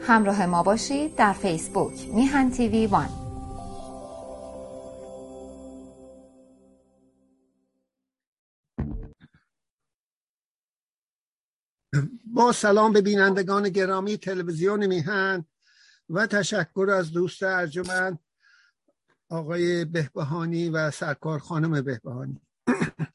همراه 0.00 0.46
ما 0.46 0.62
باشید 0.62 1.16
در 1.16 1.32
فیسبوک 1.32 2.08
میهن 2.14 2.50
تیوی 2.50 2.86
وان. 2.86 3.08
با 12.34 12.52
سلام 12.52 12.92
به 12.92 13.00
بینندگان 13.00 13.68
گرامی 13.68 14.16
تلویزیون 14.16 14.86
میهن 14.86 15.44
و 16.10 16.26
تشکر 16.26 16.90
از 16.98 17.12
دوست 17.12 17.42
ارجمند 17.42 18.18
آقای 19.28 19.84
بهبهانی 19.84 20.68
و 20.68 20.90
سرکار 20.90 21.38
خانم 21.38 21.82
بهبهانی. 21.82 22.40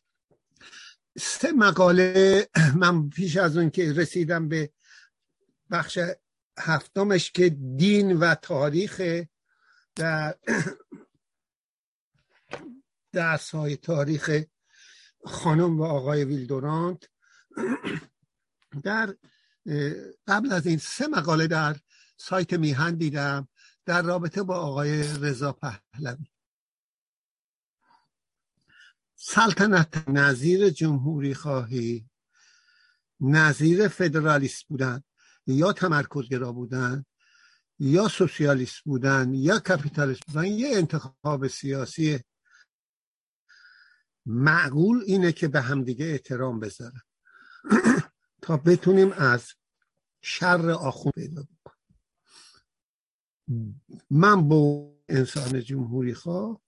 سه 1.18 1.52
مقاله 1.52 2.48
من 2.76 3.10
پیش 3.10 3.38
از 3.38 3.58
اون 3.58 3.70
که 3.70 3.94
رسیدم 3.94 4.48
به 4.48 4.70
بخش 5.72 6.00
هفتمش 6.60 7.32
که 7.32 7.50
دین 7.50 8.20
و 8.20 8.36
تاریخ 8.36 9.02
در 9.96 10.36
درس 13.14 13.50
های 13.50 13.78
تاریخ 13.78 14.44
خانم 15.26 15.80
و 15.80 15.84
آقای 15.84 16.26
ویلدورانت. 16.26 17.04
در 18.84 19.16
قبل 20.28 20.52
از 20.52 20.68
این 20.68 20.78
سه 20.78 21.08
مقاله 21.08 21.48
در 21.48 21.76
سایت 22.18 22.54
میهن 22.54 22.96
دیدم. 22.96 23.48
در 23.86 24.02
رابطه 24.02 24.44
با 24.44 24.56
آقای 24.56 25.02
رضا 25.02 25.52
پهلوی. 25.52 26.26
سلطنت 29.16 30.10
نظیر 30.10 30.70
جمهوری 30.70 31.34
خواهی 31.34 32.10
نظیر 33.20 33.88
فدرالیست 33.88 34.64
بودن 34.68 35.04
یا 35.48 35.74
تمرکزگرا 35.74 36.52
بودن 36.52 37.06
یا 37.80 38.08
سوسیالیست 38.08 38.84
بودن 38.86 39.34
یا 39.34 39.60
کپیتالیست 39.60 40.26
بودن 40.28 40.46
یه 40.46 40.78
انتخاب 40.78 41.48
سیاسی 41.48 42.20
معقول 44.26 45.04
اینه 45.06 45.32
که 45.32 45.48
به 45.48 45.62
همدیگه 45.62 46.06
احترام 46.06 46.60
بذارن. 46.60 47.02
تا 48.42 48.58
بتونیم 48.58 49.12
از 49.12 49.54
شر 50.22 50.70
آخون 50.70 51.12
پیدا 51.12 51.44
من 54.10 54.48
با 54.48 54.94
انسان 55.10 55.62
جمهوری 55.62 56.14
خواه 56.14 56.62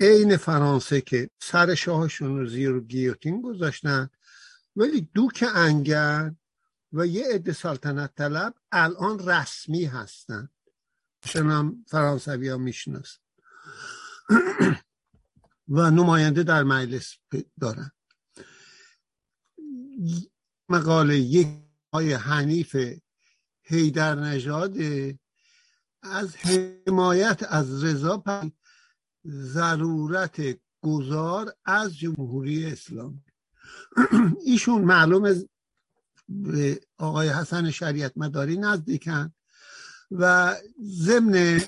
عین 0.00 0.36
فرانسه 0.36 1.00
که 1.00 1.30
سر 1.40 1.74
شاهشون 1.74 2.38
رو 2.38 2.46
زیر 2.46 2.80
گیوتین 2.80 3.42
گذاشتن 3.42 4.10
ولی 4.76 5.10
دوک 5.14 5.44
انگن 5.54 6.36
و 6.92 7.06
یه 7.06 7.24
عده 7.34 7.52
سلطنت 7.52 8.14
طلب 8.14 8.54
الان 8.72 9.28
رسمی 9.28 9.84
هستن. 9.84 10.48
هم 11.34 11.84
فرانسوی 11.88 12.48
ها 12.48 12.56
می‌شناسن. 12.56 13.18
و 15.68 15.90
نماینده 15.90 16.42
در 16.42 16.62
مجلس 16.62 17.16
دارن. 17.60 17.90
مقاله 20.68 21.18
یک 21.18 21.48
های 21.92 22.12
حنیف 22.12 22.76
هیدر 23.64 24.14
نژاد 24.14 24.76
از 26.02 26.36
حمایت 26.36 27.42
از 27.48 27.84
رضا 27.84 28.24
ضرورت 29.26 30.42
گذار 30.82 31.54
از 31.64 31.98
جمهوری 31.98 32.66
اسلامی. 32.66 33.24
ایشون 34.44 34.82
معلوم 34.82 35.34
به 36.28 36.80
آقای 36.98 37.28
حسن 37.28 37.70
شریعت 37.70 38.12
مداری 38.16 38.56
نزدیکن 38.56 39.32
و 40.10 40.54
ضمن 40.82 41.60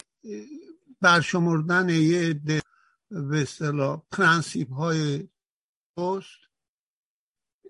برشمردن 1.00 1.88
یه 1.88 2.34
به 3.10 3.42
اصطلاح 3.42 4.02
پرنسیپ 4.10 4.72
های 4.72 5.28
پست 5.96 6.45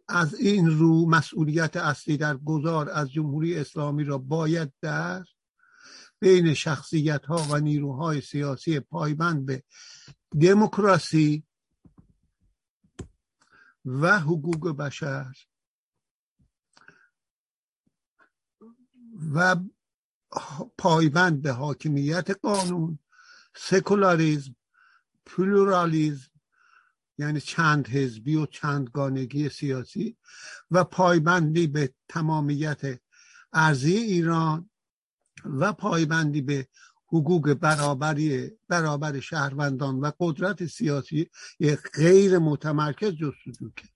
از 0.09 0.35
این 0.35 0.79
رو 0.79 1.07
مسئولیت 1.09 1.77
اصلی 1.77 2.17
در 2.17 2.37
گذار 2.37 2.91
از 2.91 3.13
جمهوری 3.13 3.59
اسلامی 3.59 4.05
را 4.05 4.19
باید 4.19 4.73
در 4.81 5.25
بین 6.21 6.55
شخصیت 6.55 7.25
ها 7.25 7.37
و 7.51 7.61
نیروهای 7.61 8.21
سیاسی 8.21 8.81
پایبند 8.81 9.47
به 9.47 9.63
دموکراسی 10.41 11.45
و 13.85 14.21
حقوق 14.21 14.77
بشر 14.77 15.33
و 19.35 19.57
پایبند 20.79 21.43
به 21.43 21.53
حاکمیت 21.53 22.31
قانون 22.31 22.99
سکولاریزم 23.57 24.57
پلورالیزم 25.27 26.36
یعنی 27.19 27.41
چند 27.41 27.89
حزبی 27.89 28.37
و 28.37 28.47
چندگانگی 28.47 29.49
سیاسی 29.49 30.17
و 30.71 30.85
پایبندی 30.85 31.67
به 31.67 31.95
تمامیت 32.09 33.01
ارزی 33.53 33.97
ایران 33.97 34.71
و 35.45 35.73
پایبندی 35.73 36.41
به 36.41 36.69
حقوق 37.07 37.55
برابری 37.55 38.51
برابر 38.69 39.21
شهروندان 39.21 40.01
و 40.01 40.11
قدرت 40.21 40.67
سیاسی 40.67 41.31
غیر 41.95 42.39
متمرکز 42.39 43.13
جستجو 43.13 43.71
کرد. 43.71 43.91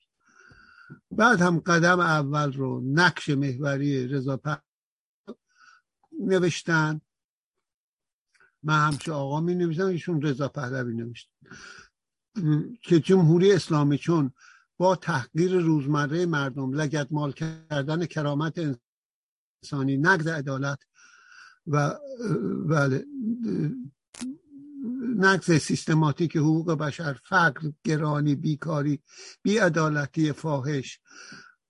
بعد 1.11 1.41
هم 1.41 1.59
قدم 1.59 2.01
اول 2.01 2.53
رو 2.53 2.83
نقش 2.85 3.29
محوری 3.29 4.09
رضا 4.09 4.41
نوشتن. 6.21 7.01
من 8.63 8.87
همچه 8.87 9.13
آقا 9.13 9.41
می 9.41 9.55
نوشتم 9.55 9.87
ایشون 9.87 10.23
رضا 10.23 10.49
پهلوی 10.49 10.95
نوشتن 10.95 11.33
که 12.83 13.01
جمهوری 13.01 13.53
اسلامی 13.53 13.99
چون 13.99 14.33
با 14.79 14.97
تحقیر 14.97 15.59
روزمره 15.61 16.27
مردم 16.27 16.73
لگت 16.73 17.07
مال 17.11 17.33
کردن 17.33 18.07
کرامت 18.07 18.77
انسانی 19.63 19.97
نقض 19.97 20.27
عدالت 20.27 20.79
و 21.67 21.99
بله 22.69 23.05
نقض 25.17 25.53
سیستماتیک 25.53 26.37
حقوق 26.37 26.73
بشر 26.73 27.17
فقر 27.25 27.71
گرانی 27.85 28.35
بیکاری 28.35 29.03
بیعدالتی 29.43 30.33
فاحش 30.33 31.01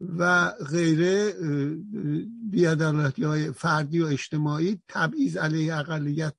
و 0.00 0.50
غیره 0.50 1.34
بیعدالتی 2.50 3.24
های 3.24 3.52
فردی 3.52 4.00
و 4.00 4.06
اجتماعی 4.06 4.82
تبعیض 4.88 5.36
علیه 5.36 5.76
اقلیت 5.76 6.34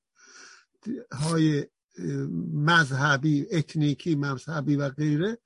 های 1.12 1.66
مذهبی 2.52 3.46
اتنیکی 3.52 4.14
مذهبی 4.14 4.76
و 4.76 4.88
غیره 4.88 5.38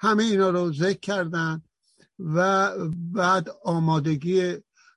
همه 0.00 0.24
اینا 0.24 0.50
رو 0.50 0.72
ذکر 0.72 1.00
کردن 1.00 1.62
و 2.18 2.72
بعد 3.12 3.48
آمادگی 3.64 4.56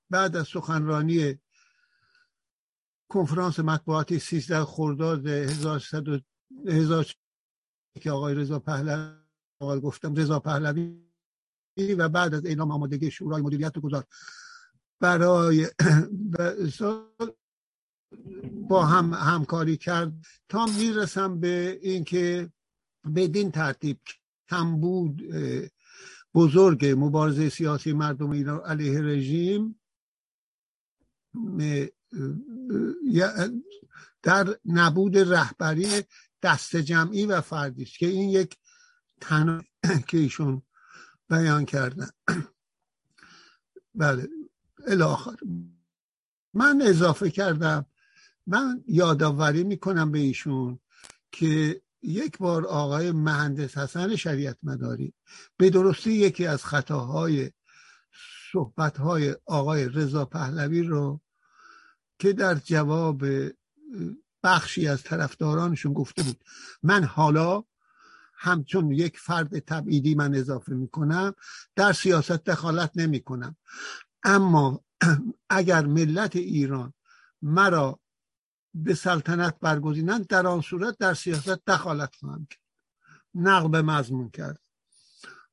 بعد 0.10 0.36
از 0.36 0.48
سخنرانی 0.48 1.40
کنفرانس 3.10 3.60
مطبوعاتی 3.60 4.20
13 4.20 4.66
خرداد 4.66 5.28
1100 5.28 6.04
که 8.02 8.12
آقای 8.12 8.36
رضا 8.36 8.60
پهلوی 8.60 9.80
گفتم 9.84 10.16
رضا 10.16 10.40
پهلوی 10.40 11.08
و 11.98 12.10
بعد 12.10 12.34
از 12.34 12.46
اعلام 12.46 12.72
آمادگی 12.72 13.12
شورای 13.12 13.42
مدیریت 13.42 13.80
گذار. 13.80 14.04
برای 15.00 15.68
با 18.70 18.86
هم 18.86 19.14
همکاری 19.14 19.78
کرد. 19.78 20.14
تا 20.50 20.66
می‌رسم 20.66 21.40
به 21.40 21.80
اینکه 21.82 22.52
بدین 23.16 23.52
ترتیب 23.52 24.00
کمبود 24.50 25.22
بزرگ 26.34 26.86
مبارزه 26.98 27.50
سیاسی 27.50 27.94
مردم 27.94 28.30
ایران 28.30 28.60
علیه 28.60 29.02
رژیم 29.02 29.80
در 34.24 34.60
نبود 34.66 35.18
رهبری 35.18 36.04
دست 36.42 36.76
جمعی 36.76 37.26
و 37.26 37.42
فردی 37.42 37.84
است 37.84 37.98
که 37.98 38.08
این 38.08 38.30
یک 38.30 38.58
تن 39.22 39.64
که 40.08 40.18
ایشون 40.18 40.62
بیان 41.30 41.66
کردن. 41.66 42.10
بله 43.96 44.30
الاخر 44.88 45.36
من 46.54 46.82
اضافه 46.82 47.30
کردم 47.32 47.86
من 48.48 48.84
یادآوری 48.88 49.64
می‌کنم 49.64 50.12
به 50.12 50.20
ایشون 50.20 50.80
که 51.32 51.82
یک 52.02 52.38
بار 52.38 52.66
آقای 52.66 53.12
مهندس 53.12 53.78
حسن 53.78 54.16
شریعت 54.16 54.58
مداری 54.64 55.14
به 55.58 55.70
درستی 55.70 56.12
یکی 56.12 56.46
از 56.46 56.66
خطاهای 56.66 57.52
صحبتهای 58.52 59.36
آقای 59.46 59.90
رضا 59.90 60.26
پهلوی 60.26 60.84
رو 60.84 61.22
که 62.20 62.34
در 62.34 62.56
جواب 62.56 63.26
بخشی 64.44 64.88
از 64.88 65.04
طرفدارانشون 65.04 65.94
گفته 65.94 66.24
بود. 66.24 66.44
من 66.84 67.04
حالا 67.04 67.64
همچون 68.34 68.92
یک 68.92 69.20
فرد 69.20 69.60
تبعیدی 69.60 70.16
من 70.16 70.36
اضافه 70.36 70.74
می‌کنم 70.74 71.34
در 71.76 71.94
سیاست 71.94 72.32
دخالت 72.32 72.92
نمی 72.96 73.20
کنم 73.20 73.56
اما 74.24 74.82
اگر 75.50 75.86
ملت 75.86 76.36
ایران 76.36 76.94
مرا 77.42 78.00
به 78.84 78.94
سلطنت 78.94 79.60
برگزینند 79.60 80.28
در 80.28 80.48
آن 80.48 80.62
صورت 80.62 80.98
در 80.98 81.14
سیاست 81.14 81.66
دخالت 81.66 82.16
خواهم 82.16 82.48
کرد. 82.50 82.62
نقل 83.36 83.70
به 83.70 83.82
مضمون 83.82 84.30
کرد. 84.30 84.60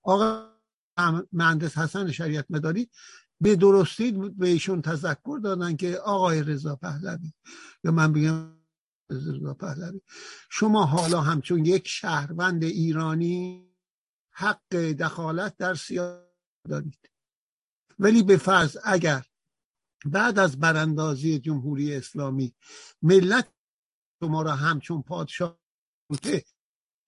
آقا 0.02 0.54
مهندس 1.32 1.78
حسن 1.78 2.10
شریعت 2.10 2.46
مداری 2.50 2.90
به 3.40 3.56
درستی 3.56 4.12
به 4.12 4.48
ایشون 4.48 4.82
تذکر 4.82 5.40
دادن 5.42 5.76
که 5.76 5.96
آقای 5.98 6.42
رضا 6.42 6.76
پهلوی 6.76 7.32
یا 7.84 7.92
من 7.92 8.12
بگم 8.12 8.56
رضا 9.10 9.54
پهلوی 9.54 10.00
شما 10.50 10.84
حالا 10.84 11.20
همچون 11.20 11.64
یک 11.64 11.88
شهروند 11.88 12.64
ایرانی 12.64 13.68
حق 14.30 14.74
دخالت 14.76 15.56
در 15.56 15.74
سیاست 15.74 16.24
دارید. 16.68 17.10
ولی 17.98 18.22
به 18.22 18.36
فرض 18.36 18.76
اگر 18.84 19.24
بعد 20.04 20.38
از 20.38 20.58
براندازی 20.58 21.38
جمهوری 21.38 21.94
اسلامی 21.94 22.54
ملت 23.02 23.48
شما 24.20 24.42
را 24.42 24.52
همچون 24.52 25.02
پادشاه 25.02 25.58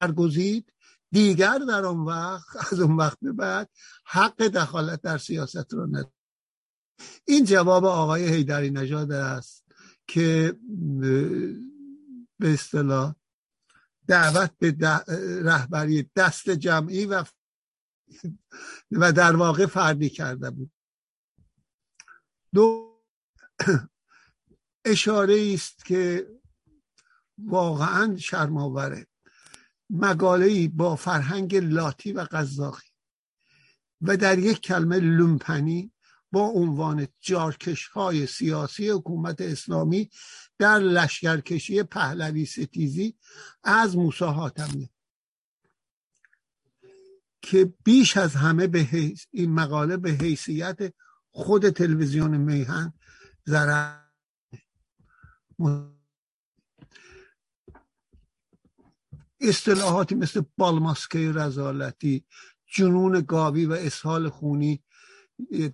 برگزید 0.00 0.72
دیگر 1.12 1.58
در 1.68 1.84
اون 1.84 2.04
وقت 2.04 2.72
از 2.72 2.80
اون 2.80 2.96
وقت 2.96 3.18
به 3.22 3.32
بعد 3.32 3.70
حق 4.06 4.42
دخالت 4.42 5.02
در 5.02 5.18
سیاست 5.18 5.74
را 5.74 5.86
ندارد 5.86 6.12
این 7.24 7.44
جواب 7.44 7.84
آقای 7.84 8.28
هیدری 8.28 8.70
نژاد 8.70 9.12
است 9.12 9.64
که 10.06 10.56
به 12.38 12.52
اصطلاح 12.52 13.14
دعوت 14.06 14.52
به 14.58 14.76
رهبری 15.42 16.10
دست 16.16 16.50
جمعی 16.50 17.06
و 17.06 17.24
و 18.90 19.12
در 19.12 19.36
واقع 19.36 19.66
فردی 19.66 20.10
کرده 20.10 20.50
بود. 20.50 20.70
دو 22.56 23.02
اشاره 24.84 25.50
است 25.54 25.84
که 25.84 26.26
واقعا 27.38 28.16
شرماوره 28.16 29.06
مقاله 29.90 30.68
با 30.68 30.96
فرهنگ 30.96 31.56
لاتی 31.56 32.12
و 32.12 32.26
قزاقی 32.30 32.86
و 34.00 34.16
در 34.16 34.38
یک 34.38 34.60
کلمه 34.60 35.00
لومپنی 35.00 35.92
با 36.32 36.40
عنوان 36.40 37.08
جارکش 37.20 37.86
های 37.86 38.26
سیاسی 38.26 38.90
حکومت 38.90 39.40
اسلامی 39.40 40.10
در 40.58 40.78
لشکرکشی 40.78 41.82
پهلوی 41.82 42.46
ستیزی 42.46 43.18
از 43.64 43.96
موسا 43.96 44.32
حاتمیه 44.32 44.90
که 47.42 47.74
بیش 47.84 48.16
از 48.16 48.34
همه 48.34 48.66
به 48.66 49.12
این 49.30 49.52
مقاله 49.52 49.96
به 49.96 50.10
حیثیت 50.10 50.94
خود 51.36 51.70
تلویزیون 51.70 52.36
میهن 52.36 52.92
ضرر 53.46 53.98
اصطلاحاتی 59.40 60.14
مثل 60.14 60.42
بالماسکه 60.56 61.32
رزالتی 61.32 62.24
جنون 62.66 63.20
گاوی 63.20 63.66
و 63.66 63.72
اسهال 63.72 64.28
خونی 64.28 64.82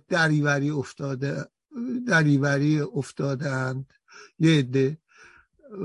دریوری 0.07 0.69
افتاده 0.69 1.45
دریوری 2.07 2.79
افتادند 2.79 3.93
یه 4.39 4.59
عده. 4.59 4.97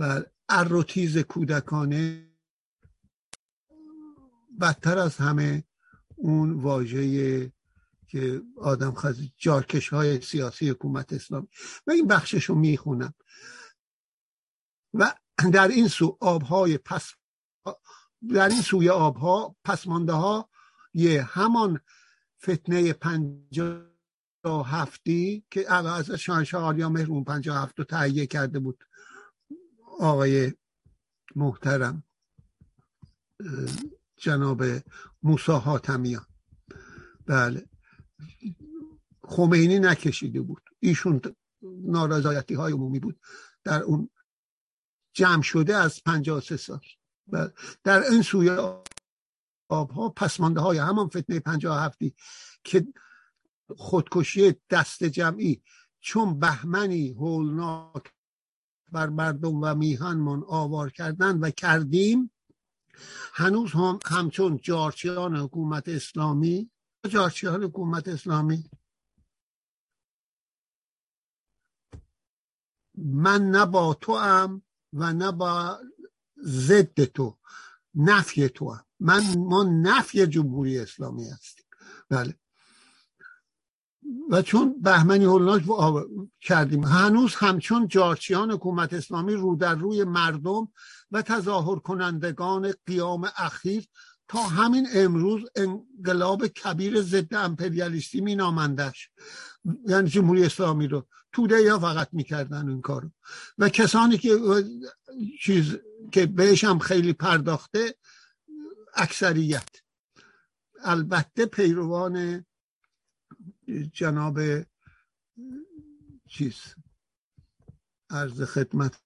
و 0.00 0.22
اروتیز 0.48 1.18
کودکانه. 1.18 2.28
بدتر 4.60 4.98
از 4.98 5.16
همه 5.16 5.64
اون 6.16 6.52
واژه 6.52 7.52
که 8.08 8.42
آدم 8.56 8.94
خزی 8.94 9.32
جارکش 9.36 9.88
های 9.88 10.20
سیاسی 10.20 10.70
حکومت 10.70 11.12
اسلامی. 11.12 11.48
و 11.86 11.90
این 11.90 12.06
بخشش 12.06 12.44
رو 12.44 12.54
می‌خونم. 12.54 13.14
و 14.94 15.14
در 15.52 15.68
این 15.68 15.88
سو 15.88 16.16
آبهای 16.20 16.78
پس 16.78 17.12
در 18.34 18.48
این 18.48 18.62
سوی 18.62 18.88
آبها 18.88 19.56
پسمانده 19.64 20.12
ها 20.12 20.50
یه 20.94 21.22
همان 21.22 21.80
فتنه 22.42 22.92
پنجاه 22.92 23.88
هفتی 24.64 25.44
که 25.50 25.72
از 25.72 26.10
شانشاه 26.10 26.64
آریا 26.64 26.88
مهرون 26.88 27.24
پنجاه 27.24 27.62
هفت 27.62 27.78
رو 27.78 27.84
تهیه 27.84 28.26
کرده 28.26 28.58
بود. 28.58 28.84
آقای 30.00 30.52
محترم 31.36 32.02
جناب 34.16 34.62
موسا 35.22 35.58
حاتمیان. 35.58 36.26
بله. 37.26 37.66
خمینی 39.22 39.78
نکشیده 39.78 40.40
بود 40.40 40.62
ایشون 40.80 41.20
نارضایتی 41.62 42.54
های 42.54 42.72
عمومی 42.72 42.98
بود 42.98 43.20
در 43.64 43.82
اون 43.82 44.10
جمع 45.12 45.42
شده 45.42 45.76
از 45.76 46.04
پنجاه 46.04 46.40
سه 46.40 46.56
سال 46.56 46.80
بله. 47.26 47.52
در 47.84 48.02
این 48.02 48.22
سوی 48.22 48.72
آبها 49.68 50.08
پسمانده 50.08 50.60
های 50.60 50.78
همان 50.78 51.08
فتنه 51.08 51.40
پنجاه 51.40 51.82
هفتی 51.82 52.14
که 52.64 52.86
خودکشی 53.76 54.54
دست 54.70 55.04
جمعی 55.04 55.62
چون 56.00 56.38
بهمنی 56.38 57.08
هولناک 57.08 58.12
بر 58.92 59.08
مردم 59.08 59.62
و 59.62 59.74
میهنمان 59.74 60.44
آوار 60.46 60.90
کردن 60.90 61.38
و 61.38 61.50
کردیم 61.50 62.30
هنوز 63.32 63.72
هم 63.72 63.98
همچون 64.06 64.58
جارچیان 64.62 65.36
حکومت 65.36 65.88
اسلامی 65.88 66.70
جارچیان 67.06 67.64
حکومت 67.64 68.08
اسلامی. 68.08 68.70
من 72.94 73.50
نه 73.50 73.66
با 73.66 73.94
تو 73.94 74.16
هم 74.16 74.62
و 74.92 75.12
نه 75.12 75.32
با 75.32 75.78
ضد 76.44 77.04
تو 77.04 77.38
نفی 77.94 78.48
تو 78.48 78.70
هم. 78.70 78.84
من 79.00 79.22
ما 79.36 79.62
نفی 79.62 80.26
جمهوری 80.26 80.78
اسلامی 80.78 81.28
هستیم. 81.28 81.66
بله. 82.08 82.34
و 84.30 84.42
چون 84.42 84.82
بهمنی 84.82 85.24
هولناک 85.24 85.62
کردیم 86.40 86.84
هنوز 86.84 87.34
همچون 87.34 87.88
جارچیان 87.88 88.50
حکومت 88.50 88.92
اسلامی 88.92 89.34
رو 89.34 89.56
در 89.56 89.74
روی 89.74 90.04
مردم 90.04 90.68
و 91.10 91.22
تظاهر 91.22 91.78
کنندگان 91.78 92.74
قیام 92.86 93.28
اخیر 93.36 93.88
تا 94.28 94.42
همین 94.42 94.88
امروز 94.94 95.50
انقلاب 95.56 96.46
کبیر 96.46 97.02
ضد 97.02 97.34
امپریالیستی 97.34 98.20
می 98.20 98.34
نامندش 98.34 99.10
یعنی 99.86 100.08
جمهوری 100.08 100.44
اسلامی 100.44 100.86
رو 100.86 101.06
توده 101.32 101.62
یا 101.62 101.78
فقط 101.78 102.08
می‌کردن 102.12 102.68
این 102.68 102.80
کارو 102.80 103.10
و 103.58 103.68
کسانی 103.68 104.18
که 104.18 104.38
چیز 105.40 105.76
که 106.12 106.26
بهش 106.26 106.64
هم 106.64 106.78
خیلی 106.78 107.12
پرداخته 107.12 107.94
اکثریت. 108.94 109.68
البته 110.82 111.46
پیروان 111.46 112.46
جناب 113.92 114.40
چیز 116.28 116.74
عرض 118.10 118.42
خدمت 118.42 119.00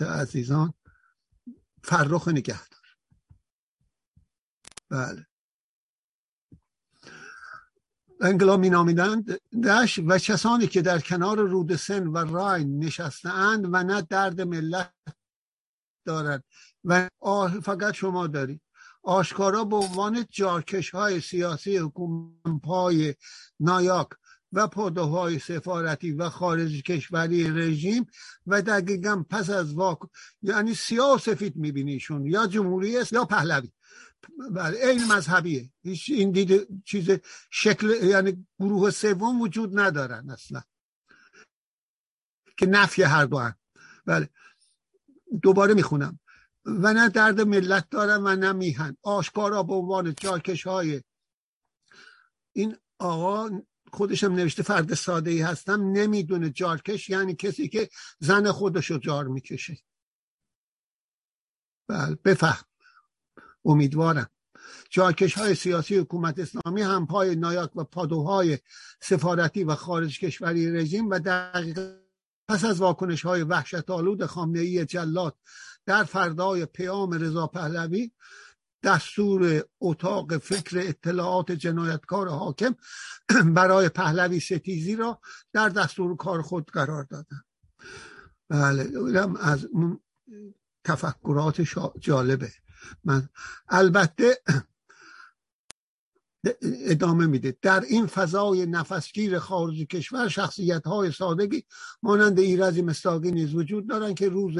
عزیزان 0.00 0.74
فرخ 1.82 2.28
نگهدار. 2.28 2.83
بله. 4.90 5.26
انقلاب 8.20 8.60
می 8.60 8.70
نامیدند 8.70 9.38
دش 9.64 9.98
و 10.06 10.18
کسانی 10.18 10.66
که 10.66 10.82
در 10.82 10.98
کنار 10.98 11.36
رود 11.36 11.76
سن 11.76 12.06
و 12.06 12.18
راین 12.18 12.84
نشستند 12.84 13.64
و 13.72 13.82
نه 13.82 14.02
درد 14.02 14.40
ملت 14.40 14.92
دارد. 16.06 16.44
و 16.84 17.08
فقط 17.62 17.94
شما 17.94 18.26
دارید. 18.26 18.60
آشکارا 19.02 19.64
به 19.64 19.76
عنوان 19.76 20.26
جارکش 20.30 20.90
های 20.90 21.20
سیاسی 21.20 21.76
حکومت 21.76 22.60
پای 22.62 23.14
نایاک 23.60 24.08
و 24.52 24.68
های 24.96 25.38
سفارتی 25.38 26.12
و 26.12 26.28
خارج 26.28 26.82
کشوری 26.82 27.50
رژیم 27.50 28.06
و 28.46 28.62
دقیقا 28.62 29.24
پس 29.30 29.50
از 29.50 29.74
واک 29.74 29.98
یعنی 30.42 30.74
سیاه 30.74 31.18
سفید 31.18 31.56
میبینیشون 31.56 32.26
یا 32.26 32.46
جمهوری 32.46 32.98
است 32.98 33.12
یا 33.12 33.24
پهلوی. 33.24 33.70
بله 34.50 34.86
این 34.86 35.12
مذهبیه. 35.12 35.70
هیچ 35.82 36.10
این 36.10 36.30
دید 36.30 36.82
چیز 36.84 37.10
شکل 37.50 37.90
یعنی 38.02 38.46
گروه 38.58 38.90
سوم 38.90 39.40
وجود 39.40 39.78
ندارن 39.78 40.30
اصلا. 40.30 40.62
که 42.56 42.66
نفی 42.66 43.02
هر 43.02 43.24
دو 43.24 43.38
هم. 43.38 43.54
بله. 44.06 44.28
دوباره 45.42 45.74
می‌خونم. 45.74 46.20
و 46.64 46.92
نه 46.92 47.08
درد 47.08 47.40
ملت 47.40 47.90
دارن 47.90 48.22
و 48.22 48.36
نه 48.36 48.52
میهن. 48.52 48.96
آشکارا 49.02 49.62
به 49.62 49.74
عنوان 49.74 50.14
جاکش 50.14 50.66
های 50.66 51.02
این 52.52 52.76
آقا 52.98 53.60
خودشم 53.92 54.32
نوشته 54.32 54.62
فرد 54.62 54.94
ساده 54.94 55.30
ای 55.30 55.40
هستم 55.40 55.82
نمی‌دونه 55.82 56.50
جارکش 56.50 57.10
یعنی 57.10 57.34
کسی 57.34 57.68
که 57.68 57.90
زن 58.18 58.52
خودشو 58.52 58.98
جار 58.98 59.24
می‌کشه. 59.24 59.78
بله 61.88 62.14
بفهم. 62.14 62.64
امیدوارم. 63.64 64.30
جاکش 64.90 65.34
های 65.34 65.54
سیاسی 65.54 65.98
حکومت 65.98 66.38
اسلامی 66.38 66.82
هم 66.82 67.06
پای 67.06 67.36
نایاک 67.36 67.76
و 67.76 67.84
پادوهای 67.84 68.58
سفارتی 69.02 69.64
و 69.64 69.74
خارج 69.74 70.20
کشوری 70.20 70.72
رژیم 70.72 71.10
و 71.10 71.18
دقیقا 71.18 71.96
پس 72.48 72.64
از 72.64 72.80
واکنش 72.80 73.22
های 73.22 73.42
وحشت 73.42 73.90
آلود 73.90 74.26
خامنه 74.26 74.60
ای 74.60 74.84
جلات 74.84 75.34
در 75.86 76.04
فردای 76.04 76.66
پیام 76.66 77.12
رضا 77.12 77.46
پهلوی 77.46 78.10
دستور 78.84 79.64
اتاق 79.80 80.38
فکر 80.38 80.78
اطلاعات 80.78 81.52
جنایتکار 81.52 82.28
حاکم 82.28 82.74
برای 83.56 83.88
پهلوی 83.88 84.40
ستیزی 84.40 84.96
را 84.96 85.20
در 85.52 85.68
دستور 85.68 86.16
کار 86.16 86.42
خود 86.42 86.70
قرار 86.70 87.04
دادن. 87.10 87.42
بله 88.48 88.90
از 89.40 89.64
اون 89.64 90.00
تفکرات 90.84 91.60
جالبه. 92.00 92.52
من. 93.04 93.26
البته 93.72 94.36
ادامه 96.62 97.26
میده. 97.26 97.56
در 97.62 97.80
این 97.80 98.06
فضای 98.06 98.66
نفسگیر 98.66 99.38
خارج 99.38 99.76
کشور 99.76 100.28
شخصیت 100.28 100.86
های 100.86 101.12
سادگی 101.12 101.64
مانند 102.02 102.38
ایرزی 102.38 102.82
مستاقی 102.82 103.30
نیز 103.30 103.54
وجود 103.54 103.88
دارند 103.88 104.14
که 104.14 104.28
روز 104.28 104.54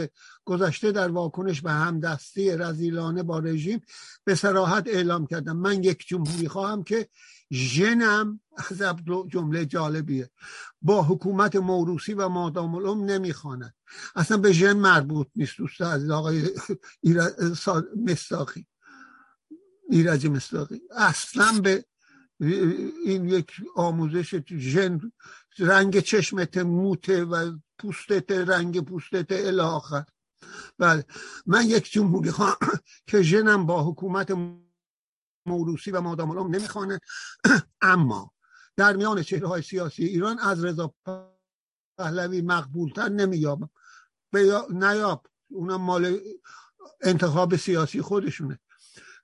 گذشته 0.44 0.92
در 0.92 1.08
واکنش 1.08 1.60
به 1.60 1.72
همدستی 1.72 2.50
رزیلانه 2.50 3.22
با 3.22 3.38
رژیم 3.38 3.80
به 4.24 4.34
سراحت 4.34 4.86
اعلام 4.86 5.26
کردم. 5.26 5.56
من 5.56 5.84
یک 5.84 6.06
جمهوری 6.06 6.48
خواهم 6.48 6.84
که 6.84 7.08
ژنم 7.52 8.40
از 8.56 8.82
جمله 9.28 9.66
جالبیه. 9.66 10.30
با 10.82 11.02
حکومت 11.02 11.56
موروسی 11.56 12.14
و 12.14 12.28
مادام 12.28 12.74
العمر 12.74 13.04
نمی‌خواند. 13.04 13.74
اصلا 14.16 14.36
به 14.36 14.52
ژن 14.52 14.72
مربوط 14.72 15.26
نیست 15.36 15.58
دوست 15.58 15.80
از 15.80 16.10
آقای 16.10 16.50
مستاقی. 18.06 18.66
ایرج 19.90 20.26
مصداقی. 20.26 20.80
اصلا 20.96 21.60
به 21.60 21.84
این 23.04 23.28
یک 23.28 23.52
آموزش 23.76 24.40
ژن 24.48 25.00
رنگ 25.58 26.00
چشمت 26.00 26.58
موته 26.58 27.24
و 27.24 27.58
پوستت 27.78 28.30
رنگ 28.32 28.80
پوستت 28.80 29.32
الاخر 29.32 30.04
بله. 30.78 31.04
من 31.46 31.66
یک 31.66 31.92
جمهوری 31.92 32.30
خواهم 32.30 32.56
که 33.08 33.22
ژنم 33.22 33.66
با 33.66 33.84
حکومت 33.84 34.34
موروسی 35.46 35.90
و 35.90 36.00
مادام 36.00 36.30
العمر 36.30 36.58
نمی‌خوانه. 36.58 37.00
اما 37.82 38.32
در 38.76 38.96
میان 38.96 39.22
چهره 39.22 39.48
های 39.48 39.62
سیاسی 39.62 40.04
ایران 40.04 40.38
از 40.38 40.64
رضا 40.64 40.94
پهلوی 41.98 42.42
مقبولتر 42.42 43.08
نمییابم. 43.08 43.70
نیاب. 44.70 45.26
اونم 45.50 45.80
مال 45.80 46.20
انتخاب 47.00 47.56
سیاسی 47.56 48.02
خودشونه. 48.02 48.58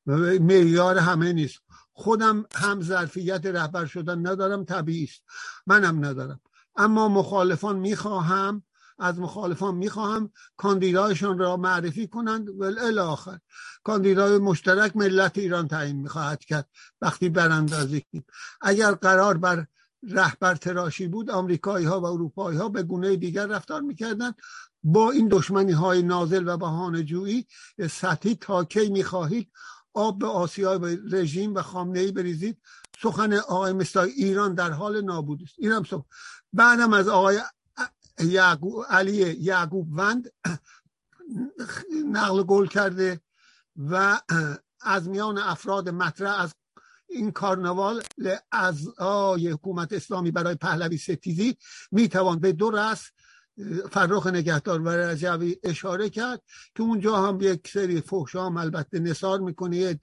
معیار 0.07 0.99
همه 0.99 1.33
نیست. 1.33 1.61
خودم 1.93 2.45
هم 2.55 2.83
ظرفیت 2.83 3.47
رهبر 3.47 3.87
شدن 3.87 4.27
ندارم 4.27 4.65
طبیعی 4.65 5.05
است. 5.05 5.23
منم 5.67 6.05
ندارم. 6.05 6.41
اما 6.77 7.09
مخالفان 7.09 7.77
می‌خواهم 7.77 8.63
از 8.99 9.19
مخالفان 9.19 9.75
می‌خواهم 9.75 10.31
کاندیدایشان 10.57 11.39
را 11.39 11.57
معرفی 11.57 12.07
کنند. 12.07 12.49
ول 12.49 12.99
آخر 12.99 13.39
کاندیدای 13.85 14.39
مشترک 14.39 14.97
ملت 14.97 15.39
ایران 15.39 15.69
تعیین 15.69 15.97
می‌خواهد 15.97 16.45
کرد. 16.45 16.69
وقتی 17.01 17.29
براندازی 17.29 18.05
کنیم 18.13 18.25
اگر 18.61 18.93
قرار 18.93 19.39
بر 19.39 19.67
رهبر 20.03 20.55
تراشی 20.55 21.07
بود 21.07 21.31
آمریکایی 21.31 21.87
ها 21.87 22.01
و 22.01 22.05
اروپایی 22.05 22.59
ها 22.59 22.69
به 22.69 22.83
گونه 22.83 23.17
دیگر 23.17 23.47
رفتار 23.47 23.81
می‌کردند. 23.81 24.35
با 24.83 25.11
این 25.11 25.29
دشمنی 25.29 25.73
های 25.73 26.03
نازل 26.03 26.49
و 26.49 26.57
بهانه 26.57 27.03
جویی 27.03 27.47
سطحی 27.91 28.35
تا 28.35 28.65
کی 28.65 28.89
می‌خواهید 28.89 29.51
آب 29.95 30.19
به 30.19 30.27
آسیای 30.27 30.99
رژیم 31.11 31.55
و 31.55 31.63
خامنه 31.63 31.99
ای 31.99 32.13
بریزید. 32.13 32.59
سخن 33.03 33.35
آقای 33.35 33.73
مستای 33.73 34.11
ایران 34.11 34.55
در 34.55 34.71
حال 34.71 35.01
نابودی 35.01 35.45
است. 35.45 35.55
اینم 35.59 35.85
سخن. 35.85 36.05
بعدم 36.53 36.93
از 36.93 37.09
آقای 37.09 37.41
علی 38.89 39.37
یعقوب 39.39 39.89
وند 39.93 40.33
نقل 42.13 42.43
گل 42.43 42.67
کرده 42.67 43.21
و 43.77 44.21
از 44.81 45.09
میان 45.09 45.39
افراد 45.39 45.89
مطرح 45.89 46.41
از 46.41 46.55
این 47.09 47.33
کارنوال 47.33 48.03
از 48.53 48.89
حکومت 48.99 49.93
اسلامی 49.93 50.31
برای 50.31 50.55
پهلوی 50.55 50.99
ستیزی 50.99 51.57
می‌توان 51.93 52.39
به 52.39 52.53
دو 52.53 52.71
رس 52.71 53.11
فرخ 53.93 54.27
نگهدار 54.27 54.81
و 54.81 54.89
رجوی 54.89 55.57
اشاره 55.63 56.11
کرد 56.11 56.43
که 56.75 56.83
اونجا 56.83 57.17
هم 57.17 57.39
یک 57.41 57.69
سری 57.69 58.01
فحشام 58.01 58.57
البته 58.57 58.99
نصار 58.99 59.41
می‌کنه 59.41 59.77
یه 59.77 60.01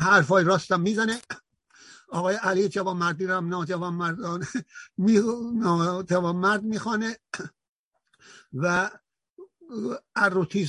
حرفای 0.00 0.44
راستم 0.44 0.80
می‌زنه. 0.80 1.20
آقای 2.08 2.36
علی 2.36 2.68
جوان 2.68 2.96
مردی 2.96 3.26
رو 3.26 3.34
هم 3.34 3.48
ناجوان 3.48 3.94
مردان 3.94 4.46
می... 4.96 5.22
ناجوان 5.54 6.36
مرد 6.36 6.62
می‌خوانه 6.62 7.18
و 8.52 8.90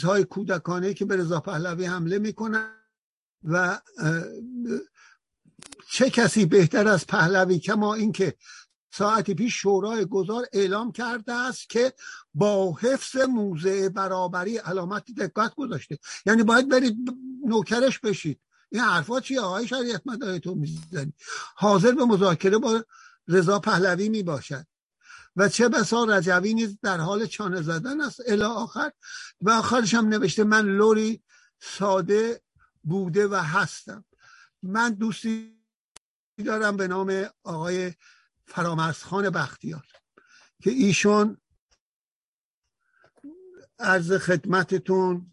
های 0.03 0.23
کودکانه 0.23 0.93
که 0.93 1.05
به 1.05 1.17
رضا 1.17 1.39
پهلوی 1.39 1.85
حمله 1.85 2.19
می‌کنن 2.19 2.69
و 3.43 3.81
چه 5.89 6.09
کسی 6.09 6.45
بهتر 6.45 6.87
از 6.87 7.07
پهلوی 7.07 7.59
کما 7.59 7.93
اینکه 7.93 8.35
ساعتی 8.97 9.33
پیش 9.33 9.61
شورای 9.61 10.05
گذار 10.05 10.45
اعلام 10.53 10.91
کرده 10.91 11.33
است 11.33 11.69
که 11.69 11.93
با 12.33 12.73
حفظ 12.73 13.15
موزه 13.17 13.89
برابری 13.89 14.57
علامت 14.57 15.11
دقت 15.17 15.55
گذاشته. 15.55 15.99
یعنی 16.25 16.43
باید 16.43 16.69
برید 16.69 16.97
نوکرش 17.45 17.99
بشید. 17.99 18.39
این 18.69 18.81
حرفا 18.81 19.19
چیه 19.19 19.41
آقای 19.41 19.67
شریعت 19.67 20.01
مداره 20.05 20.39
تو 20.39 20.55
می‌زنی. 20.55 21.13
حاضر 21.55 21.91
به 21.91 22.05
مذاکره 22.05 22.57
با 22.57 22.85
رضا 23.27 23.59
پهلوی 23.59 24.09
می 24.09 24.23
باشد 24.23 24.65
و 25.35 25.49
چه 25.49 25.69
بسا 25.69 26.03
رجوی 26.03 26.53
نیز 26.53 26.77
در 26.81 26.97
حال 26.97 27.25
چانه 27.25 27.61
زدن 27.61 28.01
است. 28.01 28.21
الی 28.27 28.43
آخر. 28.43 28.91
و 29.41 29.49
آخرش 29.49 29.93
هم 29.93 30.07
نوشته 30.07 30.43
من 30.43 30.65
لوری 30.65 31.23
ساده 31.59 32.41
بوده 32.83 33.27
و 33.27 33.35
هستم. 33.35 34.05
من 34.63 34.89
دوستی 34.89 35.55
دارم 36.45 36.77
به 36.77 36.87
نام 36.87 37.25
آقای 37.43 37.93
فرامرزخان 38.47 39.29
بختیار 39.29 39.85
که 40.61 40.69
ایشون 40.69 41.37
عرض 43.79 44.11
خدمتتون 44.13 45.31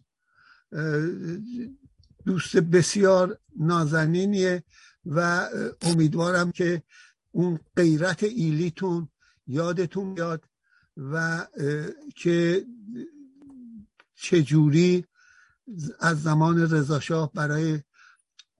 دوست 2.25 2.57
بسیار 2.57 3.39
نازنینیه 3.59 4.63
و 5.05 5.49
امیدوارم 5.81 6.51
که 6.51 6.83
اون 7.31 7.59
غیرت 7.75 8.23
ایلیتون 8.23 9.09
یادتون 9.47 10.13
بیاد 10.13 10.45
و 10.97 11.47
که 12.15 12.65
چجوری 14.15 15.05
از 15.99 16.23
زمان 16.23 16.61
رضاشاه 16.61 17.33
برای 17.33 17.79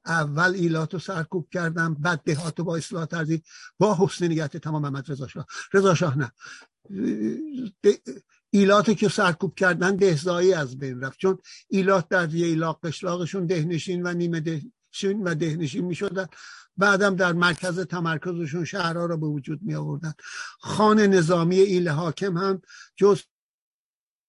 اول 0.05 0.53
ایلات 0.53 0.93
رو 0.93 0.99
سرکوب 0.99 1.49
کردم 1.49 1.93
بعد 1.93 2.21
دهات 2.25 2.61
با 2.61 2.75
اصلاح 2.77 3.05
ترزی 3.05 3.43
با 3.79 3.97
حسن 3.99 4.27
نیت 4.27 4.57
تمام 4.57 4.81
محمد 4.81 5.11
رضا 5.11 5.27
شاه 5.27 5.45
رضا 5.73 5.95
شاه 5.95 6.17
نه. 6.17 6.31
ایلات 8.49 8.97
که 8.97 9.09
سرکوب 9.09 9.55
کردن 9.55 9.95
دهزایی 9.95 10.53
از 10.53 10.79
بین 10.79 11.01
رفت 11.01 11.19
چون 11.19 11.37
ایلات 11.67 12.09
در 12.09 12.33
یه 12.33 12.47
ایلاق 12.47 12.79
قشلاقشون 12.87 13.45
دهنشین 13.45 14.03
و 14.03 14.13
نیمه 14.13 14.39
دهنشین 14.39 15.23
و 15.23 15.35
دهنشین 15.35 15.85
می 15.85 15.95
شدن 15.95 16.27
بعدم 16.77 17.15
در 17.15 17.33
مرکز 17.33 17.79
تمرکزشون 17.79 18.65
شهرها 18.65 19.05
را 19.05 19.17
به 19.17 19.27
وجود 19.27 19.59
می 19.61 19.75
آوردن 19.75 20.13
خان 20.59 20.99
نظامی 20.99 21.59
ایل 21.59 21.89
حاکم 21.89 22.37
هم 22.37 22.61
جز 22.95 23.21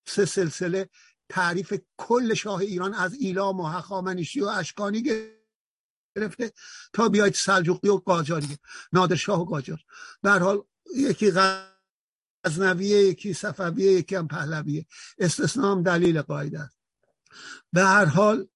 سه 0.07 0.25
سلسله 0.25 0.89
تعریف 1.29 1.75
کل 1.97 2.35
شاه 2.35 2.61
ایران 2.61 2.95
از 2.95 3.15
ایلام 3.15 3.61
و 3.61 3.67
هخامنشی 3.67 4.41
و 4.41 4.47
اشکانی 4.47 5.03
گرفته 6.17 6.53
تا 6.93 7.09
بیاید 7.09 7.35
سلجوقی 7.35 7.89
و 7.89 7.97
قاجاری. 7.97 8.59
نادرشاه 8.93 9.41
و 9.41 9.45
قاجار. 9.45 9.79
در 10.23 10.39
حال 10.39 10.63
یکی 10.97 11.33
غزنویه 12.45 12.99
یکی 12.99 13.35
صفویه 13.35 13.93
یکی 13.93 14.15
هم 14.15 14.29
پهلویه. 14.29 14.87
استثناء 15.19 15.73
هم 15.73 15.83
دلیل 15.83 16.23
قاعده 16.23 16.61
است. 16.61 16.79
به 17.73 17.85
هر 17.85 18.05
حال 18.05 18.49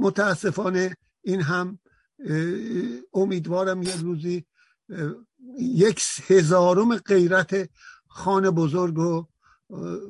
متاسفانه 0.00 0.96
این 1.22 1.42
هم 1.42 1.78
امیدوارم 3.14 3.82
یک 3.82 3.94
روزی 3.94 4.46
یک 5.58 6.02
هزارم 6.26 6.96
غیرت 6.96 7.70
خان 8.08 8.50
بزرگ 8.50 8.98
و 8.98 9.26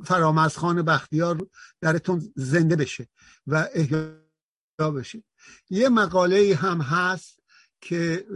فرامز 0.04 0.56
خان 0.56 0.82
بختیار 0.82 1.46
درتون 1.80 2.32
زنده 2.36 2.76
بشه 2.76 3.08
و 3.46 3.68
احیا 3.74 4.90
بشه. 4.94 5.22
یه 5.70 5.88
مقاله 5.88 6.54
هم 6.54 6.80
هست 6.80 7.42
که 7.80 8.26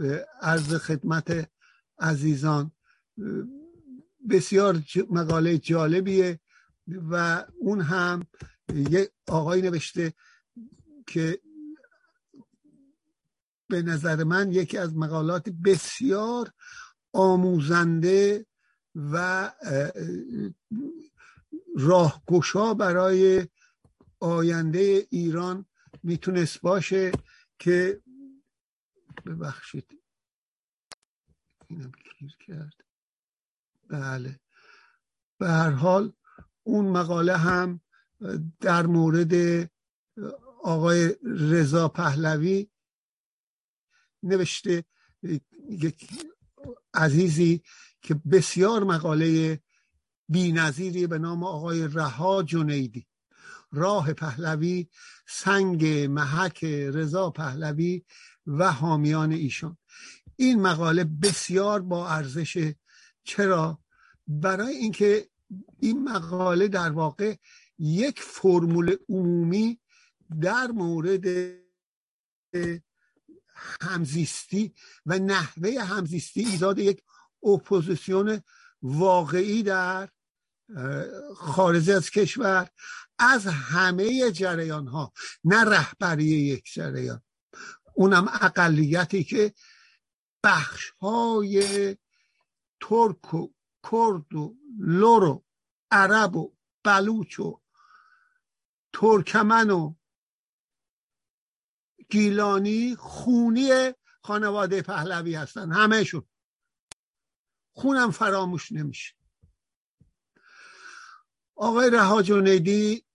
عرض 0.41 0.73
خدمت 0.75 1.49
عزیزان 1.99 2.71
بسیار 4.29 4.83
مقاله 5.09 5.57
جالبیه 5.57 6.39
و 6.87 7.45
اون 7.59 7.81
هم 7.81 8.27
یه 8.73 9.09
آقای 9.27 9.61
نوشته 9.61 10.13
که 11.07 11.41
به 13.69 13.81
نظر 13.81 14.23
من 14.23 14.51
یکی 14.51 14.77
از 14.77 14.95
مقالات 14.95 15.49
بسیار 15.49 16.51
آموزنده 17.13 18.45
و 18.95 19.51
راهگشا 21.77 22.73
برای 22.73 23.47
آینده 24.19 25.07
ایران 25.09 25.65
می‌تونست 26.03 26.61
باشه 26.61 27.11
که 27.59 28.01
ببخشید. 29.25 30.01
اینم 31.67 31.91
گیر 32.19 32.37
کرد. 32.39 32.83
بله. 33.89 34.39
به 35.37 35.47
هر 35.47 35.69
حال 35.69 36.13
اون 36.63 36.85
مقاله 36.85 37.37
هم 37.37 37.81
در 38.59 38.85
مورد 38.85 39.33
آقای 40.63 41.15
رضا 41.23 41.87
پهلوی 41.87 42.69
نوشته. 44.23 44.85
یک 45.69 46.09
عزیزی 46.93 47.63
که 48.01 48.13
بسیار 48.13 48.83
مقاله 48.83 49.61
بینظیری 50.29 51.07
به 51.07 51.17
نام 51.17 51.43
آقای 51.43 51.87
رها 51.87 52.43
جنیدی. 52.43 53.07
راه 53.71 54.13
پهلوی 54.13 54.87
سنگ 55.27 55.85
محک 55.87 56.63
رضا 56.63 57.29
پهلوی 57.29 58.03
و 58.47 58.71
حامیان 58.71 59.31
ایشان. 59.31 59.77
این 60.35 60.61
مقاله 60.61 61.03
بسیار 61.03 61.81
با 61.81 62.09
ارزش. 62.09 62.73
چرا؟ 63.23 63.79
برای 64.27 64.75
اینکه 64.75 65.29
این 65.79 66.03
مقاله 66.03 66.67
در 66.67 66.91
واقع 66.91 67.35
یک 67.79 68.21
فرمول 68.21 68.95
عمومی 69.09 69.79
در 70.41 70.67
مورد 70.67 71.25
همزیستی 73.81 74.73
و 75.05 75.19
نحوه 75.19 75.83
همزیستی 75.83 76.45
ایجاد 76.45 76.79
یک 76.79 77.03
اپوزیسیون 77.43 78.41
واقعی 78.81 79.63
در 79.63 80.09
خارج 81.35 81.89
از 81.89 82.09
کشور. 82.09 82.69
از 83.19 83.47
همه 83.47 84.31
جریان 84.31 84.87
ها 84.87 85.13
نه 85.43 85.63
رهبری 85.63 86.25
یک 86.25 86.73
جریان. 86.73 87.21
اونم 87.93 88.27
اقلیتی 88.27 89.23
که 89.23 89.53
بخش 90.43 90.89
های 90.89 91.97
ترک 92.81 93.33
و 93.33 93.47
کرد 93.91 94.33
و 94.33 94.55
لر 94.79 95.23
و 95.23 95.45
عرب 95.91 96.35
و 96.35 96.55
بلوچ 96.83 97.39
و 97.39 97.61
ترکمن 98.93 99.69
و 99.69 99.95
گیلانی 102.09 102.95
خونی 102.95 103.93
خانواده 104.21 104.81
پهلوی 104.81 105.35
هستن 105.35 105.71
همهشون. 105.71 106.27
خونم 107.73 108.11
فراموش 108.11 108.71
نمیشه. 108.71 109.13
آقای 111.55 111.89
رها 111.89 112.21
جنیدی 112.21 113.06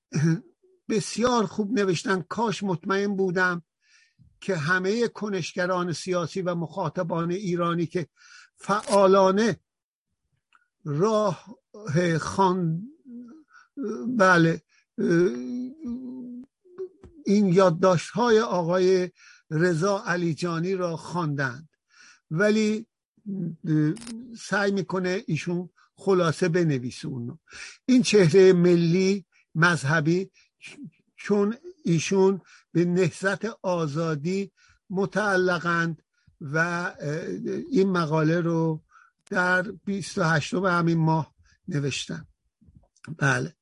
بسیار 0.88 1.47
خوب 1.47 1.78
نوشتن. 1.78 2.23
کاش 2.28 2.62
مطمئن 2.62 3.16
بودم 3.16 3.62
که 4.40 4.57
همه 4.57 5.09
کنشگران 5.09 5.92
سیاسی 5.92 6.42
و 6.42 6.54
مخاطبان 6.54 7.31
ایرانی 7.31 7.87
که 7.87 8.09
فعالانه 8.57 9.61
راه 10.85 11.57
خان 12.19 12.83
بله 14.09 14.62
این 17.26 17.47
یادداشت 17.47 18.11
های 18.11 18.40
آقای 18.40 19.11
رضا 19.50 20.03
علیجانی 20.07 20.75
را 20.75 20.96
خواندند. 20.96 21.68
ولی 22.31 22.87
سعی 24.38 24.72
می‌کنه 24.72 25.25
ایشون 25.27 25.70
خلاصه 25.94 26.48
بنویسه 26.48 27.09
اونو. 27.09 27.37
این 27.87 28.03
چهره 28.03 28.53
ملی 28.53 29.27
مذهبی 29.55 30.31
چون 31.17 31.57
ایشون 31.85 32.41
به 32.73 32.85
نهزت 32.85 33.45
آزادی 33.62 34.53
متعلقند 34.91 36.03
و 36.41 36.93
این 37.71 37.91
مقاله 37.91 38.41
رو 38.41 38.83
در 39.31 39.62
28 39.62 40.55
همین 40.55 40.99
ماه 40.99 41.35
نوشتن. 41.69 42.27
بله. 43.19 43.55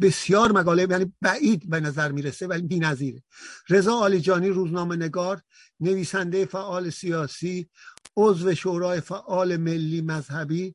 بسیار 0.00 0.52
مقاله 0.52 0.86
یعنی 0.90 1.12
بعید 1.20 1.70
به 1.70 1.80
نظر 1.80 2.12
می‌رسه 2.12 2.46
ولی 2.46 2.62
بی‌نظیره. 2.62 3.22
رضا 3.68 3.94
آلیجانی 3.94 4.48
روزنامه 4.48 4.96
نگار 4.96 5.42
نویسنده 5.80 6.44
فعال 6.44 6.90
سیاسی 6.90 7.70
عضو 8.16 8.54
شورای 8.54 9.00
فعال 9.00 9.56
ملی 9.56 10.00
مذهبی 10.00 10.74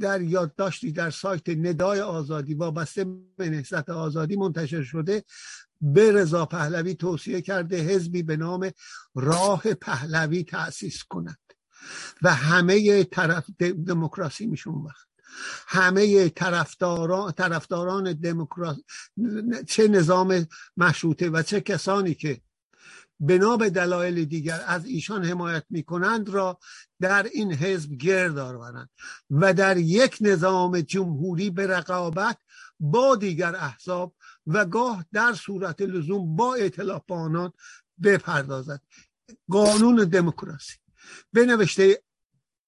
در 0.00 0.22
یادداشتی 0.22 0.92
در 0.92 1.10
سایت 1.10 1.48
ندای 1.48 2.00
آزادی 2.00 2.54
وابسته 2.54 3.04
به 3.36 3.50
نهضت 3.50 3.90
آزادی 3.90 4.36
منتشر 4.36 4.82
شده. 4.82 5.24
به 5.80 6.12
رضا 6.12 6.46
پهلوی 6.46 6.94
توصیه 6.94 7.40
کرده 7.40 7.76
حزبی 7.76 8.22
به 8.22 8.36
نام 8.36 8.70
راه 9.14 9.62
پهلوی 9.62 10.44
تأسیس 10.44 11.04
کند. 11.04 11.38
و 12.22 12.34
همه 12.34 13.04
طرف 13.04 13.50
دموکراسی 13.86 14.46
میشون 14.46 14.74
وقت. 14.74 15.08
همه 15.66 16.28
طرفداران 16.28 17.32
طرفداران 17.32 18.12
دموکراسی 18.12 18.84
چه 19.66 19.88
نظام 19.88 20.46
مشروطه 20.76 21.30
و 21.30 21.42
چه 21.42 21.60
کسانی 21.60 22.14
که 22.14 22.40
بنا 23.20 23.56
به 23.56 23.70
دلایل 23.70 24.24
دیگر 24.24 24.62
از 24.66 24.86
ایشان 24.86 25.24
حمایت 25.24 25.64
می 25.70 25.82
کنند 25.82 26.28
را 26.28 26.58
در 27.00 27.22
این 27.22 27.52
حزب 27.52 27.94
گرد 27.94 28.38
آورند 28.38 28.90
و 29.30 29.54
در 29.54 29.76
یک 29.76 30.16
نظام 30.20 30.80
جمهوری 30.80 31.50
به 31.50 31.66
رقابت 31.66 32.38
با 32.80 33.16
دیگر 33.16 33.56
احزاب 33.56 34.14
و 34.46 34.64
گاه 34.64 35.04
در 35.12 35.32
صورت 35.32 35.80
لزوم 35.80 36.36
با 36.36 36.54
اعتلاف 36.54 37.02
با 37.06 37.16
آنان 37.16 37.52
بپردازد. 38.02 38.82
قانون 39.48 39.96
دموکراسی. 40.04 40.74
بنوشته 41.32 42.02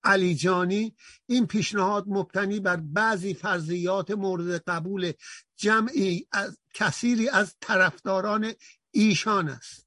علی 0.04 0.34
جانی 0.34 0.96
این 1.26 1.46
پیشنهاد 1.46 2.04
مبتنی 2.08 2.60
بر 2.60 2.76
بعضی 2.76 3.34
فرضیات 3.34 4.10
مورد 4.10 4.62
قبول 4.66 5.12
جمعی 5.56 6.26
از 6.32 6.58
کثیری 6.74 7.28
از 7.28 7.54
طرفداران 7.60 8.52
ایشان 8.90 9.48
است. 9.48 9.86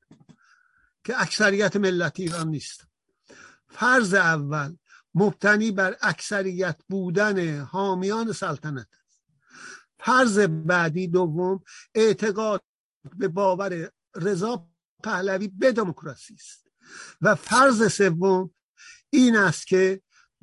که 1.04 1.22
اکثریت 1.22 1.76
ملت 1.76 2.20
ایران 2.20 2.48
نیست. 2.48 2.88
فرض 3.70 4.14
اول 4.14 4.76
مبتنی 5.16 5.72
بر 5.72 5.98
اکثریت 6.02 6.82
بودن 6.90 7.60
حامیان 7.60 8.32
سلطنت 8.32 8.88
است. 8.92 9.22
فرض 10.00 10.40
بعدی 10.40 11.08
دوم 11.08 11.64
اعتقاد 11.96 12.64
به 13.18 13.28
باور 13.28 13.92
رضا 14.16 14.68
پهلوی 15.04 15.48
به 15.48 15.72
دموکراسی 15.72 16.34
است. 16.34 16.68
و 17.22 17.36
فرض 17.36 17.94
سوم 17.94 18.50
این 19.10 19.36
است 19.36 19.68
که 19.68 20.02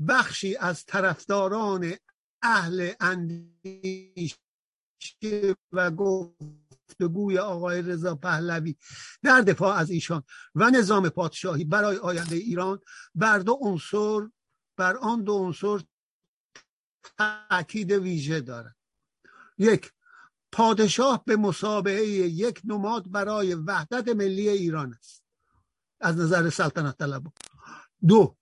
بخشی 0.09 0.57
از 0.57 0.87
طرفداران 0.87 1.95
اهل 2.43 2.93
اندیشه 3.01 4.37
و 5.73 5.91
گفتگوی 6.91 7.39
آقای 7.39 7.83
رضا 7.83 8.15
پهلوی. 8.15 8.77
در 9.23 9.41
دفاع 9.41 9.77
از 9.77 9.91
ایشان 9.91 10.23
و 10.55 10.71
نظام 10.71 11.09
پادشاهی 11.09 11.65
برای 11.65 11.97
آینده 11.97 12.37
ایران 12.37 12.81
بر 13.15 13.39
دو 13.39 13.59
عنصر 13.61 14.21
بر 14.77 14.97
آن 14.97 15.25
دو 15.25 15.35
عنصر 15.35 15.81
تاکید 17.19 17.93
ویژه 17.93 18.41
دارد. 18.41 18.77
یک 19.59 19.93
پادشاه 20.53 21.25
به 21.25 21.37
مسابقه 21.37 22.07
یک 22.07 22.61
نماد 22.65 23.11
برای 23.11 23.55
وحدت 23.55 24.09
ملی 24.09 24.49
ایران 24.49 24.95
است. 24.95 25.25
از 26.01 26.17
نظر 26.17 26.51
سلطنت 26.51 26.99
طلب. 26.99 27.23
دو 28.09 28.37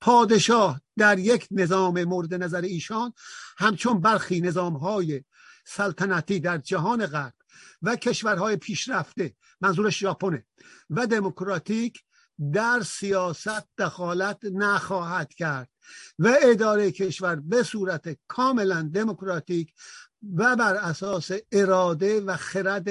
پادشاه 0.00 0.80
در 0.96 1.18
یک 1.18 1.48
نظام 1.50 2.04
مورد 2.04 2.34
نظر 2.34 2.60
ایشان 2.60 3.12
همچون 3.58 4.00
برخی 4.00 4.40
نظام 4.40 4.76
های 4.76 5.24
سلطنتی 5.66 6.40
در 6.40 6.58
جهان 6.58 7.06
غرب 7.06 7.37
و 7.82 7.96
کشورهای 7.96 8.56
پیشرفته 8.56 9.34
منظورش 9.60 9.98
ژاپنه. 9.98 10.46
و 10.90 11.06
دموکراتیک 11.06 12.04
در 12.52 12.82
سیاست 12.82 13.68
دخالت 13.78 14.38
نخواهد 14.44 15.34
کرد 15.34 15.68
و 16.18 16.36
اداره 16.42 16.90
کشور 16.90 17.36
به 17.36 17.62
صورت 17.62 18.18
کاملا 18.28 18.90
دموکراتیک 18.94 19.74
و 20.34 20.56
بر 20.56 20.74
اساس 20.74 21.30
اراده 21.52 22.20
و 22.20 22.36
خرد 22.36 22.88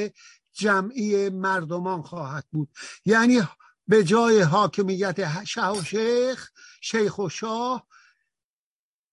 جمعی 0.53 1.30
مردمان 1.30 2.01
خواهد 2.01 2.45
بود. 2.51 2.69
یعنی 3.06 3.41
به 3.88 4.03
جای 4.03 4.41
حاکمیت 4.41 5.43
شه 5.43 5.71
و 5.71 5.84
شیخ 5.84 6.51
شیخ 6.82 7.19
و 7.19 7.30
شاه 7.30 7.88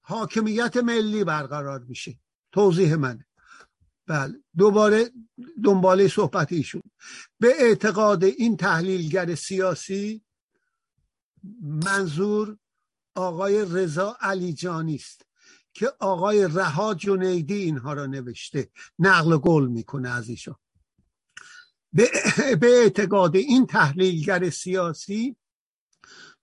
حاکمیت 0.00 0.76
ملی 0.76 1.24
برقرار 1.24 1.80
میشه. 1.80 2.18
توضیح 2.52 2.94
منه. 2.94 3.26
بله. 4.06 4.40
دوباره 4.56 5.10
دنباله 5.64 6.08
صحبت 6.08 6.52
ایشون. 6.52 6.82
به 7.40 7.54
اعتقاد 7.58 8.24
این 8.24 8.56
تحلیلگر 8.56 9.34
سیاسی 9.34 10.22
منظور 11.60 12.56
آقای 13.14 13.64
رضا 13.64 14.16
علیجانی 14.20 14.94
است 14.94 15.26
که 15.72 15.92
آقای 15.98 16.48
رها 16.48 16.94
جنیدی 16.94 17.54
اینها 17.54 17.92
را 17.92 18.06
نوشته. 18.06 18.70
نقل 18.98 19.36
قول 19.36 19.68
می‌کنه 19.68 20.08
از 20.10 20.28
ایشون. 20.28 20.54
به 22.60 22.82
اعتقاد 22.82 23.36
این 23.36 23.66
تحلیلگر 23.66 24.50
سیاسی 24.50 25.36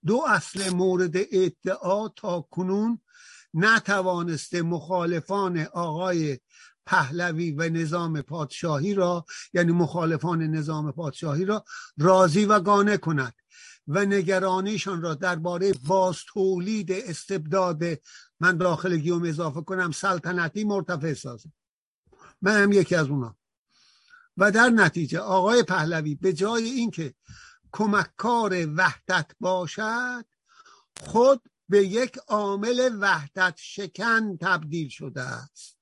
دو 0.06 0.24
اصل 0.28 0.70
مورد 0.70 1.12
ادعا 1.16 2.08
تا 2.08 2.40
کنون 2.40 3.00
نتوانسته 3.54 4.62
مخالفان 4.62 5.58
آقای 5.58 6.38
پهلوی 6.86 7.50
و 7.50 7.68
نظام 7.68 8.22
پادشاهی 8.22 8.94
را 8.94 9.24
یعنی 9.54 9.72
مخالفان 9.72 10.42
نظام 10.42 10.92
پادشاهی 10.92 11.44
را 11.44 11.64
راضی 11.98 12.44
و 12.44 12.60
گانه 12.60 12.96
کند 12.96 13.34
و 13.88 14.04
نگرانیشان 14.04 15.02
را 15.02 15.14
درباره 15.14 15.72
باز 15.86 16.16
تولید 16.32 16.92
استبداد 16.92 17.82
من 18.40 18.56
داخل 18.56 18.96
گیوم 18.96 19.22
اضافه 19.22 19.60
کنم 19.60 19.90
سلطنتی 19.90 20.64
مرتفع 20.64 21.14
سازه 21.14 21.52
من 22.42 22.62
هم 22.62 22.72
یکی 22.72 22.94
از 22.94 23.06
اونا. 23.06 23.36
و 24.36 24.50
در 24.50 24.68
نتیجه 24.68 25.18
آقای 25.18 25.62
پهلوی 25.62 26.14
به 26.14 26.32
جای 26.32 26.64
اینکه 26.64 27.14
کمککار 27.72 28.66
وحدت 28.66 29.30
باشد 29.40 30.24
خود 31.00 31.42
به 31.68 31.86
یک 31.86 32.18
عامل 32.28 32.96
وحدت 33.00 33.54
شکن 33.56 34.36
تبدیل 34.36 34.88
شده 34.88 35.20
است. 35.20 35.81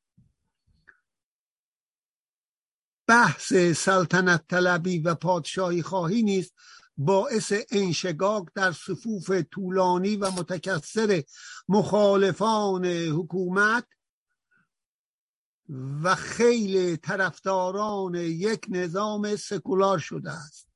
بحث 3.11 3.53
سلطنت 3.77 4.45
طلبی 4.49 4.99
و 4.99 5.15
پادشاهی 5.15 5.83
خواهی 5.83 6.23
نیست 6.23 6.55
باعث 6.97 7.53
انشگاق 7.71 8.49
در 8.55 8.73
صفوف 8.73 9.31
طولانی 9.31 10.17
و 10.17 10.31
متکثر 10.31 11.23
مخالفان 11.69 12.87
حکومت 12.87 13.87
و 16.03 16.15
خیلی 16.15 16.97
طرفداران 16.97 18.15
یک 18.15 18.67
نظام 18.69 19.37
سکولار 19.37 19.99
شده 19.99 20.31
است. 20.31 20.69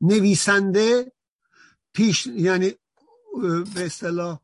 نویسنده 0.00 1.12
پیش 1.92 2.26
یعنی 2.26 2.74
به 3.74 3.86
اصطلاح 3.86 4.40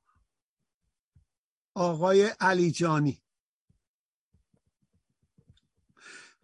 آقای 1.74 2.22
علیجانی 2.40 3.22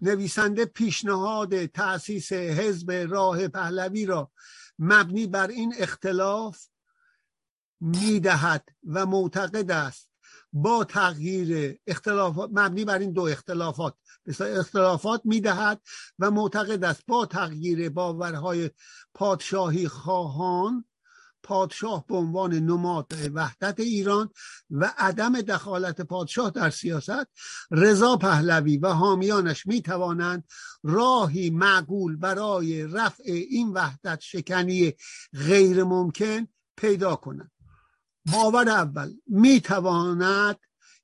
نویسنده 0.00 0.64
پیشنهاد 0.64 1.66
تأسیس 1.66 2.32
حزب 2.32 2.90
راه 2.90 3.48
پهلوی 3.48 4.06
را 4.06 4.30
مبنی 4.78 5.26
بر 5.26 5.48
این 5.48 5.74
اختلاف 5.78 6.66
می‌دهد 7.80 8.68
و 8.86 9.06
معتقد 9.06 9.70
است 9.70 10.10
با 10.52 10.84
تغییر 10.84 11.78
اختلافات 11.86 12.50
مبنی 12.52 12.84
بر 12.84 12.98
این 12.98 13.12
دو 13.12 13.22
اختلافات. 13.22 13.94
اختلافات 14.40 15.20
می‌دهد 15.24 15.80
و 16.18 16.30
معتقد 16.30 16.84
است 16.84 17.02
با 17.06 17.26
تغییر 17.26 17.90
باورهای 17.90 18.70
پادشاهی 19.14 19.88
خواهان 19.88 20.84
پادشاه 21.46 22.06
به 22.06 22.14
عنوان 22.14 22.54
نماد 22.54 23.12
وحدت 23.34 23.80
ایران 23.80 24.30
و 24.70 24.94
عدم 24.98 25.40
دخالت 25.40 26.00
پادشاه 26.00 26.50
در 26.50 26.70
سیاست 26.70 27.26
رضا 27.70 28.16
پهلوی 28.16 28.76
و 28.76 28.88
حامیانش 28.88 29.66
می 29.66 29.82
توانند 29.82 30.44
راهی 30.82 31.50
معقول 31.50 32.16
برای 32.16 32.86
رفع 32.86 33.24
این 33.26 33.72
وحدت 33.72 34.20
شکنی 34.20 34.92
غیر 35.46 35.84
ممکن 35.84 36.48
پیدا 36.76 37.16
کنند. 37.16 37.52
باور 38.32 38.68
اول 38.68 39.12
می 39.26 39.60
تواند 39.60 40.58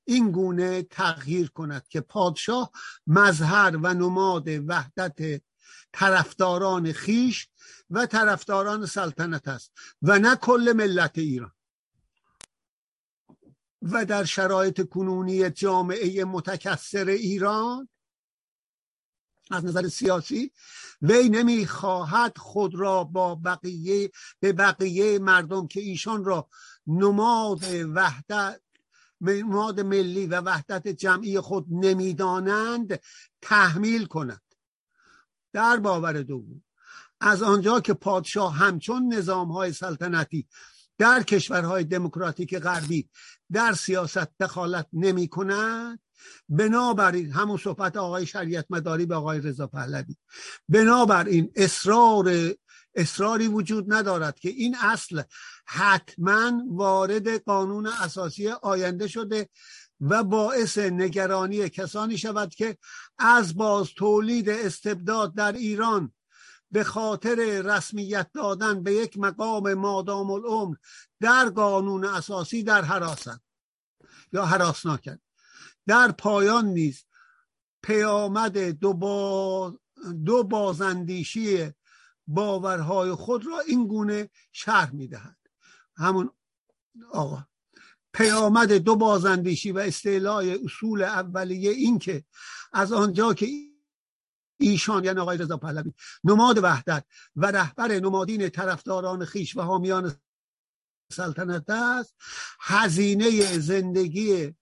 این 0.05 0.31
گونه 0.31 0.83
تغییر 0.83 1.49
کند 1.49 1.87
که 1.87 2.01
پادشاه 2.01 2.71
مظهر 3.07 3.77
و 3.77 3.93
نماد 3.93 4.47
وحدت 4.47 5.41
طرفداران 5.93 6.91
خیش 6.91 7.47
و 7.93 8.05
طرفداران 8.05 8.85
سلطنت 8.85 9.47
است 9.47 9.71
و 10.01 10.19
نه 10.19 10.35
کل 10.35 10.73
ملت 10.75 11.17
ایران. 11.17 11.51
و 13.81 14.05
در 14.05 14.23
شرایط 14.23 14.89
کنونی 14.89 15.49
جامعه 15.49 16.25
متکثر 16.25 17.05
ایران 17.05 17.89
از 19.51 19.65
نظر 19.65 19.87
سیاسی 19.87 20.51
وی 21.01 21.29
نمی‌خواهد 21.29 22.37
خود 22.37 22.75
را 22.75 23.03
با 23.03 23.35
بقیه 23.35 24.11
به 24.39 24.53
بقیه 24.53 25.19
مردم 25.19 25.67
که 25.67 25.79
ایشان 25.79 26.25
را 26.25 26.49
نماد 26.87 27.63
وحدت 27.93 28.61
نماد 29.21 29.79
ملی 29.79 30.27
و 30.27 30.41
وحدت 30.41 30.87
جمعی 30.87 31.39
خود 31.39 31.65
نمی‌دانند 31.69 32.99
تحمیل 33.41 34.05
کند. 34.05 34.41
در 35.53 35.77
باور 35.77 36.21
دوم 36.21 36.63
از 37.25 37.43
آنجا 37.43 37.79
که 37.79 37.93
پادشاه 37.93 38.55
همچون 38.55 39.13
نظام 39.13 39.51
های 39.51 39.73
سلطنتی 39.73 40.47
در 40.97 41.23
کشورهای 41.23 41.83
دموکراتیک 41.83 42.57
غربی 42.57 43.09
در 43.51 43.73
سیاست 43.73 44.37
دخالت 44.39 44.87
نمی 44.93 45.27
کند 45.27 45.99
بنابراین 46.49 47.31
همون 47.31 47.57
صحبت 47.57 47.97
آقای 47.97 48.25
شریعت 48.25 48.65
مداری 48.69 49.05
به 49.05 49.15
آقای 49.15 49.39
رضا 49.39 49.67
پهلوی 49.67 50.15
بنابراین 50.69 51.51
اصرار 51.55 52.53
اصراری 52.95 53.47
وجود 53.47 53.93
ندارد 53.93 54.39
که 54.39 54.49
این 54.49 54.75
اصل 54.81 55.21
حتما 55.65 56.51
وارد 56.67 57.43
قانون 57.43 57.87
اساسی 57.87 58.47
آینده 58.49 59.07
شده 59.07 59.49
و 60.01 60.23
باعث 60.23 60.77
نگرانی 60.77 61.69
کسانی 61.69 62.17
شود 62.17 62.55
که 62.55 62.77
از 63.17 63.55
باز 63.55 63.89
تولید 63.95 64.49
استبداد 64.49 65.35
در 65.35 65.51
ایران 65.51 66.13
به 66.73 66.83
خاطر 66.83 67.61
رسمیت 67.61 68.29
دادن 68.33 68.83
به 68.83 68.93
یک 68.93 69.17
مقام 69.17 69.73
مادام 69.73 70.31
العمر 70.31 70.75
در 71.19 71.49
قانون 71.49 72.05
اساسی 72.05 72.63
در 72.63 72.81
حراسن 72.81 73.39
یا 74.31 74.45
حراسناکن. 74.45 75.19
در 75.87 76.11
پایان 76.11 76.65
نیز 76.65 77.05
پیامد 77.83 78.57
دو, 78.57 78.93
با... 78.93 79.79
دو 80.25 80.43
بازندیشی 80.43 81.71
باورهای 82.27 83.11
خود 83.11 83.45
را 83.45 83.59
این 83.59 83.87
گونه 83.87 84.29
شرح 84.51 84.93
می‌دهد. 84.93 85.37
همون 85.95 86.31
آقا 87.11 87.47
پیامد 88.13 88.73
دو 88.73 88.95
بازندیشی 88.95 89.71
و 89.71 89.79
استعلای 89.79 90.65
اصول 90.65 91.03
اولیه 91.03 91.71
این 91.71 91.99
که 91.99 92.23
از 92.73 92.91
آنجا 92.91 93.33
که 93.33 93.45
ایشان 94.63 95.03
یعنی 95.03 95.19
آقای 95.19 95.37
رضا 95.37 95.57
پهلوی 95.57 95.93
نماد 96.23 96.59
وحدت 96.63 97.05
و 97.35 97.45
رهبر 97.45 97.99
نمادین 97.99 98.49
طرفداران 98.49 99.25
خیش 99.25 99.57
و 99.57 99.61
حامیان 99.61 100.15
سلطنت 101.11 101.69
است. 101.69 102.15
هزینه 102.59 103.59
زندگی 103.59 104.55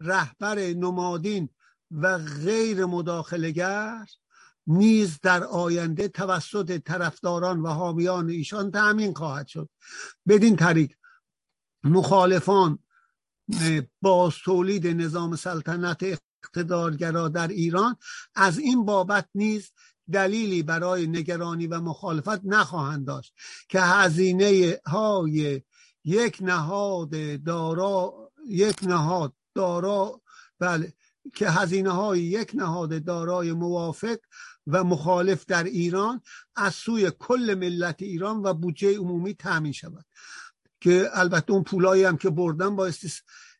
رهبر 0.00 0.58
نمادین 0.58 1.48
و 1.90 2.18
غیر 2.18 2.84
مداخلگر 2.84 4.06
نیز 4.66 5.20
در 5.20 5.44
آینده 5.44 6.08
توسط 6.08 6.78
طرفداران 6.78 7.60
و 7.60 7.68
حامیان 7.68 8.30
ایشان 8.30 8.70
تأمین 8.70 9.14
خواهد 9.14 9.46
شد. 9.46 9.68
بدین 10.28 10.56
طریق 10.56 10.92
مخالفان 11.84 12.78
باز 14.02 14.34
تولید 14.44 14.86
نظام 14.86 15.36
سلطنت 15.36 16.18
اقتدارگرا 16.46 17.28
در 17.28 17.48
ایران 17.48 17.96
از 18.34 18.58
این 18.58 18.84
بابت 18.84 19.28
نیز 19.34 19.72
دلیلی 20.12 20.62
برای 20.62 21.06
نگرانی 21.06 21.66
و 21.66 21.80
مخالفت 21.80 22.40
نخواهند 22.44 23.06
داشت 23.06 23.34
که 23.68 23.80
هزینه 23.80 24.78
های 24.86 25.62
یک 26.04 26.38
نهاد 26.40 27.42
دارا 27.44 28.30
یک 28.46 28.76
نهاد 28.82 29.32
دارا 29.54 30.20
بله 30.58 30.92
که 31.34 31.50
هزینه 31.50 31.90
های 31.90 32.20
یک 32.20 32.50
نهاد 32.54 33.04
دارای 33.04 33.52
موافق 33.52 34.16
و 34.66 34.84
مخالف 34.84 35.46
در 35.46 35.64
ایران 35.64 36.20
از 36.56 36.74
سوی 36.74 37.12
کل 37.18 37.54
ملت 37.58 38.02
ایران 38.02 38.42
و 38.42 38.54
بودجه 38.54 38.98
عمومی 38.98 39.34
تامین 39.34 39.72
شود. 39.72 40.04
که 40.80 41.08
البته 41.12 41.52
اون 41.52 41.62
پولایی 41.62 42.04
هم 42.04 42.16
که 42.16 42.30
بردن 42.30 42.76
بایستی 42.76 43.10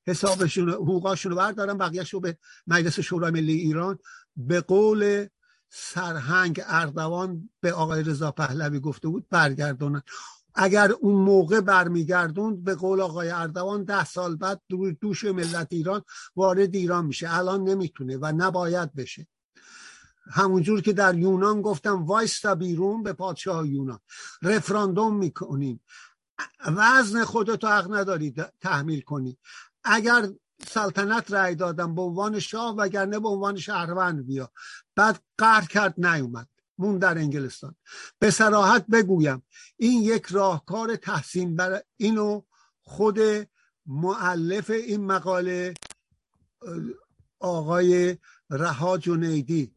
حسابشون 0.06 0.70
حقوقاشون 0.70 1.32
رو 1.32 1.38
بردارن 1.38 1.78
بقیهش 1.78 2.14
رو 2.14 2.20
به 2.20 2.38
مجلس 2.66 3.00
شورای 3.00 3.30
ملی 3.30 3.52
ایران. 3.52 3.98
به 4.36 4.60
قول 4.60 5.26
سرهنگ 5.70 6.62
اردوان 6.66 7.50
به 7.60 7.72
آقای 7.72 8.02
رضا 8.02 8.30
پهلوی 8.30 8.80
گفته 8.80 9.08
بود 9.08 9.26
برگردونن. 9.30 10.02
اگر 10.54 10.92
اون 10.92 11.14
موقع 11.14 11.60
برمیگردوند 11.60 12.64
به 12.64 12.74
قول 12.74 13.00
آقای 13.00 13.30
اردوان 13.30 13.84
ده 13.84 14.04
سال 14.04 14.36
بعد 14.36 14.60
دوش 15.00 15.24
ملت 15.24 15.66
ایران 15.70 16.02
وارد 16.36 16.74
ایران 16.74 17.06
میشه. 17.06 17.34
الان 17.34 17.64
نمی‌تونه 17.64 18.16
و 18.16 18.32
نباید 18.36 18.94
بشه. 18.94 19.26
همونجور 20.30 20.80
که 20.80 20.92
در 20.92 21.18
یونان 21.18 21.62
گفتم 21.62 22.04
وایستا 22.06 22.54
بیرون 22.54 23.02
به 23.02 23.12
پادشاه 23.12 23.68
یونان. 23.68 24.00
رفراندوم 24.42 25.16
می‌کنیم. 25.16 25.80
وزن 26.66 27.24
خودتو 27.24 27.66
حق 27.66 27.94
نداری 27.94 28.34
تحمیل 28.60 29.00
کنی. 29.00 29.38
اگر 29.86 30.28
سلطنت 30.68 31.32
رأی 31.32 31.54
دادم 31.54 31.94
به 31.94 32.02
عنوان 32.02 32.38
شاه 32.38 32.76
وگرنه 32.76 33.18
به 33.18 33.28
عنوان 33.28 33.56
شهروند 33.56 34.26
بیا. 34.26 34.52
بعد 34.96 35.22
قهر 35.38 35.64
کرد 35.66 36.06
نیومد. 36.06 36.48
مون 36.78 36.98
در 36.98 37.18
انگلستان. 37.18 37.74
به 38.18 38.30
سراحت 38.30 38.86
بگویم 38.86 39.42
این 39.76 40.02
یک 40.02 40.26
راهکار 40.26 40.96
تحسین 40.96 41.56
بر 41.56 41.82
اینو 41.96 42.42
خود 42.82 43.18
معلف 43.86 44.70
این 44.70 45.06
مقاله 45.06 45.74
آقای 47.38 48.18
رها 48.50 48.98
جنیدی 48.98 49.74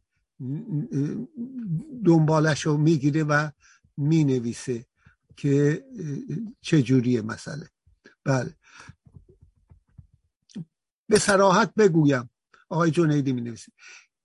دنبالش 2.05 2.65
رو 2.65 2.77
می‌گیره 2.77 3.23
و 3.23 3.49
می‌نویسه 3.97 4.85
که 5.37 5.85
چجوریه 6.61 7.21
مسئله. 7.21 7.69
بله. 8.23 8.55
به 11.09 11.19
سراحت 11.19 11.73
بگویم. 11.77 12.29
آقای 12.69 12.91
جنیدی 12.91 13.33
می 13.33 13.55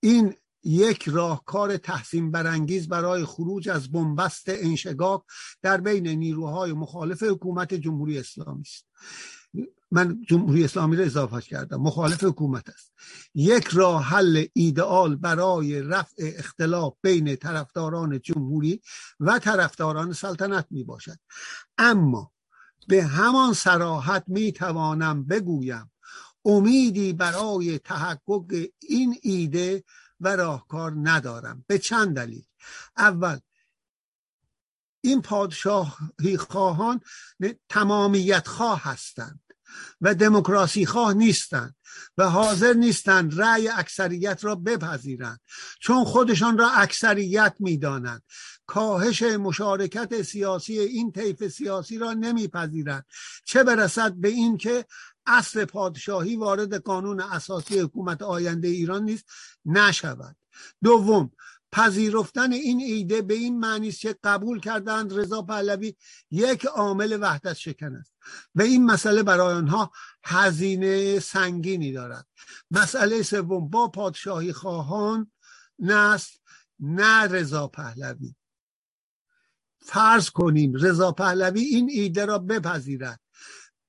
این 0.01 0.35
یک 0.65 1.09
راهکار 1.09 1.77
تحسین 1.77 2.31
برانگیز 2.31 2.89
برای 2.89 3.25
خروج 3.25 3.69
از 3.69 3.93
بنبست 3.93 4.45
انشگاک 4.49 5.23
در 5.63 5.81
بین 5.81 6.07
نیروهای 6.07 6.73
مخالف 6.73 7.23
حکومت 7.23 7.75
جمهوری 7.75 8.19
اسلامی 8.19 8.61
است. 8.61 8.87
من 9.91 10.23
جمهوری 10.29 10.65
اسلامی 10.65 10.97
را 10.97 11.05
اضافه 11.05 11.41
کردم. 11.41 11.81
مخالف 11.83 12.25
حکومت 12.25 12.69
است. 12.69 12.93
یک 13.35 13.67
راه 13.67 14.05
حل 14.05 14.47
ایدئال 14.53 15.17
برای 15.17 15.83
رفع 15.83 16.33
اختلاف 16.39 16.95
بین 17.03 17.37
طرفداران 17.37 18.21
جمهوری 18.21 18.81
و 19.21 19.39
طرفداران 19.39 20.13
سلطنت 20.13 20.67
می 20.71 20.85
باشد 20.85 21.19
اما 21.79 22.33
به 22.89 23.05
همان 23.05 23.53
سراحت 23.53 24.25
می 24.27 24.53
توانم 24.53 25.25
بگویم 25.25 25.91
امیدی 26.45 27.13
برای 27.13 27.79
تحقق 27.79 28.67
این 28.83 29.19
ایده 29.23 29.85
و 30.21 30.37
راهکار 30.37 30.93
ندارم. 31.03 31.65
به 31.67 31.79
چند 31.79 32.17
دلیل. 32.17 32.45
اول 32.97 33.39
این 35.01 35.23
پادشاهی 35.23 36.37
خواهان 36.37 37.01
تمامیت 37.69 38.49
خواه 38.49 38.83
هستند 38.83 39.41
و 40.01 40.15
دموکراسی 40.15 40.87
خواه 40.87 41.15
نیستند 41.15 41.77
و 42.19 42.31
حاضر 42.31 42.73
نیستند 42.73 43.41
رأی 43.41 43.69
اکثریت 43.69 44.45
را 44.45 44.55
بپذیرند 44.55 45.41
چون 45.81 46.05
خودشان 46.05 46.59
را 46.59 46.71
اکثریت 46.71 47.55
می‌دانند. 47.59 48.23
کاهش 48.67 49.23
مشارکت 49.23 50.23
سیاسی 50.23 50.79
این 50.79 51.13
طیف 51.13 51.49
سیاسی 51.49 51.99
را 51.99 52.13
نمیپذیرند. 52.13 53.07
چه 53.45 53.65
برسد 53.65 54.13
به 54.13 54.29
اینکه 54.29 54.85
اصل 55.27 55.65
پادشاهی 55.65 56.37
وارد 56.37 56.75
قانون 56.75 57.21
اساسی 57.21 57.81
حکومت 57.81 58.23
آینده 58.23 58.69
ایران 58.69 59.05
نیست 59.05 59.25
نشود. 59.65 60.37
دوم 60.85 61.31
پذیرفتن 61.73 62.53
این 62.53 62.81
ایده 62.81 63.23
به 63.23 63.35
این 63.35 63.59
معنی 63.59 63.89
است 63.89 64.01
که 64.01 64.17
قبول 64.25 64.61
کردند 64.61 65.19
رضا 65.19 65.43
پهلوی 65.43 65.95
یک 66.31 66.67
عامل 66.67 67.19
وحدت 67.21 67.55
شکن 67.55 67.97
است. 67.97 68.13
و 68.55 68.63
این 68.63 68.87
مسئله 68.87 69.23
برای 69.23 69.55
آنها 69.55 69.93
هزینه 70.25 71.21
سنگینی 71.21 71.93
دارد. 71.93 72.27
مسئله 72.71 73.23
سوم 73.23 73.69
با 73.69 73.89
پادشاهی 73.89 74.53
خواهان 74.53 75.33
نست 75.79 76.41
نه 76.81 77.23
رضا 77.23 77.69
پهلوی. 77.69 78.35
فرض 79.81 80.31
کنیم 80.31 80.75
رضا 80.75 81.13
پهلوی 81.13 81.61
این 81.61 81.89
ایده 81.93 82.25
را 82.25 82.39
بپذیرد. 82.39 83.21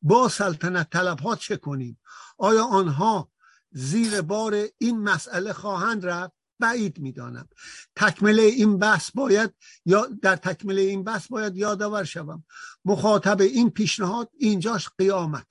با 0.05 0.29
سلطنت 0.29 0.89
طلب 0.89 1.19
ها 1.19 1.35
چه 1.35 1.57
کنیم؟ 1.57 1.99
آیا 2.37 2.65
آنها 2.65 3.31
زیر 3.71 4.21
بار 4.21 4.67
این 4.77 4.99
مسئله 4.99 5.53
خواهند 5.53 6.05
رفت؟ 6.05 6.33
بعید 6.59 6.99
می‌دانم. 6.99 7.47
تکمله 7.95 8.41
این 8.41 8.77
بحث 8.77 9.11
باید 9.11 9.53
یا 9.85 10.07
در 10.21 10.35
تکمله 10.35 10.81
این 10.81 11.03
بحث 11.03 11.27
باید 11.27 11.57
یادآور 11.57 12.03
شوم. 12.03 12.43
مخاطب 12.85 13.41
این 13.41 13.69
پیشنهاد 13.69 14.29
اینجاش 14.37 14.89
قیامت. 14.97 15.47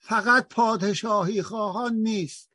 فقط 0.00 0.48
پادشاهی 0.48 1.42
خواهان 1.42 1.94
نیست. 1.94 2.50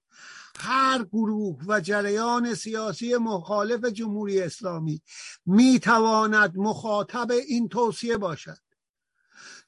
هر 0.59 1.03
گروه 1.03 1.59
و 1.67 1.81
جریان 1.81 2.53
سیاسی 2.53 3.15
مخالف 3.15 3.85
جمهوری 3.85 4.41
اسلامی 4.41 5.01
می‌تواند 5.45 6.57
مخاطب 6.57 7.31
این 7.31 7.67
توصیه 7.69 8.17
باشد. 8.17 8.64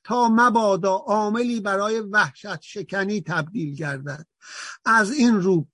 تا 0.07 0.29
مبادا 0.29 0.93
عاملی 0.93 1.59
برای 1.59 1.99
وحشت 1.99 2.61
شکنی 2.61 3.21
تبدیل 3.21 3.75
گردد. 3.75 4.27
از 4.85 5.11
این 5.11 5.41
رو 5.41 5.67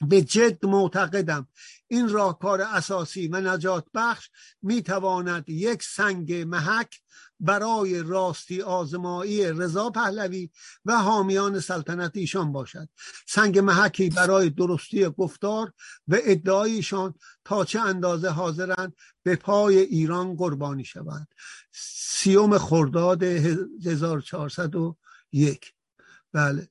به 0.00 0.22
جد 0.22 0.66
معتقدم. 0.66 1.48
این 1.88 2.08
راهکار 2.08 2.60
اساسی 2.60 3.28
و 3.28 3.40
نجات 3.40 3.86
بخش 3.94 4.30
می 4.62 4.82
تواند 4.82 5.48
یک 5.48 5.82
سنگ 5.82 6.34
محک 6.34 7.00
برای 7.42 8.02
راستی 8.02 8.62
آزمایی 8.62 9.44
رضا 9.44 9.90
پهلوی 9.90 10.50
و 10.84 10.98
حامیان 10.98 11.60
سلطنت 11.60 12.12
ایشان 12.14 12.52
باشد. 12.52 12.88
سنگ 13.26 13.58
محکی 13.58 14.10
برای 14.10 14.50
درستی 14.50 15.08
گفتار 15.08 15.72
و 16.08 16.18
ادعایشان 16.22 17.14
تا 17.44 17.64
چه 17.64 17.80
اندازه 17.80 18.28
حاضرند 18.28 18.96
به 19.22 19.36
پای 19.36 19.78
ایران 19.78 20.36
قربانی 20.36 20.84
شوند. 20.84 21.28
سیوم 21.72 22.58
خرداد 22.58 23.22
1401 23.22 25.74
بله. 26.32 26.68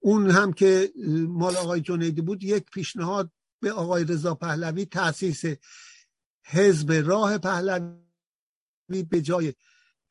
اون 0.00 0.30
هم 0.30 0.52
که 0.52 0.92
مال 1.28 1.56
آقای 1.56 1.80
جنیدی 1.80 2.20
بود 2.20 2.44
یک 2.44 2.70
پیشنهاد 2.70 3.30
به 3.60 3.72
آقای 3.72 4.04
رضا 4.04 4.34
پهلوی 4.34 4.84
تاسیس 4.84 5.42
حزب 6.44 6.92
راه 6.92 7.38
پهلوی 7.38 8.01
به 9.02 9.20
جای 9.20 9.54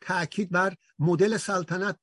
تاکید 0.02 0.50
بر 0.50 0.76
مدل 1.00 1.38
سلطنت 1.38 2.00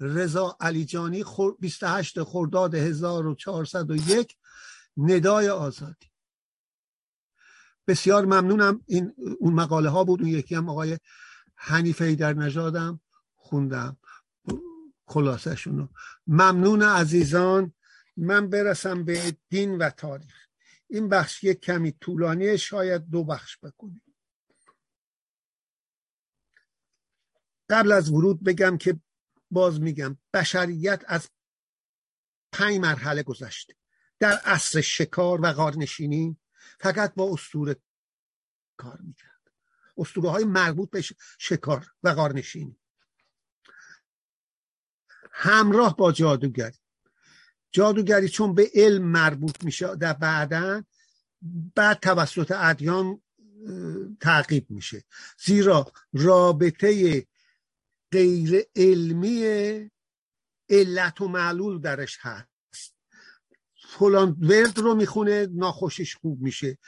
رضا 0.00 0.56
علیجانی 0.60 1.24
28 1.60 2.22
خرداد 2.22 2.74
1401 2.74 4.36
ندای 4.96 5.48
آزادی. 5.48 6.10
بسیار 7.86 8.24
ممنونم. 8.24 8.80
این 8.86 9.14
اون 9.40 9.54
مقاله 9.54 9.88
ها 9.88 10.04
بود. 10.04 10.20
اون 10.20 10.30
یکی 10.30 10.54
هم 10.54 10.68
آقای 10.68 10.98
حنیفه 11.54 12.14
در 12.14 12.32
نژادم 12.32 13.00
خوندم 13.34 13.96
خلاصشون 15.06 15.88
ممنون 16.26 16.82
عزیزان. 16.82 17.72
من 18.16 18.50
برسم 18.50 19.04
به 19.04 19.36
دین 19.48 19.78
و 19.78 19.90
تاریخ. 19.90 20.34
این 20.88 21.08
بخش 21.08 21.44
یک 21.44 21.60
کمی 21.60 21.92
طولانی 21.92 22.58
شاید 22.58 23.10
دو 23.10 23.24
بخش 23.24 23.58
بکنیم. 23.62 24.03
قبل 27.74 27.92
از 27.92 28.10
ورود 28.10 28.44
بگم 28.44 28.78
که 28.78 29.00
باز 29.50 29.80
میگم 29.80 30.18
بشریت 30.34 31.02
از 31.06 31.28
پنج 32.52 32.76
مرحله 32.76 33.22
گذشته 33.22 33.74
در 34.18 34.32
عصر 34.32 34.80
شکار 34.80 35.40
و 35.42 35.52
غارنشینی 35.52 36.36
فقط 36.80 37.14
با 37.14 37.32
استوره 37.32 37.76
کار 38.76 38.98
می‌کرد. 39.00 39.50
استوره 39.96 40.30
های 40.30 40.44
مربوط 40.44 40.90
به 40.90 41.04
شکار 41.38 41.86
و 42.02 42.14
غارنشینی. 42.14 42.78
همراه 45.32 45.96
با 45.96 46.12
جادوگری. 46.12 46.78
جادوگری 47.72 48.28
چون 48.28 48.54
به 48.54 48.70
علم 48.74 49.02
مربوط 49.02 49.64
میشه 49.64 49.96
در 49.96 50.12
بعدا 50.12 50.84
بعد 51.74 52.00
توسط 52.00 52.52
ادیان 52.56 53.22
تعقیب 54.20 54.70
میشه. 54.70 55.04
زیرا 55.44 55.92
رابطه 56.12 57.26
غیر 58.14 58.62
علمی 58.76 59.44
علت 60.68 61.20
و 61.20 61.28
معلول 61.28 61.80
درش 61.80 62.18
هست. 62.20 62.94
فلان 63.88 64.36
ورد 64.40 64.78
رو 64.78 64.94
می‌خونه 64.94 65.46
ناخوشش 65.46 66.16
خوب 66.16 66.40
میشه. 66.40 66.78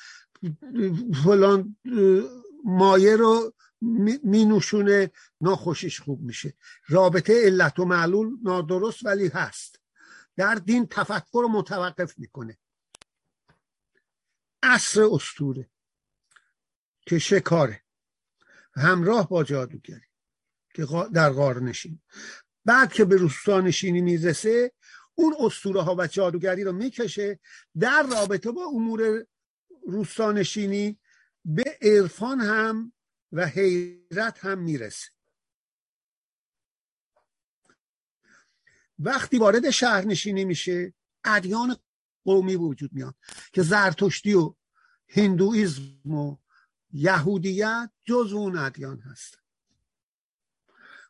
فلان 1.25 1.77
مایه 2.65 3.17
رو 3.17 3.55
می 4.23 4.45
نوشونه 4.45 5.11
ناخوشیش 5.41 6.01
خوب 6.01 6.21
میشه. 6.21 6.55
رابطه 6.89 7.45
علت 7.45 7.79
و 7.79 7.85
معلول 7.85 8.37
نادرست 8.43 9.07
ولی 9.07 9.29
هست. 9.29 9.81
در 10.37 10.55
دین 10.55 10.87
تفکر 10.87 11.41
رو 11.43 11.49
متوقف 11.49 12.19
می‌کنه. 12.19 12.59
اصر 14.63 15.03
استوره 15.13 15.71
که 17.01 17.19
شکاره. 17.19 17.83
همراه 18.75 19.29
با 19.29 19.45
جادوگری. 19.45 20.07
که 20.77 20.87
در 21.15 21.31
غار 21.31 21.63
نشین 21.63 22.01
بعد 22.65 22.93
که 22.93 23.05
به 23.05 23.17
روستانشینی 23.17 24.01
می‌رسه 24.01 24.73
اون 25.15 25.35
اسطوره 25.41 25.83
ها 25.83 25.95
و 25.99 26.07
جادوگری 26.07 26.65
رو 26.65 26.73
می‌کشه 26.73 27.39
در 27.79 28.07
رابطه 28.11 28.51
با 28.51 28.65
امور 28.65 29.27
روستانشینی 29.87 30.99
به 31.45 31.79
عرفان 31.83 32.41
هم 32.41 32.93
و 33.33 33.47
حیرت 33.47 34.45
هم 34.45 34.59
می‌رسه. 34.59 35.11
وقتی 38.99 39.39
وارد 39.39 39.71
شهرنشینی 39.71 40.45
میشه 40.45 40.95
ادیان 41.25 41.77
قومی 42.25 42.57
وجود 42.57 42.91
میاد 42.93 43.15
که 43.53 43.63
زرتشتی 43.63 44.35
و 44.35 44.55
هندویزم 45.09 46.11
و 46.11 46.37
یهودیت 46.93 47.91
جز 48.05 48.33
اون 48.33 48.59
ادیان 48.59 49.01
هست 49.01 49.46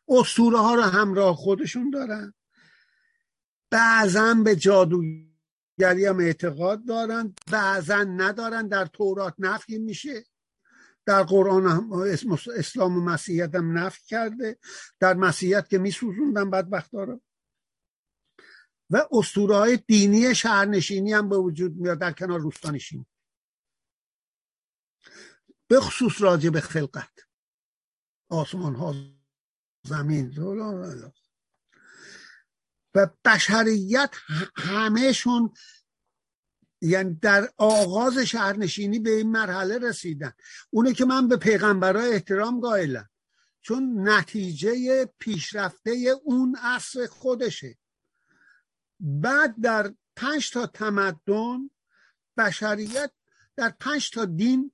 اسطوره 0.09 0.57
ها 0.57 0.75
رو 0.75 0.81
همراه 0.81 1.35
خودشون 1.35 1.89
دارن. 1.89 2.33
بعضا 3.71 4.33
به 4.33 4.55
جادوگری 4.55 6.05
هم 6.05 6.19
اعتقاد 6.19 6.85
دارن 6.85 7.35
بعضا 7.51 8.03
ندارن 8.03 8.67
در 8.67 8.85
تورات 8.85 9.35
نفی 9.39 9.77
میشه. 9.77 10.25
در 11.05 11.23
قرآن 11.23 11.67
هم 11.67 11.93
اسلام 12.57 12.97
و 12.97 13.01
مسیحیت 13.01 13.55
هم 13.55 13.77
نفی 13.77 14.01
کرده. 14.07 14.57
در 14.99 15.13
مسیحیت 15.13 15.69
که 15.69 15.77
میسوزوندن 15.77 16.49
بدبخت 16.49 16.93
رو. 16.93 17.21
و 18.89 19.07
اسطوره 19.11 19.55
های 19.55 19.77
دینی 19.77 20.35
شهرنشینی 20.35 21.13
هم 21.13 21.29
به 21.29 21.37
وجود 21.37 21.75
میاد 21.75 21.99
در 21.99 22.11
کنار 22.11 22.39
روستانشینی 22.39 23.05
به 25.67 25.79
خصوص 25.79 26.21
راجع 26.21 26.49
به 26.49 26.61
خلقت. 26.61 27.19
آسمان 28.29 28.75
ها 28.75 28.95
زمین. 29.87 30.33
و 32.95 33.07
بشریت 33.25 34.09
همهشون 34.55 35.53
یعنی 36.81 37.13
در 37.13 37.49
آغاز 37.57 38.17
شهرنشینی 38.17 38.99
به 38.99 39.09
این 39.09 39.31
مرحله 39.31 39.77
رسیدن. 39.77 40.33
اونه 40.69 40.93
که 40.93 41.05
من 41.05 41.27
به 41.27 41.37
پیغمبرای 41.37 42.13
احترام 42.13 42.59
قائلم. 42.59 43.09
چون 43.61 44.09
نتیجه 44.09 45.05
پیشرفته 45.19 46.15
اون 46.23 46.55
عصر 46.61 47.07
خودشه. 47.07 47.77
بعد 48.99 49.55
در 49.61 49.93
پنج 50.15 50.51
تا 50.51 50.67
تمدن 50.67 51.69
بشریت 52.37 53.11
در 53.55 53.69
پنج 53.79 54.09
تا 54.09 54.25
دین 54.25 54.71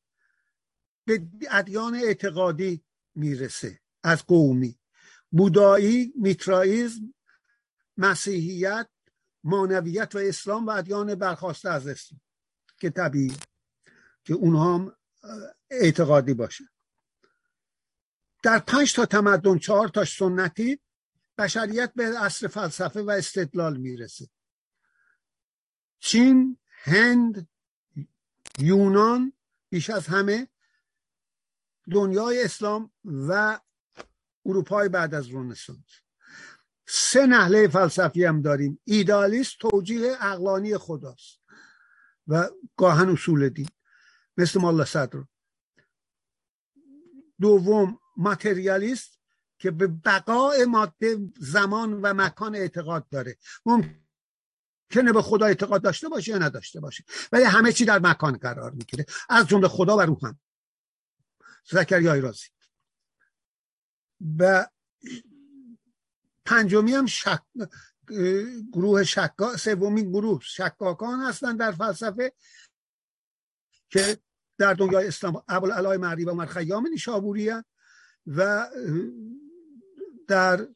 به 1.06 1.28
ادیان 1.52 1.95
اعتقادی 1.95 2.84
می‌رسه 3.15 3.80
از 4.04 4.26
قومی. 4.26 4.80
بودایی 5.34 6.13
میترائیزم 6.15 7.13
مسیحیت 7.98 8.89
مانویت 9.43 10.15
و 10.15 10.17
اسلام 10.17 10.67
و 10.67 10.69
ادیان 10.69 11.15
برخواسته 11.15 11.69
از 11.69 11.88
اسلام 11.88 12.22
که 12.78 12.89
طبیعی 12.89 13.38
که 14.24 14.34
اونها 14.34 14.76
هم 14.76 14.96
اعتقادی 15.69 16.34
باشه. 16.34 16.63
در 18.43 18.60
پنج 18.60 18.93
تا 18.93 19.06
تمدن 19.06 19.58
چهار 19.58 19.88
تاش 19.88 20.17
سنتی 20.17 20.80
بشریت 21.38 21.93
به 21.96 22.24
اصل 22.24 22.48
فلسفه 22.48 23.02
و 23.02 23.10
استدلال 23.10 23.78
می‌رسه. 23.78 24.30
چین 26.00 26.58
هند 26.67 27.48
یونان 28.60 29.34
بیش 29.69 29.89
از 29.89 30.08
همه 30.08 30.48
دنیای 31.91 32.43
اسلام 32.43 32.91
و 33.06 33.60
اروپای 34.45 34.89
بعد 34.89 35.13
از 35.13 35.29
رنسانس. 35.34 35.79
سه 36.88 37.25
نحله 37.25 37.67
فلسفی 37.67 38.25
هم 38.25 38.41
داریم. 38.41 38.79
ایدالیست 38.84 39.58
توجیه 39.60 40.17
اقلانی 40.19 40.77
خداست 40.77 41.39
و 42.27 42.49
گاهن 42.77 43.10
اصول 43.10 43.49
دین. 43.49 43.69
مثل 44.38 44.62
مالا 44.62 44.86
صدر. 44.86 45.23
دوم 47.41 47.99
ماتریالیست 48.17 49.19
که 49.58 49.71
به 49.71 49.88
بقای 49.88 50.65
ماده 50.65 51.17
زمان 51.38 51.93
و 51.93 52.13
مکان 52.13 52.56
اعتقاد 52.56 53.10
داره. 53.10 53.38
ممکنه 53.65 55.13
به 55.13 55.21
خدا 55.21 55.45
اعتقاد 55.45 55.82
داشته 55.82 56.10
باشه 56.10 56.32
یا 56.32 56.38
نداشته 56.38 56.79
باشه. 56.79 57.03
ولی 57.32 57.43
همه 57.43 57.71
چی 57.71 57.86
در 57.86 57.99
مکان 57.99 58.38
قرار 58.38 58.71
می‌گیره. 58.71 59.06
از 59.29 59.47
جمله 59.47 59.67
خدا 59.67 59.97
و 59.97 60.01
روح 60.01 60.19
هم 60.21 60.39
زکریای 61.71 62.21
رازی. 62.21 62.47
و 64.40 64.68
پنجمی 66.46 66.94
هم 66.94 67.06
شک... 67.06 67.42
گروه 68.74 69.04
شکا 69.04 69.58
سومین 69.58 70.12
گروه 70.12 70.40
شکاکان 70.44 71.20
هستن 71.20 71.58
در 71.58 71.72
فلسفه 71.72 72.34
که 73.90 74.18
در 74.58 74.74
دنیای 74.74 75.08
اسلام 75.08 75.44
ابوالعلای 75.48 75.98
معری 75.98 76.26
و 76.26 76.30
عمر 76.30 76.46
خیام 76.46 76.88
نیشابوری 76.88 77.52
و 78.28 78.70
در 80.28 80.68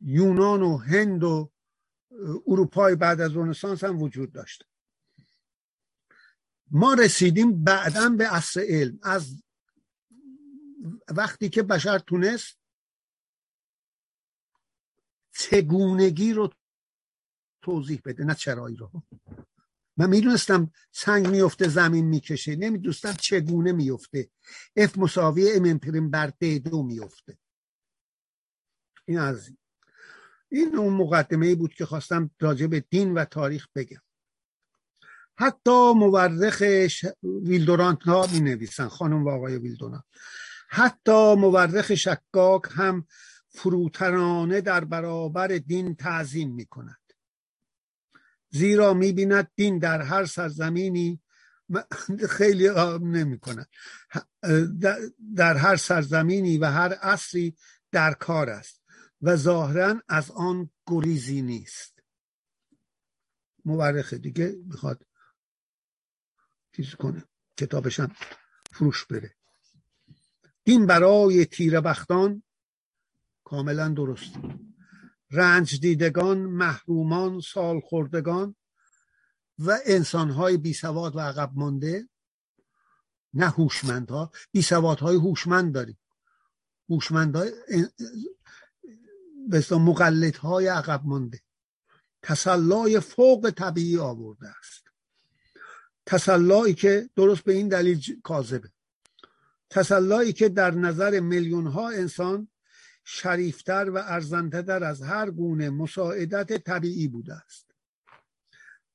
یونان 0.00 0.62
و 0.62 0.76
هند 0.76 1.24
و 1.24 1.52
اروپای 2.46 2.96
بعد 2.96 3.20
از 3.20 3.36
رنسانس 3.36 3.84
هم 3.84 4.02
وجود 4.02 4.32
داشت 4.32 4.64
ما 6.70 6.94
رسیدیم 6.94 7.64
بعدا 7.64 8.08
به 8.08 8.34
اصل 8.34 8.60
علم. 8.60 8.98
از 9.02 9.42
وقتی 11.08 11.48
که 11.48 11.62
بشر 11.62 11.98
تونست 11.98 12.57
چگونگی 15.38 16.32
رو 16.32 16.52
توضیح 17.62 18.00
بده 18.04 18.24
نه 18.24 18.34
چرایی 18.34 18.76
رو. 18.76 19.02
من 19.96 20.08
می‌دونستم 20.08 20.72
سنگ 20.92 21.26
میفته 21.26 21.68
زمین 21.68 22.04
می‌کشه. 22.04 22.56
نمی‌دونستم 22.56 23.12
چگونه 23.12 23.72
میفته 23.72 24.30
اف 24.76 24.98
مساوی 24.98 25.52
ام 25.52 25.78
پریم 25.78 26.10
بر 26.10 26.32
دو 26.40 26.82
میفته 26.82 27.38
این 29.04 29.18
از 29.18 29.50
این. 30.48 30.76
اون 30.76 30.94
مقدمه 30.94 31.46
ای 31.46 31.54
بود 31.54 31.74
که 31.74 31.86
خواستم 31.86 32.30
راجع 32.40 32.66
به 32.66 32.80
دین 32.80 33.14
و 33.14 33.24
تاریخ 33.24 33.68
بگم. 33.74 34.02
حتی 35.38 35.92
مورخ. 35.96 36.62
ویل 37.22 37.52
دورانت 37.52 38.02
ها 38.02 38.26
می 38.32 38.40
نویسن 38.40 38.88
خانم 38.88 39.24
و 39.24 39.30
آقای 39.30 39.58
ویل 39.58 39.73
دورانت. 39.73 40.04
حتی 40.68 41.34
مورخ 41.34 41.94
شکاک 41.94 42.62
هم 42.70 43.06
فروترانه 43.58 44.60
در 44.60 44.84
برابر 44.84 45.48
دین 45.48 45.94
تعظیم 45.94 46.54
می 46.54 46.66
کند 46.66 47.12
زیرا 48.50 48.94
می 48.94 49.12
بیند 49.12 49.50
دین 49.54 49.78
در 49.78 50.02
هر 50.02 50.24
سرزمینی 50.24 51.22
خیلی 52.36 52.68
نمی 53.00 53.38
کند 53.38 53.68
در 55.36 55.56
هر 55.56 55.76
سرزمینی 55.76 56.58
و 56.58 56.64
هر 56.64 56.92
عصری 56.92 57.56
در 57.92 58.14
کار 58.14 58.50
است 58.50 58.82
و 59.22 59.36
ظاهرا 59.36 60.02
از 60.08 60.30
آن 60.30 60.70
گریزی 60.86 61.42
نیست. 61.42 62.02
مورخ 63.64 64.14
دیگه 64.14 64.56
می‌خواد 64.66 65.06
چیز 66.72 66.94
کنه 66.94 67.24
کتابشم 67.56 68.12
فروش 68.72 69.04
بره 69.04 69.34
دین 70.64 70.86
برای 70.86 71.46
تیر 71.46 71.80
بختان 71.80 72.42
کاملا 73.50 73.88
درست. 73.88 74.32
رنج 75.30 75.80
دیدگان 75.80 76.38
محرومان 76.38 77.40
سال 77.40 77.80
خوردگان 77.80 78.56
و 79.58 79.78
انسانهای 79.86 80.56
بی 80.56 80.72
سواد 80.72 81.16
و 81.16 81.20
عقب 81.20 81.50
مانده. 81.54 82.08
نه 83.34 83.48
هوشمندها 83.48 84.30
بی 84.52 84.62
سوادهای 84.62 85.16
هوشمند 85.16 85.74
داریم. 85.74 85.98
هوشمندهای 86.88 87.52
به 89.48 89.64
مقلدهای 89.70 90.66
عقب 90.66 91.02
مانده. 91.04 91.40
تسلای 92.22 93.00
فوق 93.00 93.52
طبیعی 93.56 93.98
آورده 93.98 94.48
است. 94.48 94.84
تسلایی 96.06 96.74
که 96.74 97.10
درست 97.16 97.44
به 97.44 97.52
این 97.52 97.68
دلیل 97.68 98.20
کاذبه. 98.22 98.70
تسلایی 99.70 100.32
که 100.32 100.48
در 100.48 100.70
نظر 100.70 101.20
میلیون 101.20 101.66
ها 101.66 101.90
انسان 101.90 102.48
شریفتر 103.10 103.90
و 103.90 103.96
ارزندتر 103.96 104.84
از 104.84 105.02
هر 105.02 105.30
گونه 105.30 105.70
مساعدت 105.70 106.64
طبیعی 106.64 107.08
بوده 107.08 107.34
است. 107.34 107.70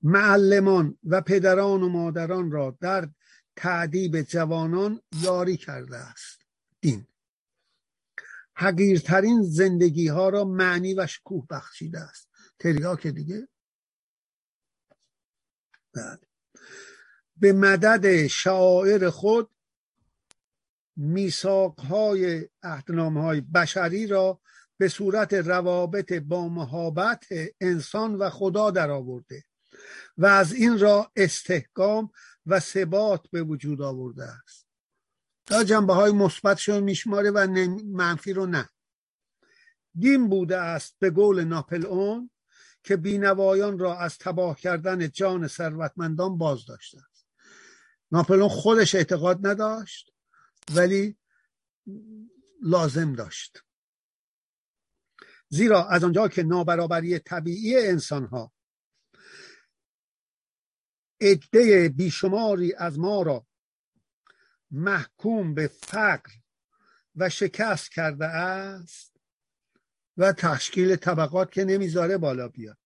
معلمان 0.01 0.97
و 1.03 1.22
پدران 1.22 1.84
و 1.84 1.89
مادران 1.89 2.51
را 2.51 2.78
در 2.82 3.09
تعدیب 3.55 4.22
جوانان 4.22 5.01
یاری 5.22 5.57
کرده 5.57 5.97
است. 5.97 6.39
دین 6.82 7.07
حقیرترین 8.53 9.41
زندگی 9.41 10.07
ها 10.07 10.30
را 10.30 10.45
معنی 10.45 10.93
و 10.93 11.07
شکوه 11.07 11.47
بخشیده 11.49 11.99
است. 11.99 12.30
تریاک 12.59 13.07
دیگه؟ 13.07 13.47
بله. 15.93 16.20
به 17.38 17.53
مدد 17.53 18.28
شاعر 18.28 19.09
خود 19.09 19.49
میساق 20.96 21.80
های 21.80 22.48
بشری 23.41 24.08
را 24.08 24.39
به 24.78 24.88
صورت 24.88 25.34
روابط 25.34 26.14
با 26.14 26.48
محابت 26.48 27.24
انسان 27.62 28.16
و 28.16 28.30
خدا 28.30 28.72
در 28.72 28.91
آورده 28.91 29.44
و 30.18 30.26
از 30.26 30.54
این 30.54 30.80
را 30.80 31.12
استحکام 31.16 32.12
و 32.46 32.60
ثبات 32.60 33.28
به 33.32 33.44
وجود 33.44 33.82
آورده 33.82 34.24
است. 34.24 34.68
تا 35.46 35.64
جنبه 35.64 35.94
های 35.94 36.12
مثبت 36.12 36.70
میشماره 36.70 37.32
و 37.32 37.48
منفی 37.86 38.34
رو 38.34 38.46
نه. 38.46 38.70
دین 39.96 40.30
بوده 40.30 40.58
است 40.58 40.96
به 41.00 41.12
قول 41.12 41.44
ناپل 41.44 41.86
اون 41.86 42.30
که 42.84 42.98
بینوایان 42.98 43.80
را 43.80 44.00
از 44.00 44.18
تباه 44.18 44.60
کردن 44.60 45.10
جان 45.10 45.48
ثروتمندان 45.48 46.38
باز 46.38 46.66
داشته 46.66 46.98
است. 47.12 47.28
ناپلون 48.12 48.50
خودش 48.50 48.96
اعتقاد 48.96 49.48
نداشت. 49.48 50.12
ولی 50.76 51.18
لازم 52.61 53.14
داشت. 53.14 53.64
زیرا 55.49 55.88
از 55.88 56.03
آنجا 56.03 56.28
که 56.28 56.43
نابرابری 56.43 57.20
طبیعی 57.20 57.88
انسان 57.88 58.26
ها 58.26 58.53
عده 61.22 61.89
بیشماری 61.89 62.74
از 62.74 62.99
ما 62.99 63.22
را 63.22 63.47
محکوم 64.72 65.53
به 65.53 65.68
فقر 65.68 66.32
و 67.16 67.30
شکست 67.30 67.91
کرده 67.91 68.26
است 68.26 69.18
و 70.18 70.34
تشکیل 70.34 70.95
طبقات 70.95 71.51
که 71.51 71.66
نمی‌ذاره 71.66 72.18
بالا 72.18 72.47
بیاد. 72.47 72.78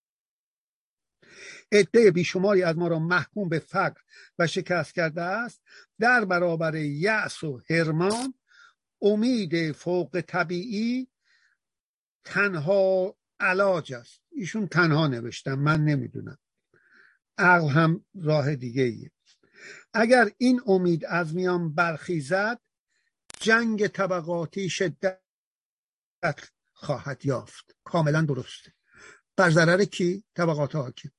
عده 1.71 2.11
بیشماری 2.11 2.63
از 2.63 2.77
ما 2.77 2.87
را 2.87 2.99
محکوم 2.99 3.49
به 3.49 3.59
فقر 3.59 4.01
و 4.39 4.47
شکست 4.47 4.93
کرده 4.93 5.21
است. 5.21 5.61
در 5.99 6.25
برابر 6.25 6.75
یأس 6.75 7.43
و 7.43 7.61
هرمان 7.69 8.33
امید 9.01 9.71
فوق 9.71 10.21
طبیعی 10.27 11.07
تنها 12.23 13.17
علاج 13.39 13.93
است. 13.93 14.21
ایشون 14.31 14.67
تنها 14.67 15.07
نوشتم 15.07 15.59
من 15.59 15.83
نمی‌دونم. 15.83 16.37
عقل 17.37 17.67
هم 17.67 18.05
راه 18.21 18.55
دیگه 18.55 18.83
ایه 18.83 19.11
اگر 19.93 20.31
این 20.37 20.61
امید 20.65 21.05
از 21.05 21.35
میان 21.35 21.73
برخیزد 21.73 22.59
جنگ 23.39 23.87
طبقاتی 23.87 24.69
شدت 24.69 25.19
خواهد 26.73 27.25
یافت. 27.25 27.75
کاملا 27.83 28.21
درسته 28.21 28.73
بر 29.37 29.49
ضرر 29.49 29.85
کی؟ 29.85 30.23
طبقات 30.35 30.75
حاکم. 30.75 31.09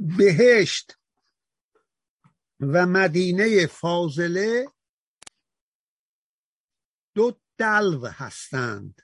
بهشت 0.00 0.98
و 2.60 2.86
مدینه 2.86 3.66
فاضله 3.66 4.66
دو 7.14 7.40
دلو 7.58 8.06
هستند. 8.06 9.02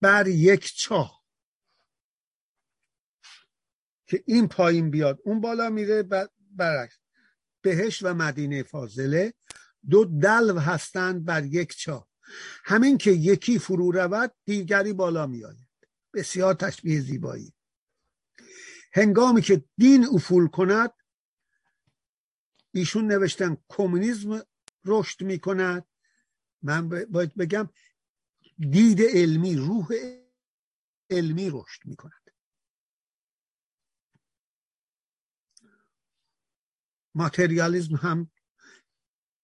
بر 0.00 0.28
یک 0.28 0.74
چاه 0.76 1.22
که 4.06 4.24
این 4.26 4.48
پایین 4.48 4.90
بیاد 4.90 5.18
اون 5.24 5.40
بالا 5.40 5.70
میره 5.70 6.02
برعکس. 6.50 6.98
بهش 7.62 8.02
و 8.02 8.14
مدینه 8.14 8.62
فاضله 8.62 9.34
دو 9.90 10.04
دلو 10.04 10.58
هستند 10.58 11.24
بر 11.24 11.44
یک 11.44 11.76
چاه 11.76 12.08
همین 12.64 12.98
که 12.98 13.10
یکی 13.10 13.58
فرو 13.58 13.90
رود 13.90 14.34
دیگری 14.44 14.92
بالا 14.92 15.26
میآید. 15.26 15.68
بسیار 16.14 16.54
تشبیه 16.54 17.00
زیبایی. 17.00 17.54
هنگامی 18.94 19.42
که 19.42 19.64
دین 19.78 20.06
افول 20.14 20.48
کند 20.48 20.92
ایشون 22.74 23.06
نوشتن 23.06 23.56
کمونیسم 23.68 24.42
رشد 24.84 25.22
می‌کند. 25.22 25.86
من 26.62 26.88
باید 26.88 27.34
بگم 27.34 27.68
دید 28.58 29.00
علمی 29.02 29.56
روح 29.56 29.86
علمی 31.10 31.50
رشد 31.50 31.80
می‌کند. 31.84 32.30
ماتریالیزم 37.14 37.96
هم 37.96 38.30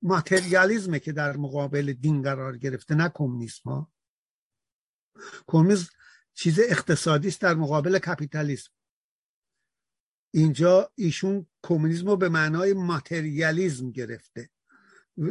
ماتریالیزمه 0.02 0.98
که 0.98 1.12
در 1.12 1.36
مقابل 1.36 1.92
دین 1.92 2.22
قرار 2.22 2.56
گرفته 2.56 2.94
نه 2.94 3.08
کمونیسم 3.14 3.70
ها 3.70 3.92
کمونیسم 5.46 5.92
چیز 6.34 6.60
اقتصادی 6.60 7.28
است 7.28 7.40
در 7.40 7.54
مقابل 7.54 7.98
کپیتالیسم. 7.98 8.77
اینجا 10.30 10.92
ایشون 10.94 11.46
کمونیسم 11.62 12.06
رو 12.06 12.16
به 12.16 12.28
معنای 12.28 12.72
ماتریالیزم 12.72 13.90
گرفته. 13.90 14.50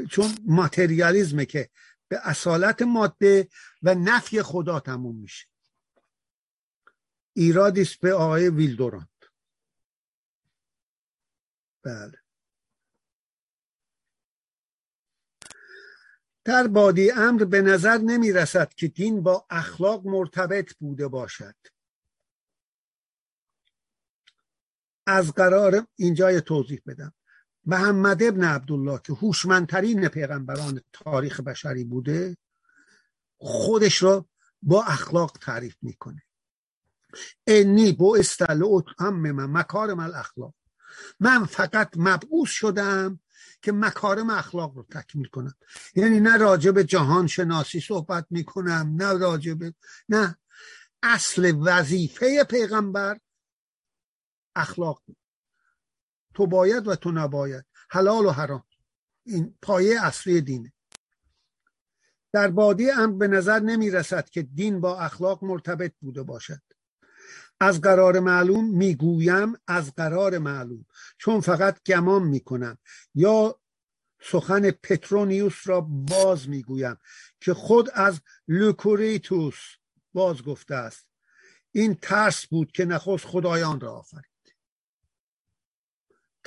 چون 0.09 0.35
ماتریالیزمه 0.45 1.45
که 1.45 1.69
به 2.07 2.19
اصالت 2.23 2.81
ماده 2.81 3.49
و 3.83 3.95
نفی 3.95 4.41
خدا 4.41 4.79
تموم 4.79 5.15
میشه. 5.15 5.47
ایرادیست 7.33 7.99
به 7.99 8.13
آقای 8.13 8.49
ویل 8.49 8.72
دورانت 8.72 9.09
بله. 11.83 12.17
در 16.45 16.67
بادی 16.67 17.11
امر 17.11 17.43
به 17.43 17.61
نظر 17.61 17.97
نمی 17.97 18.31
رسد 18.31 18.73
که 18.73 18.87
دین 18.87 19.23
با 19.23 19.45
اخلاق 19.49 20.07
مرتبط 20.07 20.73
بوده 20.73 21.07
باشد. 21.07 21.55
از 25.07 25.31
قرار 25.31 25.87
اینجا 25.95 26.39
توضیح 26.39 26.81
بدم. 26.85 27.13
محمد 27.65 28.23
ابن 28.23 28.43
عبدالله 28.43 28.99
که 29.03 29.13
هوشمندترین 29.13 30.07
پیغمبران 30.07 30.81
تاریخ 30.93 31.39
بشری 31.39 31.83
بوده 31.83 32.37
خودش 33.37 34.03
را 34.03 34.25
با 34.61 34.83
اخلاق 34.83 35.37
تعریف 35.41 35.75
می‌کنه. 35.81 36.23
انی 37.47 37.91
با 37.91 38.15
استل 38.15 38.63
من 39.31 39.45
مکارم 39.45 39.99
الاخلاق. 39.99 40.53
من 41.19 41.45
فقط 41.45 41.89
مبعوث 41.95 42.49
شدم 42.49 43.19
که 43.61 43.71
مکارم 43.71 44.29
اخلاق 44.29 44.75
رو 44.75 44.85
تکمیل 44.91 45.27
کنم. 45.27 45.53
یعنی 45.95 46.19
نه 46.19 46.37
راجع 46.37 46.71
به 46.71 46.83
جهان 46.83 47.27
شناسی 47.27 47.79
صحبت 47.79 48.25
می‌کنم 48.29 48.93
نه 48.97 49.13
به 49.53 49.73
نه. 50.09 50.37
اصل 51.03 51.53
وظیفه 51.61 52.43
پیغمبر 52.43 53.19
اخلاق 54.57 55.01
تو 56.33 56.47
باید 56.47 56.87
و 56.87 56.95
تو 56.95 57.11
نباید. 57.11 57.65
حلال 57.89 58.25
و 58.25 58.31
حرام. 58.31 58.63
این 59.25 59.57
پایه 59.61 60.05
اصلی 60.05 60.41
دینه. 60.41 60.73
در 62.33 62.47
بادی 62.47 62.89
هم 62.89 63.17
به 63.17 63.27
نظر 63.27 63.59
نمی 63.59 63.91
رسد 63.91 64.29
که 64.29 64.41
دین 64.41 64.81
با 64.81 64.99
اخلاق 64.99 65.43
مرتبط 65.43 65.93
بوده 66.01 66.23
باشد. 66.23 66.61
از 67.59 67.81
قرار 67.81 68.19
معلوم 68.19 68.69
می‌گویم 68.69 69.53
از 69.67 69.95
قرار 69.95 70.37
معلوم. 70.37 70.85
چون 71.17 71.41
فقط 71.41 71.83
گمان 71.85 72.23
می‌کنم. 72.23 72.77
یا 73.15 73.59
سخن 74.21 74.71
پترونیوس 74.71 75.67
را 75.67 75.81
باز 75.81 76.49
می‌گویم 76.49 76.97
که 77.41 77.53
خود 77.53 77.89
از 77.93 78.21
لوکرتیوس 78.47 79.59
باز 80.13 80.43
گفته 80.43 80.75
است. 80.75 81.07
این 81.71 81.95
ترس 82.01 82.45
بود 82.45 82.71
که 82.71 82.85
نخست 82.85 83.25
خدایان 83.25 83.79
را 83.79 83.91
آفرید. 83.91 84.26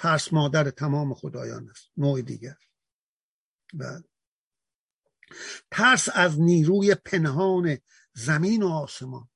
ترس 0.00 0.32
مادر 0.32 0.70
تمام 0.70 1.14
خدایان 1.14 1.70
است. 1.70 1.90
نوع 1.96 2.22
دیگر. 2.22 2.56
بله. 3.74 4.04
ترس 5.70 6.08
از 6.14 6.40
نیروی 6.40 6.94
پنهان 6.94 7.78
زمین 8.12 8.62
و 8.62 8.68
آسمان. 8.68 9.28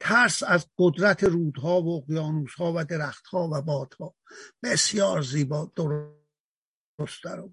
ترس 0.00 0.42
از 0.42 0.66
قدرت 0.78 1.24
رودها 1.24 1.82
و 1.82 1.96
اقیانوسها 1.96 2.72
و 2.76 2.84
درختها 2.84 3.48
و 3.52 3.62
بادها. 3.62 4.14
بسیار 4.62 5.22
زیبا 5.22 5.72
درست 5.76 7.24
در 7.24 7.44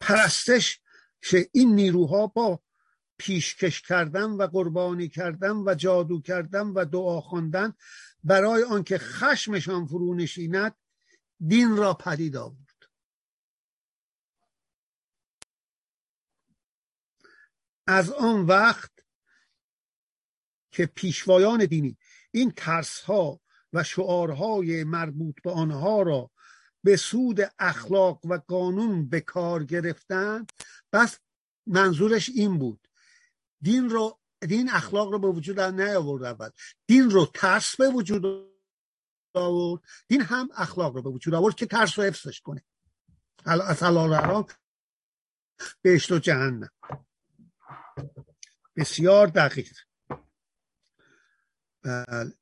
پرستش 0.00 0.80
این 1.52 1.74
نیروها 1.74 2.26
با 2.26 2.62
پیشکش 3.18 3.82
کردن 3.82 4.30
و 4.30 4.46
قربانی 4.46 5.08
کردن 5.08 5.56
و 5.56 5.74
جادو 5.74 6.20
کردن 6.20 6.66
و 6.66 6.84
دعا 6.84 7.20
خواندن 7.20 7.74
برای 8.24 8.62
آنکه 8.62 8.98
خشمشان 8.98 9.86
فرو 9.86 10.14
نشیند 10.14 10.74
دین 11.46 11.76
را 11.76 11.94
پدید 11.94 12.36
آورد. 12.36 12.62
از 17.86 18.10
آن 18.10 18.46
وقت 18.46 18.92
که 20.70 20.86
پیشوایان 20.86 21.66
دینی 21.66 21.96
این 22.30 22.52
ترس 22.56 23.00
ها 23.00 23.40
و 23.72 23.84
شعارهای 23.84 24.84
مربوط 24.84 25.42
به 25.42 25.50
آنها 25.50 26.02
را 26.02 26.30
به 26.84 26.96
سود 26.96 27.40
اخلاق 27.58 28.26
و 28.26 28.38
قانون 28.48 29.08
به 29.08 29.20
کار 29.20 29.64
گرفتن 29.64 30.46
بس 30.92 31.18
منظورش 31.66 32.28
این 32.28 32.58
بود. 32.58 32.88
دین 33.60 33.90
رو 33.90 34.18
دین 34.48 34.70
اخلاق 34.70 35.12
رو 35.12 35.18
به 35.18 35.28
وجود 35.28 35.60
نیاورد 35.60 36.24
اول 36.24 36.50
دین 36.86 37.10
رو 37.10 37.26
ترس 37.34 37.76
به 37.76 37.88
وجود 37.88 38.52
آورد. 39.34 39.82
دین 40.08 40.22
هم 40.22 40.48
اخلاق 40.56 40.94
رو 40.94 41.02
به 41.02 41.10
وجود 41.10 41.34
آورد 41.34 41.54
که 41.54 41.66
ترس 41.66 41.98
رو 41.98 42.04
حفظش 42.04 42.40
کنه. 42.40 42.64
از 43.44 43.82
حلال 43.82 44.14
حرام 44.14 44.46
بهشت 45.82 46.12
و 46.12 46.18
جهنم. 46.18 46.70
بسیار 48.76 49.26
دقیق. 49.26 49.78
بله. 51.82 52.32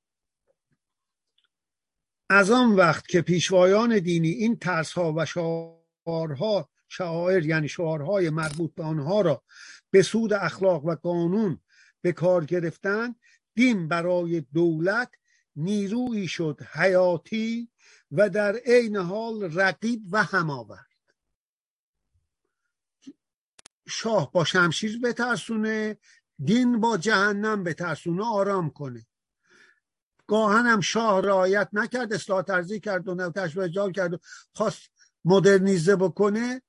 از 2.31 2.51
آن 2.51 2.73
وقت 2.73 3.09
که 3.09 3.23
پیشوایان 3.23 3.99
دینی 3.99 4.29
این 4.29 4.57
ترس 4.57 4.93
ها 4.93 5.13
و 5.17 5.27
شعارها 5.27 6.71
شعائر 6.89 7.47
یعنی 7.47 7.69
شعارهای 7.69 8.31
مربوط 8.31 8.75
به 8.75 8.83
آنها 8.83 9.21
را 9.21 9.43
به 9.91 10.03
سود 10.03 10.33
اخلاق 10.33 10.85
و 10.85 10.95
قانون 10.95 11.61
به 12.03 12.13
کار 12.13 12.45
گرفتن 12.45 13.15
دین 13.55 13.89
برای 13.89 14.41
دولت 14.41 15.11
نیرویی 15.57 16.29
شد 16.29 16.63
حیاتی 16.73 17.69
و 18.13 18.29
در 18.29 18.57
عین 18.57 18.97
حال 18.97 19.59
رقیب 19.59 20.03
و 20.11 20.23
هماورد. 20.23 20.87
شاه 23.89 24.33
با 24.33 24.45
شمشیر 24.45 25.01
بترسونه 25.01 25.99
دین 26.45 26.81
با 26.81 26.97
جهنم 26.97 27.65
بترسونه 27.65 28.25
آرام 28.25 28.71
کنه. 28.71 29.07
گاهن 30.27 30.67
هم 30.67 30.81
شاه 30.81 31.21
رعایت 31.21 31.69
نکرد 31.73 32.13
اصلاح 32.13 32.43
ترزی 32.43 32.81
کرد 32.81 33.09
و 33.09 33.15
نوتش 33.15 33.57
و 33.57 33.93
کرد 33.93 34.15
و 34.15 34.19
خواست 34.53 34.91
مدرنیزه 35.25 35.97
بکنه 35.97 36.63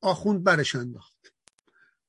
آخوند 0.00 0.44
برش 0.44 0.74
انداخت. 0.74 1.32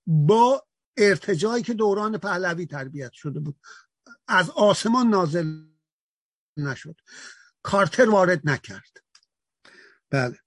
با 0.07 0.65
ارتجایی 0.97 1.63
که 1.63 1.73
دوران 1.73 2.17
پهلوی 2.17 2.65
تربیت 2.65 3.11
شده 3.11 3.39
بود. 3.39 3.55
از 4.27 4.49
آسمان 4.49 5.07
نازل 5.07 5.63
نشد. 6.57 6.95
کارتر 7.63 8.09
وارد 8.09 8.49
نکرد. 8.49 9.03
بله. 10.09 10.39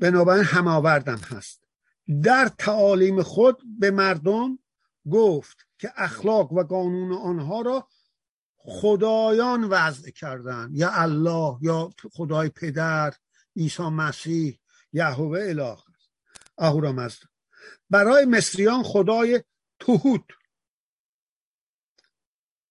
بنابراین 0.00 0.44
هماوردم 0.44 1.18
هست. 1.18 1.64
در 2.22 2.50
تعالیم 2.58 3.22
خود 3.22 3.62
به 3.78 3.90
مردم 3.90 4.58
گفت 5.10 5.66
که 5.78 5.92
اخلاق 5.96 6.52
و 6.52 6.62
قانون 6.62 7.12
آنها 7.12 7.60
را 7.60 7.88
خدایان 8.56 9.64
وضع 9.64 10.10
کردن 10.10 10.70
یا 10.72 10.90
الله 10.92 11.58
یا 11.60 11.90
خدای 12.12 12.48
پدر 12.48 13.14
عیسی 13.56 13.82
مسیح 13.82 14.60
یهوه 14.92 15.40
اله. 15.42 15.76
اهورامزد 16.58 17.33
برای 17.90 18.24
مصریان 18.24 18.82
خدای 18.82 19.44
توهوت 19.78 20.24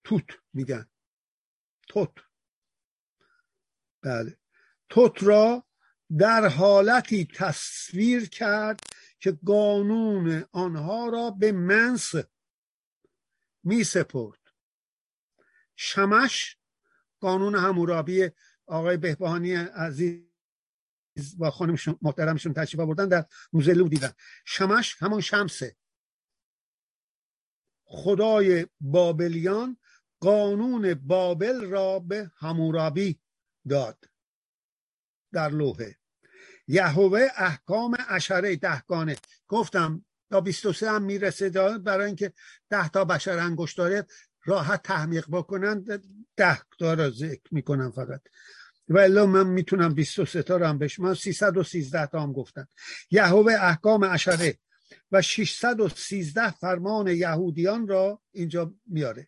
توت 0.03 0.25
میگن. 0.53 0.89
توت. 1.87 2.11
بله. 4.01 4.37
توت 4.89 5.23
را 5.23 5.65
در 6.17 6.47
حالتی 6.47 7.27
تصویر 7.35 8.29
کرد 8.29 8.79
که 9.19 9.39
قانون 9.45 10.45
آنها 10.51 11.09
را 11.09 11.29
به 11.31 11.51
منس 11.51 12.11
می 13.63 13.83
سپرد. 13.83 14.39
شمش 15.75 16.57
قانون 17.19 17.55
همورابی 17.55 18.29
آقای 18.65 18.97
بهبهانی 18.97 19.53
عزیز 19.55 20.32
با 21.38 21.51
خانم 21.51 21.76
محترمشون 22.01 22.53
تشریف 22.53 22.80
آوردن 22.80 23.07
در 23.07 23.26
موزه 23.53 23.74
لو 23.74 23.88
دیدن. 23.88 24.11
شمش 24.45 24.95
همون 24.99 25.22
شمسه. 25.22 25.76
خدای 27.86 28.68
بابلیان 28.82 29.78
قانون 30.20 30.93
بابل 30.93 31.66
را 31.66 31.99
به 31.99 32.32
همورابی 32.38 33.20
داد 33.70 34.05
در 35.34 35.49
لوحه. 35.49 35.97
یهوه 36.68 37.28
احکام 37.38 37.97
اشره 38.09 38.55
دهگانه. 38.55 39.16
گفتم 39.47 40.05
تا 40.32 40.41
23 40.41 40.91
هم 40.91 41.03
می‌رسه 41.03 41.49
برای 41.78 42.05
اینکه 42.05 42.34
ده 42.70 42.89
تا 42.89 43.05
بشر 43.05 43.38
انگشت 43.38 43.78
داره 43.78 44.05
راحت 44.45 44.84
تحمیق 44.84 45.26
بکنن 45.32 45.84
ده 46.36 46.61
تا 46.80 46.93
را 46.93 47.09
ذکر 47.09 47.47
می‌کنم 47.51 47.91
فقط. 47.91 48.22
و 48.89 48.97
الا 48.97 49.25
من 49.25 49.47
می‌تونم 49.47 49.93
23 49.93 50.43
تا 50.43 50.57
رو 50.57 50.65
هم 50.65 50.77
بشم. 50.77 51.03
من 51.03 51.13
313 51.13 52.05
تا 52.05 52.19
هم 52.19 52.34
گفتن 52.34 52.67
یهوه 53.11 53.53
احکام 53.53 54.03
اشره 54.03 54.59
و 55.11 55.21
613 55.21 56.51
فرمان 56.51 57.07
یهودیان 57.07 57.88
را 57.88 58.21
اینجا 58.31 58.73
میاره. 58.86 59.27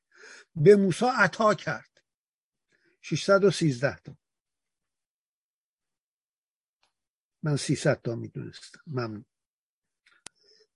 به 0.55 0.75
موسی 0.75 1.05
عطا 1.05 1.53
کرد. 1.53 2.01
613 3.01 3.97
تا. 4.03 4.17
من 7.43 7.57
300 7.57 8.01
تا 8.01 8.15
می‌دونستم. 8.15 8.79
ممنون. 8.87 9.25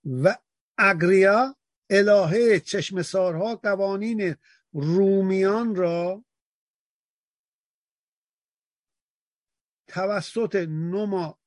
و 0.04 0.38
اگریا 0.78 1.56
الهه 1.90 2.60
چشمسارها 2.60 3.56
قوانین 3.56 4.36
رومیان 4.72 5.76
را 5.76 6.24
توسط 9.90 10.56
نوما 10.68 11.38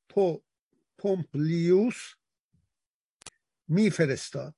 پومپلیوس 0.98 2.14
میفرستاد. 3.68 4.54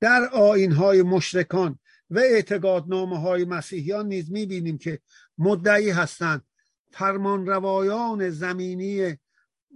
در 0.00 0.28
آین 0.32 0.72
های 0.72 1.02
مشرکان 1.02 1.78
و 2.10 2.18
اعتقادنامه 2.18 3.20
های 3.20 3.44
مسیحیان 3.44 4.06
نیز 4.06 4.32
می‌بینیم 4.32 4.78
که 4.78 5.00
مدعی 5.38 5.90
هستند 5.90 6.44
فرمان 6.90 7.46
روایان 7.46 8.30
زمینی 8.30 9.18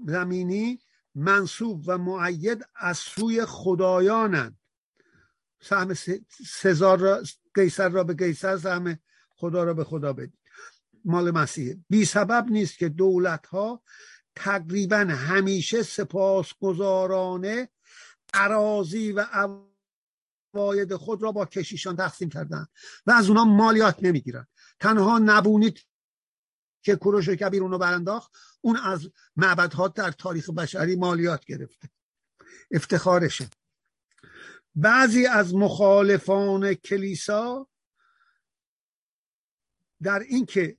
زمینی 0.06 0.80
منصوب 1.14 1.84
و 1.86 1.98
معید 1.98 2.66
از 2.76 2.98
سوی 2.98 3.44
خدایانند. 3.44 4.58
سهم 5.60 5.94
سزار 6.46 6.98
را 6.98 7.22
قیصر 7.54 7.88
را 7.88 8.04
به 8.04 8.14
قیصر 8.14 8.56
سهم 8.56 8.98
خدا 9.30 9.64
را 9.64 9.74
به 9.74 9.84
خدا 9.84 10.12
بدید. 10.12 10.37
مال 11.08 11.30
مسیح 11.30 11.76
بی 11.88 12.04
سبب 12.04 12.46
نیست 12.50 12.78
که 12.78 12.88
دولت 12.88 13.46
ها 13.46 13.82
تقریبا 14.34 14.96
همیشه 14.96 15.82
سپاسگزارانه 15.82 17.68
عراضی 18.34 19.12
و 19.12 19.20
عواید 20.54 20.96
خود 20.96 21.22
را 21.22 21.32
با 21.32 21.46
کشیشان 21.46 21.96
تقسیم 21.96 22.28
کردن 22.28 22.66
و 23.06 23.10
از 23.10 23.28
اونا 23.28 23.44
مالیات 23.44 23.96
نمی‌گیرن. 24.02 24.46
تنها 24.80 25.18
نبونید 25.18 25.80
که 26.82 26.96
کوروش 26.96 27.28
کبیر 27.28 27.62
اونو 27.62 27.78
برانداخت 27.78 28.32
اون 28.60 28.76
از 28.76 29.10
معبدها 29.36 29.88
در 29.88 30.10
تاریخ 30.10 30.50
بشری 30.50 30.96
مالیات 30.96 31.44
گرفته. 31.44 31.90
افتخارشه. 32.70 33.48
بعضی 34.74 35.26
از 35.26 35.54
مخالفان 35.54 36.74
کلیسا 36.74 37.68
در 40.02 40.18
اینکه 40.18 40.77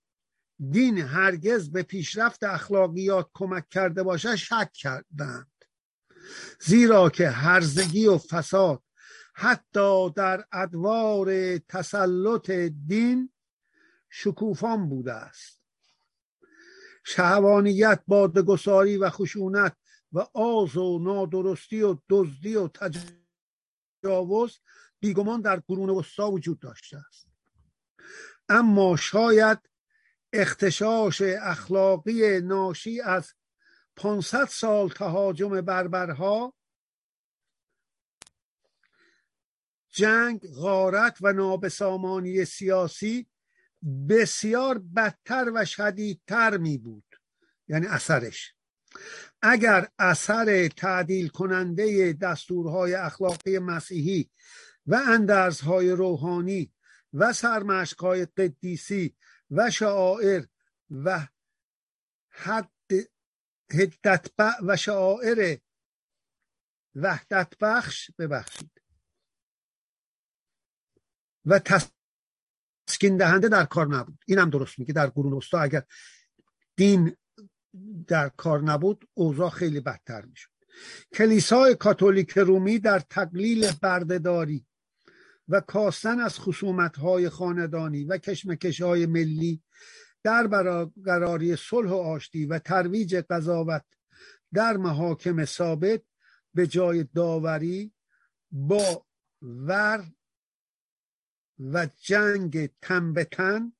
دین 0.59 0.97
هرگز 0.97 1.71
به 1.71 1.83
پیشرفت 1.83 2.43
اخلاقیات 2.43 3.29
کمک 3.33 3.69
کرده 3.69 4.03
باشد 4.03 4.35
شک 4.35 4.71
کردند. 4.73 5.51
زیرا 6.59 7.09
که 7.09 7.29
هرزگی 7.29 8.07
و 8.07 8.17
فساد 8.17 8.83
حتی 9.33 10.09
در 10.09 10.45
ادوار 10.51 11.57
تسلط 11.57 12.49
دین 12.87 13.29
شکوفان 14.09 14.89
بوده 14.89 15.13
است. 15.13 15.59
شهوانیت 17.03 18.03
بادگساری 18.07 18.97
و 18.97 19.09
خشونت 19.09 19.75
و 20.11 20.19
آز 20.33 20.77
و 20.77 20.99
نادرستی 20.99 21.81
و 21.81 21.97
دزدی 22.09 22.55
و 22.55 22.69
تجاوز 24.03 24.59
بیگمان 24.99 25.41
در 25.41 25.59
قرون 25.67 25.89
وسطا 25.89 26.31
وجود 26.31 26.59
داشته 26.59 26.97
است. 26.97 27.27
اما 28.49 28.95
شاید 28.95 29.68
اختشاش 30.33 31.21
اخلاقی 31.21 32.41
ناشی 32.41 33.01
از 33.01 33.33
500 33.95 34.45
سال 34.45 34.89
تهاجم 34.89 35.61
بربرها 35.61 36.53
جنگ 39.89 40.47
غارت 40.47 41.17
و 41.21 41.33
نابسامانی 41.33 42.45
سیاسی 42.45 43.27
بسیار 44.09 44.77
بدتر 44.77 45.51
و 45.55 45.65
شدیدتر 45.65 46.57
می 46.57 46.77
بود 46.77 47.15
یعنی 47.67 47.87
اثرش. 47.87 48.53
اگر 49.41 49.87
اثر 49.99 50.67
تعدیل 50.67 51.27
کننده 51.27 52.13
دستورهای 52.13 52.93
اخلاقی 52.93 53.59
مسیحی 53.59 54.29
و 54.85 54.95
اندرزهای 55.07 55.91
روحانی 55.91 56.73
و 57.13 57.33
سرمشقهای 57.33 58.25
قدیسی 58.25 59.15
و 59.51 59.71
شعائر 59.71 60.45
و 60.91 61.27
حد 62.29 62.71
هدت 63.71 64.27
و 64.63 64.77
شعائر 64.77 65.57
وحدت 66.95 67.53
بخش 67.61 68.11
ببخشید. 68.19 68.71
و 71.45 71.59
تسکین 72.87 73.17
دهنده 73.17 73.47
در 73.47 73.65
کار 73.65 73.87
نبود. 73.87 74.23
این 74.27 74.39
هم 74.39 74.49
درست 74.49 74.79
میگه 74.79 74.93
در 74.93 75.07
قرون 75.07 75.33
وسطا 75.33 75.59
اگر 75.59 75.83
دین 76.75 77.17
در 78.07 78.29
کار 78.29 78.61
نبود 78.61 79.09
اوضاع 79.13 79.49
خیلی 79.49 79.79
بدتر 79.79 80.25
می‌شد. 80.25 80.49
کلیسای 81.13 81.75
کاتولیک 81.75 82.37
رومی 82.37 82.79
در 82.79 82.99
تقلیل 82.99 83.71
بردهداری 83.81 84.65
و 85.49 85.59
کاستن 85.61 86.19
از 86.19 86.39
خصومت 86.39 86.97
های 86.97 87.29
خاندانی 87.29 88.03
و 88.03 88.17
کشمکش 88.17 88.81
های 88.81 89.05
ملی 89.05 89.63
در 90.23 90.47
برقراری 90.47 91.55
صلح 91.55 91.91
و 91.91 91.95
آشتی 91.95 92.45
و 92.45 92.59
ترویج 92.59 93.15
قضاوت 93.15 93.85
در 94.53 94.77
محاکم 94.77 95.45
ثابت 95.45 96.01
به 96.53 96.67
جای 96.67 97.03
داوری 97.03 97.93
با 98.51 99.05
ور 99.41 100.11
و 101.59 101.87
جنگ 102.01 102.69
تن 102.81 103.13
به 103.13 103.23
تن 103.23 103.73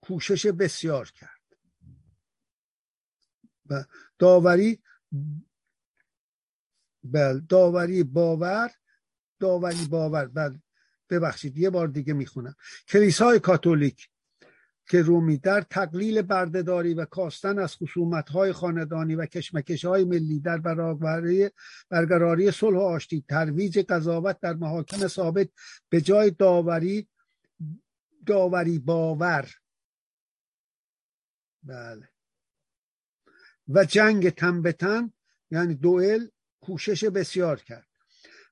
کوشش 0.00 0.46
بسیار 0.46 1.10
کرد. 1.10 1.30
و 3.70 3.84
داوری 4.18 4.82
بل 7.04 7.40
داوری 7.40 8.02
باور 8.02 8.70
داوری 9.40 9.86
باور 9.86 10.26
بل 10.26 10.58
ببخشید 11.10 11.58
یه 11.58 11.70
بار 11.70 11.88
دیگه 11.88 12.12
می‌خونم. 12.12 12.54
کلیسای 12.88 13.38
کاتولیک 13.38 14.08
که 14.88 15.02
رومی 15.02 15.38
در 15.38 15.60
تقلیل 15.60 16.22
بردهداری 16.22 16.94
و 16.94 17.04
کاستن 17.04 17.58
از 17.58 17.76
های 18.32 18.52
خاندانی 18.52 19.14
و 19.14 19.26
های 19.84 20.04
ملی 20.04 20.40
در 20.40 20.58
برابری 20.58 21.50
برقراری 21.88 22.50
صلح 22.50 22.78
و 22.78 22.80
آشتی 22.80 23.24
ترویج 23.28 23.78
قضاوت 23.78 24.40
در 24.40 24.54
محاکم 24.54 25.06
ثابت 25.08 25.48
به 25.88 26.00
جای 26.00 26.30
داوری 26.30 27.08
داوری 28.26 28.78
باور. 28.78 29.50
بله. 31.62 32.08
و 33.68 33.84
جنگ 33.84 34.30
تن 34.30 34.62
به 34.62 34.72
تن 34.72 35.12
یعنی 35.50 35.74
دوئل 35.74 36.26
کوشش 36.60 37.04
بسیار 37.04 37.60
کرد. 37.60 37.93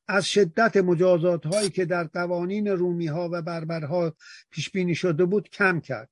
از 0.08 0.26
شدت 0.26 0.76
مجازات 0.76 1.46
هایی 1.46 1.70
که 1.70 1.84
در 1.84 2.04
قوانین 2.04 2.68
رومی 2.68 3.06
ها 3.06 3.28
و 3.32 3.42
بربرها 3.42 4.16
پیش 4.50 4.70
بینی 4.70 4.94
شده 4.94 5.24
بود 5.24 5.48
کم 5.50 5.80
کرد 5.80 6.10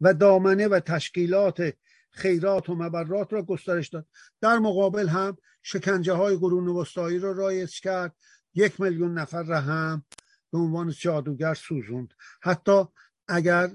و 0.00 0.14
دامنه 0.14 0.68
و 0.68 0.80
تشکیلات 0.80 1.72
خیرات 2.10 2.68
و 2.68 2.74
مبرات 2.74 3.32
را 3.32 3.42
گسترش 3.42 3.88
داد. 3.88 4.06
در 4.40 4.58
مقابل 4.58 5.08
هم 5.08 5.36
شکنجه 5.62 6.12
های 6.12 6.36
قرون 6.36 6.68
وسطایی 6.68 7.18
را 7.18 7.32
رایج 7.32 7.80
کرد. 7.80 8.16
یک 8.54 8.80
میلیون 8.80 9.18
نفر 9.18 9.42
را 9.42 9.60
هم 9.60 10.04
به 10.52 10.58
عنوان 10.58 10.90
جادوگر 10.90 11.54
سوزوند. 11.54 12.14
حتی 12.42 12.84
اگر 13.28 13.70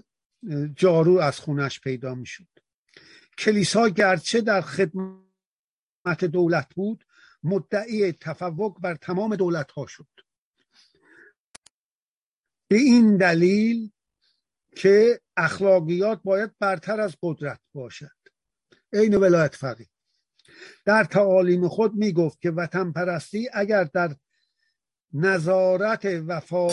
جارو 0.76 1.18
از 1.18 1.40
خونش 1.40 1.80
پیدا 1.80 2.16
می‌شد. 2.16 2.48
کلیسا 3.38 3.90
گرچه 3.90 4.42
در 4.42 4.62
خدمت 4.62 6.26
دولت 6.32 6.68
بود 6.76 7.06
مدعی 7.44 8.12
تفوق 8.12 8.80
بر 8.82 8.96
تمام 8.96 9.36
دولت 9.36 9.72
ها 9.72 9.88
شد. 9.88 10.08
به 12.68 12.78
این 12.78 13.18
دلیل 13.18 13.92
که 14.76 15.22
اخلاقیات 15.38 16.22
باید 16.24 16.52
برتر 16.60 17.02
از 17.02 17.16
قدرت 17.22 17.60
باشد. 17.74 18.12
عین 18.94 19.16
ولایت 19.16 19.56
فقیه. 19.56 19.88
در 20.86 21.04
تعالیم 21.04 21.68
خود 21.68 21.96
می 21.96 22.14
گفت 22.14 22.42
که 22.42 22.52
وطن 22.52 22.92
پرستی 22.92 23.50
اگر 23.54 23.84
در 23.84 24.16
نظارت 25.14 26.06
وفا 26.06 26.68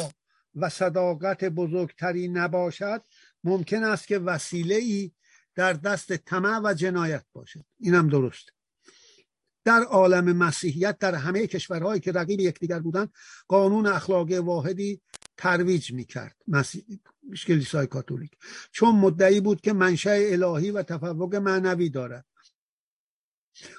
و 0.55 0.69
صداقت 0.69 1.45
بزرگتری 1.45 2.29
نباشد 2.29 3.03
ممکن 3.45 3.85
است 3.85 4.07
که 4.07 4.19
وسیله 4.19 4.75
ای 4.75 5.13
در 5.55 5.73
دست 5.73 6.17
طمع 6.17 6.61
و 6.65 6.75
جنایت 6.75 7.25
باشد. 7.33 7.65
اینم 7.79 8.09
درست 8.09 8.54
در 9.65 9.83
عالم 9.83 10.37
مسیحیت 10.37 10.99
در 10.99 11.15
همه 11.15 11.47
کشورهایی 11.47 12.01
که 12.01 12.13
رقیب 12.13 12.41
یکدیگر 12.41 12.79
بودند 12.79 13.13
قانون 13.49 13.87
اخلاقی 13.87 14.39
واحدی 14.39 15.01
ترویج 15.37 15.93
می‌کرد. 15.93 16.37
کلیسای 17.47 17.87
کاتولیک. 17.87 18.31
چون 18.73 18.95
مدعی 18.95 19.41
بود 19.41 19.61
که 19.61 19.73
منشأ 19.73 20.19
الهی 20.33 20.71
و 20.71 20.83
تفوق 20.83 21.35
معنوی 21.35 21.91
دارد. 21.91 22.25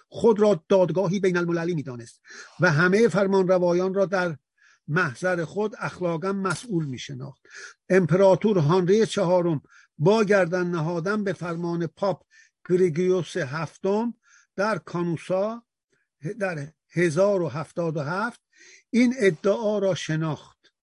خود 0.10 0.40
را 0.40 0.64
دادگاهی 0.70 1.20
بین 1.20 1.38
المللی 1.38 1.76
می‌دانست 1.76 2.22
و 2.60 2.72
همه 2.72 3.08
فرمان 3.08 3.48
روایان 3.48 3.94
را 3.94 4.06
در 4.06 4.38
محضر 4.88 5.46
خود 5.46 5.76
اخلاقا 5.80 6.34
مسئول 6.34 6.86
می 6.86 7.00
شناخت 7.00 7.42
امپراتور 7.90 8.58
هانری 8.58 9.06
چهارم 9.06 9.62
با 9.98 10.24
گردن 10.24 10.68
نهادن 10.68 11.24
به 11.24 11.34
فرمان 11.34 11.88
پاپ 11.88 12.24
گریگیوس 12.70 13.38
هفتم 13.38 14.14
در 14.56 14.78
کانوسا 14.78 15.64
در 16.34 16.68
1077 16.90 18.42
این 18.90 19.16
ادعا 19.18 19.80
را 19.80 19.96
شناخت. 19.96 20.74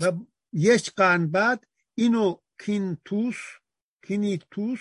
و 0.00 0.12
یک 0.52 0.92
قرن 0.92 1.26
بعد 1.26 1.66
اینو 1.94 2.36
کینتوس 2.58 3.36
کینیتوس 4.06 4.80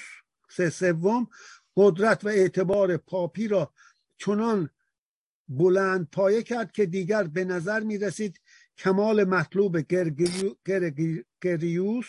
سه 0.50 0.70
سوم 0.70 1.28
قدرت 1.76 2.26
و 2.26 2.28
اعتبار 2.28 2.98
پاپی 2.98 3.48
را 3.48 3.74
چنان 4.18 4.70
بلند 5.48 6.10
پایه 6.12 6.44
کرد 6.44 6.72
که 6.72 6.86
دیگر 6.86 7.24
به 7.24 7.46
نظر 7.46 7.80
می 7.80 7.98
رسید 7.98 8.42
کمال 8.78 9.24
مطلوب 9.24 9.78
گریوس 11.42 12.06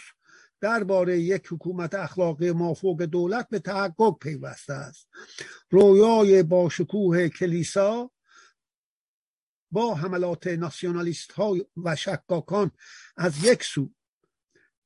درباره 0.61 1.21
یک 1.21 1.47
حکومت 1.51 1.95
اخلاقی 1.95 2.51
مافوق 2.51 3.03
دولت 3.03 3.49
به 3.49 3.59
تحقق 3.59 4.19
پیوسته 4.19 4.73
است. 4.73 5.09
رویای 5.71 6.43
باشکوه 6.43 7.29
کلیسا 7.29 8.11
با 9.71 9.95
حملات 9.95 10.47
ناسیونالیست 10.47 11.33
ها 11.33 11.57
و 11.77 11.97
شکاکان 11.97 12.71
از 13.17 13.45
یک 13.45 13.65
سو 13.65 13.91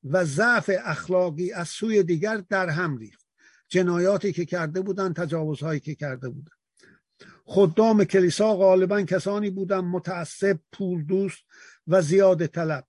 و 0.05 0.25
ضعف 0.25 0.71
اخلاقی 0.85 1.53
از 1.53 1.69
سوی 1.69 2.03
دیگر 2.03 2.37
در 2.37 2.69
هم 2.69 2.99
ریخت. 2.99 3.27
جنایاتی 3.69 4.33
که 4.33 4.45
کرده 4.45 4.81
بودند 4.81 5.17
تجاوزهایی 5.17 5.81
که 5.81 5.95
کرده 5.95 6.29
بودند. 6.29 6.63
خدام 7.45 8.05
کلیسا 8.05 8.57
غالبا 8.57 9.03
کسانی 9.03 9.51
بودند 9.51 9.85
متعصب 9.85 10.59
پول 10.73 11.05
دوست 11.05 11.45
و 11.87 12.03
زیاد 12.03 12.47
طلب. 12.47 12.87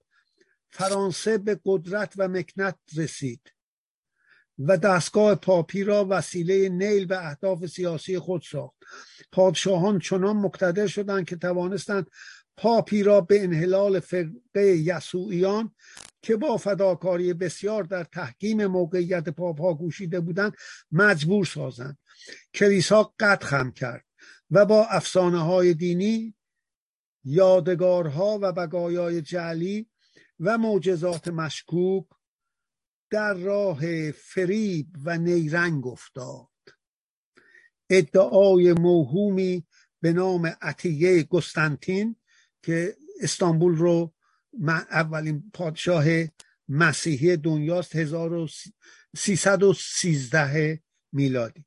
فرانسه 0.74 1.38
به 1.38 1.60
قدرت 1.66 2.14
و 2.18 2.28
مکنت 2.28 2.76
رسید 2.98 3.54
و 4.60 4.78
دستگاه 4.78 5.36
پاپی 5.36 5.84
را 5.84 6.08
وسیله 6.10 6.70
نیل 6.70 7.06
به 7.06 7.28
اهداف 7.28 7.66
سیاسی 7.66 8.20
خود 8.20 8.42
ساخت. 8.42 8.76
پادشاهان 9.32 10.00
چنان 10.00 10.38
مقتدر 10.38 10.88
شدند 10.88 11.26
که 11.26 11.36
توانستند 11.36 12.08
پاپی 12.58 13.04
را 13.04 13.22
به 13.22 13.44
انحلال 13.44 14.00
فرقه 14.00 14.62
یسوعیان 14.62 15.76
که 16.22 16.36
با 16.36 16.58
فداکاری 16.58 17.34
بسیار 17.34 17.84
در 17.84 18.04
تحکیم 18.04 18.66
موقعیت 18.66 19.30
پاپا 19.30 19.74
گوشیده 19.74 20.20
بودند 20.20 20.54
مجبور 20.92 21.46
سازند. 21.46 21.98
کلیسا 22.54 23.14
قد 23.20 23.44
خم 23.44 23.72
کرد 23.72 24.06
و 24.52 24.66
با 24.66 24.86
افسانه 24.86 25.40
های 25.40 25.74
دینی 25.74 26.36
یادگارها 27.24 28.40
و 28.42 28.52
بقایای 28.52 29.22
جعلی 29.22 29.90
و 30.40 30.58
معجزات 30.58 31.28
مشکوک 31.28 32.06
در 33.10 33.34
راه 33.34 34.12
فریب 34.12 34.88
و 35.04 35.18
نیرنگ 35.18 35.88
افتاد. 35.88 36.48
ادعای 37.90 38.74
موهومی 38.74 39.66
به 40.02 40.14
نام 40.14 40.46
عطیه 40.62 41.24
گستانتین 41.24 42.16
که 42.64 42.98
استانبول 43.22 43.76
رو 43.76 44.14
اولین 44.92 45.52
پادشاه 45.54 46.06
مسیحی 46.70 47.38
دنیاست 47.38 47.96
1313 47.96 50.84
میلادی. 51.12 51.66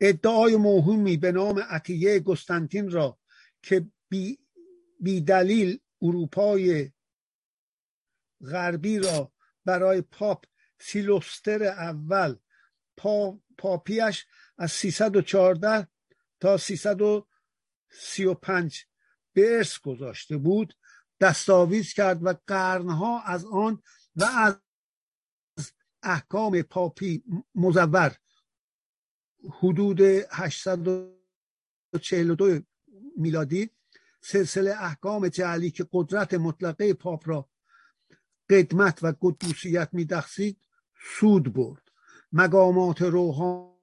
ادعای 0.00 0.56
موهومی 0.56 1.16
به 1.16 1.32
عطیه 1.32 1.58
عطیه 1.58 2.20
گستانتین 2.20 2.90
را 2.90 3.18
که 3.62 3.86
بی, 4.08 4.38
بی 5.00 5.20
دلیل 5.20 5.78
اروپای 6.02 6.90
غربی 8.44 8.98
را 8.98 9.32
برای 9.64 10.00
پاپ 10.00 10.44
سیلوستر 10.78 11.62
اول 11.62 12.36
پا، 12.96 13.40
پاپیش 13.58 14.26
از 14.58 14.72
314 14.72 15.88
تا 16.40 16.56
335 16.56 18.84
به 19.32 19.56
ارث 19.56 19.78
گذاشته 19.78 20.36
بود 20.36 20.74
دستاویز 21.20 21.92
کرد 21.92 22.24
و 22.24 22.34
قرنها 22.46 23.22
از 23.22 23.44
آن 23.44 23.82
و 24.16 24.24
از 24.24 24.60
احکام 26.02 26.62
پاپی 26.62 27.24
مزور 27.54 28.16
حدود 29.50 30.00
842 30.30 32.60
میلادی 33.16 33.70
سلسله 34.20 34.70
احکام 34.70 35.28
جعلی 35.28 35.70
که 35.70 35.86
قدرت 35.92 36.34
مطلقه 36.34 36.94
پاپ 36.94 37.28
را 37.28 37.48
قدمت 38.50 38.98
و 39.02 39.14
قدوسیت 39.20 39.88
میدخسید 39.92 40.56
سود 41.18 41.52
برد. 41.52 41.82
مقامات 42.32 43.02
روحانی 43.02 43.78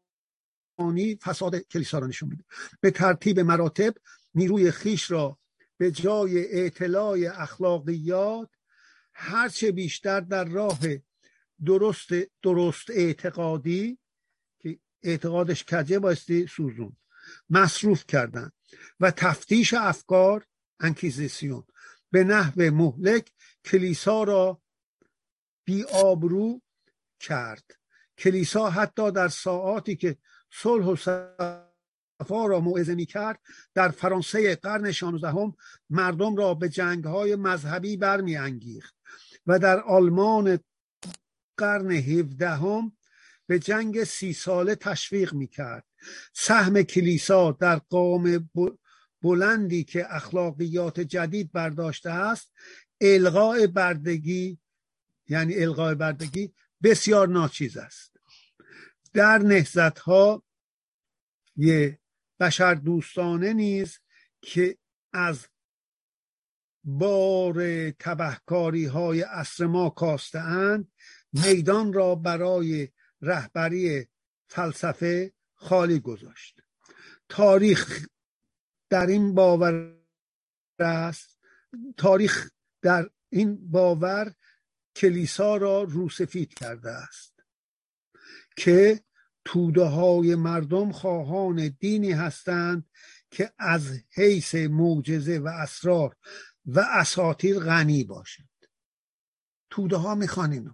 فساد 1.22 1.56
کلیسا 1.56 2.00
را 2.00 2.08
نشون 2.08 2.30
میده. 2.30 2.44
به 2.82 2.92
ترتیب 2.92 3.40
مراتب 3.40 3.94
نیروی 4.36 4.72
خیش 4.72 5.12
را 5.12 5.38
به 5.78 5.92
جای 5.92 6.66
اطلاع 6.66 7.18
اخلاقیات 7.34 8.50
هرچه 9.14 9.72
بیشتر 9.72 10.20
در 10.20 10.44
راه 10.44 10.80
درست 11.66 12.10
درست 12.44 12.90
اعتقادی 12.90 13.98
که 14.60 14.80
اعتقادش 15.04 15.64
کجه 15.64 16.00
بایستی 16.00 16.48
سوزون 16.48 16.98
مصروف 17.50 18.06
کردن. 18.08 18.52
و 19.00 19.12
تفتیش 19.12 19.74
افکار 19.74 20.46
انکیزیسیون. 20.80 21.64
به 22.12 22.24
نحو 22.24 22.62
مهلک 22.72 23.32
کلیسا 23.66 24.24
را 24.24 24.62
بی 25.66 25.84
آبرو 25.84 26.62
کرد. 27.20 27.72
کلیسا 28.18 28.70
حتی 28.70 29.12
در 29.12 29.28
ساعاتی 29.28 29.96
که 29.96 30.18
صلح 30.52 30.86
و 30.86 30.96
صفا 30.96 32.46
را 32.46 32.60
موعظه 32.60 32.96
می 32.96 33.06
کرد 33.06 33.40
در 33.74 33.90
فرانسه 33.90 34.56
قرن 34.56 34.92
16 34.92 35.54
مردم 35.90 36.36
را 36.36 36.54
به 36.54 36.70
جنگ 36.70 37.04
های 37.04 37.36
مذهبی 37.36 37.98
برمی 37.98 38.38
انگیخت 38.38 38.96
و 39.48 39.60
در 39.60 39.80
آلمان 39.80 40.60
قرن 41.58 41.92
17 41.92 42.92
به 43.48 43.60
جنگ 43.60 44.04
سی 44.04 44.34
ساله 44.34 44.76
تشویق 44.76 45.34
می 45.34 45.48
کرد 45.48 45.86
سهم 46.34 46.82
کلیسا 46.82 47.52
در 47.52 47.82
قوم 47.90 48.50
بلندی 49.22 49.84
که 49.84 50.16
اخلاقیات 50.16 51.00
جدید 51.00 51.52
برداشته 51.52 52.10
است 52.10 52.52
الغاء 53.02 53.68
بردگی 53.68 54.60
یعنی 55.28 55.56
الغاء 55.56 55.96
بردگی 55.96 56.54
بسیار 56.84 57.28
ناچیز 57.28 57.78
است. 57.78 58.18
در 59.14 59.38
نهزت 59.38 60.00
ها 60.00 60.44
یه 61.56 62.00
بشر 62.40 62.74
دوستانه 62.74 63.54
نیز 63.54 64.00
که 64.42 64.78
از 65.14 65.48
بار 66.84 67.92
تبهکاری 67.92 68.86
های 68.86 69.22
اصر 69.22 69.66
ما 69.66 69.90
کاسته 69.90 70.40
اند 70.40 70.92
میدان 71.34 71.94
را 71.94 72.16
برای 72.16 72.90
رهبری 73.22 74.08
فلسفه 74.48 75.34
خالی 75.56 76.00
گذاشت. 76.00 76.62
تاریخ 77.30 78.08
در 78.90 79.08
این 79.08 79.34
باور 79.34 79.98
است. 80.80 81.40
تاریخ 81.98 82.52
در 82.82 83.10
این 83.30 83.72
باور 83.72 84.34
کلیسا 84.96 85.58
را 85.58 85.84
روسفید 85.84 86.54
کرده 86.54 86.92
است 86.92 87.44
که 88.58 89.04
توده 89.46 89.84
های 89.84 90.36
مردم 90.36 90.92
خواهان 90.92 91.68
دینی 91.80 92.12
هستند 92.12 92.90
که 93.32 93.54
از 93.58 94.00
حیث 94.12 94.56
معجزه 94.56 95.40
و 95.40 95.48
اسرار 95.48 96.16
و 96.66 96.80
اساطیر 96.80 97.60
غنی 97.60 98.04
باشد 98.04 98.50
توده 99.70 99.96
ها 99.96 100.16
می‌خوان 100.16 100.52
اینو 100.52 100.74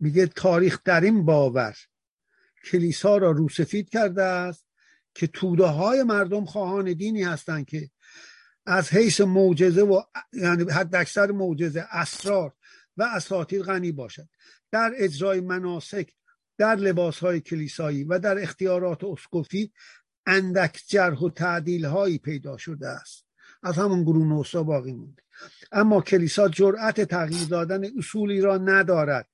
میگه 0.00 0.26
تاریخ 0.26 0.82
در 0.84 1.00
این 1.00 1.24
باور 1.24 1.76
کلیسا 2.64 3.16
را 3.16 3.30
روسفید 3.30 3.88
کرده 3.88 4.22
است 4.22 4.64
که 5.14 5.26
توده 5.26 5.66
های 5.66 6.02
مردم 6.02 6.44
خواهان 6.44 6.92
دینی 6.92 7.22
هستند 7.22 7.66
که 7.66 7.90
از 8.66 8.90
حیث 8.90 9.20
معجزه 9.20 9.82
و 9.82 10.02
یعنی 10.32 10.70
حد 10.70 10.94
اکثر 10.94 11.30
معجزه 11.30 11.86
اسرار 11.90 12.52
و 12.96 13.02
اساطیر 13.02 13.62
غنی 13.62 13.92
باشد. 13.92 14.28
در 14.70 14.92
اجرای 14.96 15.40
مناسک 15.40 16.12
در 16.58 16.76
لباس 16.76 17.18
های 17.18 17.40
کلیسایی 17.40 18.04
و 18.04 18.18
در 18.18 18.42
اختیارات 18.42 19.04
اسکوفی 19.04 19.72
اندک 20.26 20.82
جرح 20.86 21.18
و 21.18 21.30
تعدیل 21.30 21.84
هایی 21.84 22.18
پیدا 22.18 22.56
شده 22.56 22.88
است. 22.88 23.24
از 23.62 23.78
همون 23.78 24.02
گروه 24.02 24.26
نوسا 24.26 24.62
باقی 24.62 24.92
مونده. 24.92 25.22
اما 25.72 26.00
کلیسا 26.00 26.48
جرأت 26.48 27.00
تغییر 27.00 27.48
دادن 27.48 27.84
اصولی 27.98 28.40
را 28.40 28.58
ندارد. 28.58 29.28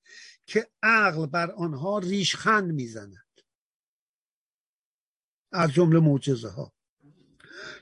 که 0.51 0.69
عقل 0.83 1.27
بر 1.27 1.51
آنها 1.51 1.99
ریشخند 1.99 2.73
می‌زند. 2.73 3.41
از 5.53 5.73
جمله 5.73 6.01
معجزه 6.01 6.49
ها 6.49 6.73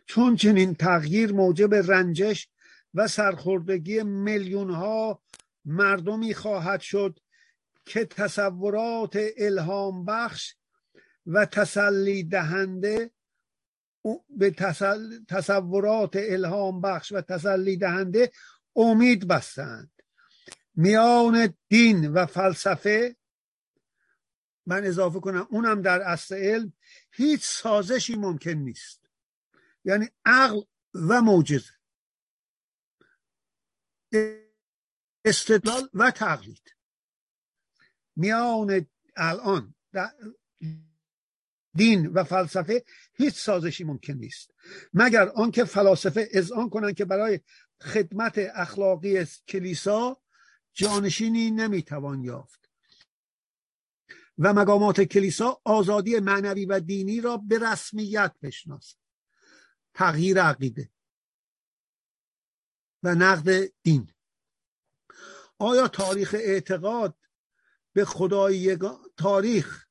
چون 0.07 0.37
چنین 0.37 0.75
تغییر 0.75 1.33
موجب 1.33 1.75
رنجش 1.75 2.49
و 2.95 3.09
سرخوردگی 3.09 4.03
میلیون 4.03 4.71
ها 4.71 5.23
مردمی 5.65 6.35
خواهد 6.35 6.81
شد 6.81 7.19
که 7.85 8.05
تصورات 8.05 9.19
الهام 9.37 10.05
بخش 10.05 10.55
و 11.27 11.47
تسلی 11.47 12.25
دهنده 12.25 13.11
به 14.29 14.51
تصورات 15.29 16.13
الهام 16.15 16.81
بخش 16.81 17.13
و 17.13 17.21
تسلی 17.21 17.77
دهنده 17.77 18.33
امید 18.77 19.29
بستند. 19.29 19.98
میان 20.79 21.55
دین 21.69 22.09
و 22.09 22.27
فلسفه 22.27 23.17
من 24.67 24.85
اضافه 24.85 25.21
کنم 25.21 25.47
اونم 25.51 25.83
در 25.83 26.03
اصل 26.03 26.35
علم 26.35 26.73
هیچ 27.13 27.41
سازشی 27.45 28.17
ممکن 28.17 28.51
نیست. 28.51 29.11
یعنی 29.85 30.09
عقل 30.25 30.61
و 30.95 31.23
معجزه. 31.23 31.73
استدلال 35.25 35.89
و 35.95 36.11
تقلید. 36.11 36.77
میان 38.17 38.87
الان 39.17 39.75
دین 41.75 42.07
و 42.07 42.25
فلسفه 42.25 42.85
هیچ 43.15 43.35
سازشی 43.35 43.85
ممکن 43.85 44.13
نیست. 44.13 44.55
مگر 44.95 45.29
آنکه 45.29 45.65
فلاسفه 45.65 46.29
اذعان 46.33 46.71
کنند 46.71 46.95
که 46.95 47.05
برای 47.05 47.41
خدمت 47.81 48.39
اخلاقی 48.39 49.27
کلیسا 49.49 50.23
جانشینی 50.79 51.51
نمی‌توان 51.51 52.25
یافت. 52.25 52.71
و 54.39 54.53
مقامات 54.53 55.01
کلیسا 55.01 55.61
آزادی 55.65 56.21
معنوی 56.21 56.67
و 56.67 56.81
دینی 56.81 57.21
را 57.21 57.37
به 57.37 57.59
رسمیت 57.59 58.35
بشناسد 58.43 58.97
تغییر 59.95 60.43
عقیده 60.43 60.91
و 63.03 63.15
نقد 63.15 63.73
دین. 63.83 64.13
آیا 65.59 65.89
تاریخ 65.89 66.35
اعتقاد 66.39 67.19
به 67.93 68.05
خدای 68.05 68.79
تاریخ 69.17 69.87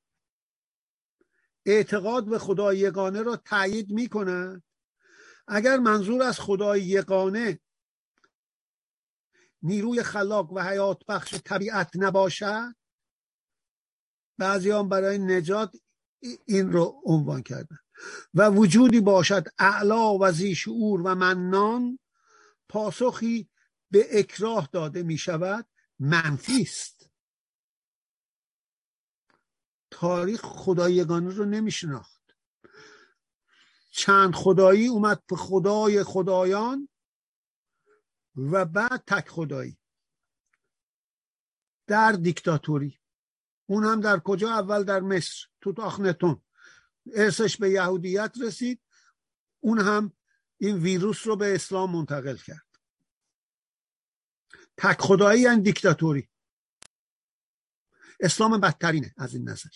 اعتقاد 1.65 2.25
به 2.25 2.39
خدای 2.39 2.77
یگانه 2.77 3.21
را 3.21 3.35
تایید 3.35 3.91
می 3.91 4.09
کند 4.09 4.63
اگر 5.47 5.77
منظور 5.77 6.23
از 6.23 6.39
خدای 6.39 6.81
یگانه 6.81 7.59
نیروی 9.61 10.03
خلاق 10.03 10.53
و 10.53 10.59
حیات 10.59 11.05
بخش 11.07 11.35
طبیعت 11.45 11.91
نباشد؟ 11.95 12.75
بعضی 14.37 14.71
هم 14.71 14.89
برای 14.89 15.17
نجات 15.17 15.75
این 16.45 16.71
رو 16.71 17.01
عنوان 17.05 17.43
کردن. 17.43 17.77
و 18.33 18.49
وجودی 18.49 19.01
باشد 19.01 19.47
اعلا 19.59 20.17
و 20.17 20.31
زیشعور 20.31 21.01
و 21.01 21.15
منان 21.15 21.99
پاسخی 22.69 23.49
به 23.91 24.19
اکراه 24.19 24.69
داده 24.71 25.03
می 25.03 25.17
شود 25.17 25.65
منفی 25.99 26.61
است. 26.61 27.09
تاریخ 29.91 30.41
خدایگانه 30.41 31.29
رو 31.29 31.45
نمی 31.45 31.71
شناخت. 31.71 32.21
چند 33.91 34.33
خدایی 34.35 34.87
اومد 34.87 35.23
به 35.25 35.35
خدای 35.35 36.03
خدایان 36.03 36.89
و 38.37 38.65
بعد 38.65 39.03
تک 39.07 39.29
خدایی. 39.29 39.77
در 41.87 42.11
دیکتاتوری. 42.11 42.99
اون 43.65 43.83
هم 43.83 44.01
در 44.01 44.19
کجا؟ 44.19 44.49
اول 44.49 44.83
در 44.83 44.99
مصر. 44.99 45.47
توت 45.61 45.79
آخنتون 45.79 46.41
ارسش 47.13 47.57
به 47.57 47.69
یهودیت 47.69 48.35
رسید. 48.41 48.81
اون 49.59 49.79
هم 49.79 50.13
این 50.57 50.77
ویروس 50.77 51.27
رو 51.27 51.35
به 51.35 51.55
اسلام 51.55 51.91
منتقل 51.91 52.35
کرد. 52.35 52.67
تک 54.77 55.01
خدایی 55.01 55.41
یعنی 55.41 55.61
دیکتاتوری. 55.61 56.29
اسلام 58.19 58.59
بدترینه 58.59 59.13
از 59.17 59.35
این 59.35 59.49
نظر. 59.49 59.69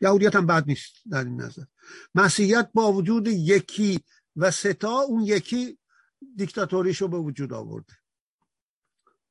یهودیت 0.00 0.36
هم 0.36 0.46
بد 0.46 0.66
نیست 0.66 0.94
در 1.10 1.24
این 1.24 1.40
نظر. 1.40 1.64
مسیحیت 2.14 2.70
با 2.74 2.92
وجود 2.92 3.28
یکی 3.28 4.00
و 4.36 4.50
ستا 4.50 5.00
اون 5.00 5.22
یکی 5.22 5.78
دیکتاتوریشو 6.36 7.08
به 7.08 7.18
وجود 7.18 7.52
آورده 7.52 7.92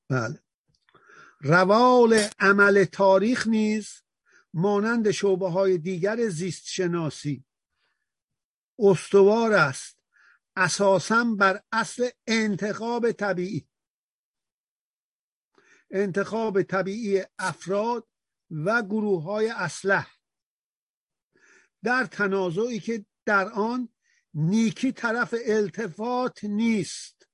بله. 0.09 0.43
روال 1.41 2.27
عمل 2.39 2.83
تاریخ 2.83 3.47
نیز 3.47 4.03
مانند 4.53 5.11
شعبه 5.11 5.49
های 5.49 5.77
دیگر 5.77 6.29
زیست 6.29 6.65
شناسی 6.65 7.45
استوار 8.79 9.53
است 9.53 9.97
اساسا 10.55 11.23
بر 11.23 11.63
اصل 11.71 12.09
انتخاب 12.27 13.11
طبیعی. 13.11 13.67
انتخاب 15.91 16.61
طبیعی 16.61 17.23
افراد 17.39 18.07
و 18.51 18.81
گروه 18.81 19.23
های 19.23 19.49
در 21.83 22.05
تنازعی 22.05 22.79
که 22.79 23.05
در 23.25 23.49
آن 23.49 23.89
نیکی 24.33 24.91
طرف 24.91 25.35
التفات 25.45 26.43
نیست. 26.43 27.27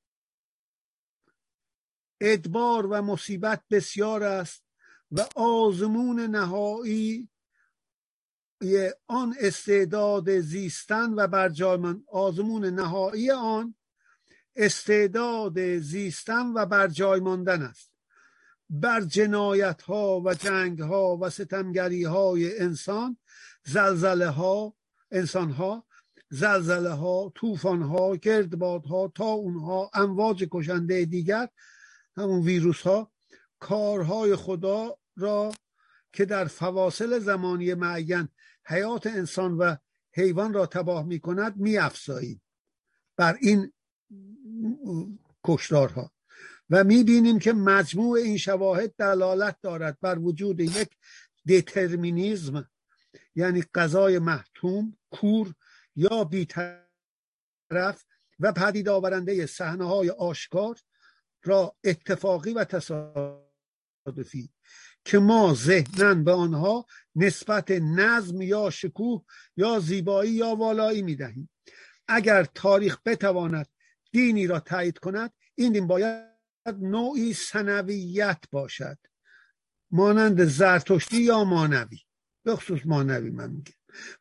ادبار 2.21 2.85
و 2.85 3.01
مصیبت 3.01 3.63
بسیار 3.71 4.23
است 4.23 4.63
و 5.11 5.25
آزمون 5.35 6.19
نهایی 6.19 7.29
آن 9.07 9.35
استعداد 9.39 10.39
زیستن 10.39 11.13
و 11.13 11.27
برجایمان 11.27 12.03
آزمون 12.07 12.65
نهایی 12.65 13.31
آن 13.31 13.75
استعداد 14.55 15.77
زیستن 15.77 16.53
و 16.55 16.65
برجای 16.65 17.19
ماندن 17.19 17.61
است. 17.61 17.91
بر 18.69 19.01
جنایت 19.01 19.81
ها 19.81 20.21
و 20.21 20.33
جنگ 20.33 20.79
ها 20.79 21.17
و 21.17 21.29
ستمگری 21.29 22.03
های 22.03 22.59
انسان 22.59 23.17
زلزله 23.65 24.27
ها 24.27 24.75
انسان 25.11 25.51
ها 25.51 25.86
زلزله 26.29 26.89
ها 26.89 27.31
طوفان 27.35 27.81
ها 27.81 28.15
گردباد 28.15 28.85
ها 28.85 29.11
تا 29.15 29.25
اونها 29.25 29.91
امواج 29.93 30.47
کشنده 30.51 31.05
دیگر 31.05 31.49
همون 32.17 32.41
ویروس 32.41 32.81
ها 32.81 33.11
کارهای 33.59 34.35
خدا 34.35 34.97
را 35.15 35.51
که 36.13 36.25
در 36.25 36.45
فواصل 36.45 37.19
زمانی 37.19 37.73
معین 37.73 38.27
حیات 38.65 39.07
انسان 39.07 39.57
و 39.57 39.75
حیوان 40.13 40.53
را 40.53 40.65
تباه 40.65 41.05
می 41.05 41.19
کند 41.19 41.57
می 41.57 41.77
افزاییم 41.77 42.41
بر 43.17 43.37
این 43.41 43.73
کشدارها 45.43 46.11
و 46.69 46.83
می 46.83 47.03
بینیم 47.03 47.39
که 47.39 47.53
مجموع 47.53 48.17
این 48.17 48.37
شواهد 48.37 48.95
دلالت 48.95 49.57
دارد 49.61 49.97
بر 50.01 50.19
وجود 50.19 50.59
یک 50.59 50.89
دترمینیزم 51.47 52.69
یعنی 53.35 53.63
قضای 53.73 54.19
محتوم 54.19 54.97
کور 55.11 55.53
یا 55.97 56.23
بیطرف 56.23 58.05
و 58.39 58.51
پدید 58.51 58.89
آورنده 58.89 59.45
صحنه 59.45 59.85
های 59.85 60.09
آشکار 60.09 60.79
را 61.43 61.75
اتفاقی 61.83 62.53
و 62.53 62.63
تصادفی 62.63 64.49
که 65.05 65.19
ما 65.19 65.53
ذهنا 65.53 66.13
به 66.13 66.31
آنها 66.31 66.85
نسبت 67.15 67.71
نظم 67.71 68.41
یا 68.41 68.69
شکوه 68.69 69.25
یا 69.57 69.79
زیبایی 69.79 70.31
یا 70.31 70.55
والایی 70.55 71.01
می 71.01 71.15
دهیم 71.15 71.49
اگر 72.07 72.43
تاریخ 72.43 73.01
بتواند 73.05 73.67
دینی 74.11 74.47
را 74.47 74.59
تایید 74.59 74.97
کند 74.99 75.33
این 75.55 75.73
دین 75.73 75.87
باید 75.87 76.27
نوعی 76.67 77.33
سنویت 77.33 78.43
باشد. 78.51 78.97
مانند 79.91 80.45
زرتشتی 80.45 81.21
یا 81.21 81.43
مانوی. 81.43 81.99
به 82.43 82.55
خصوص 82.55 82.79
مانوی 82.85 83.29
من 83.29 83.49
میگم. 83.49 83.73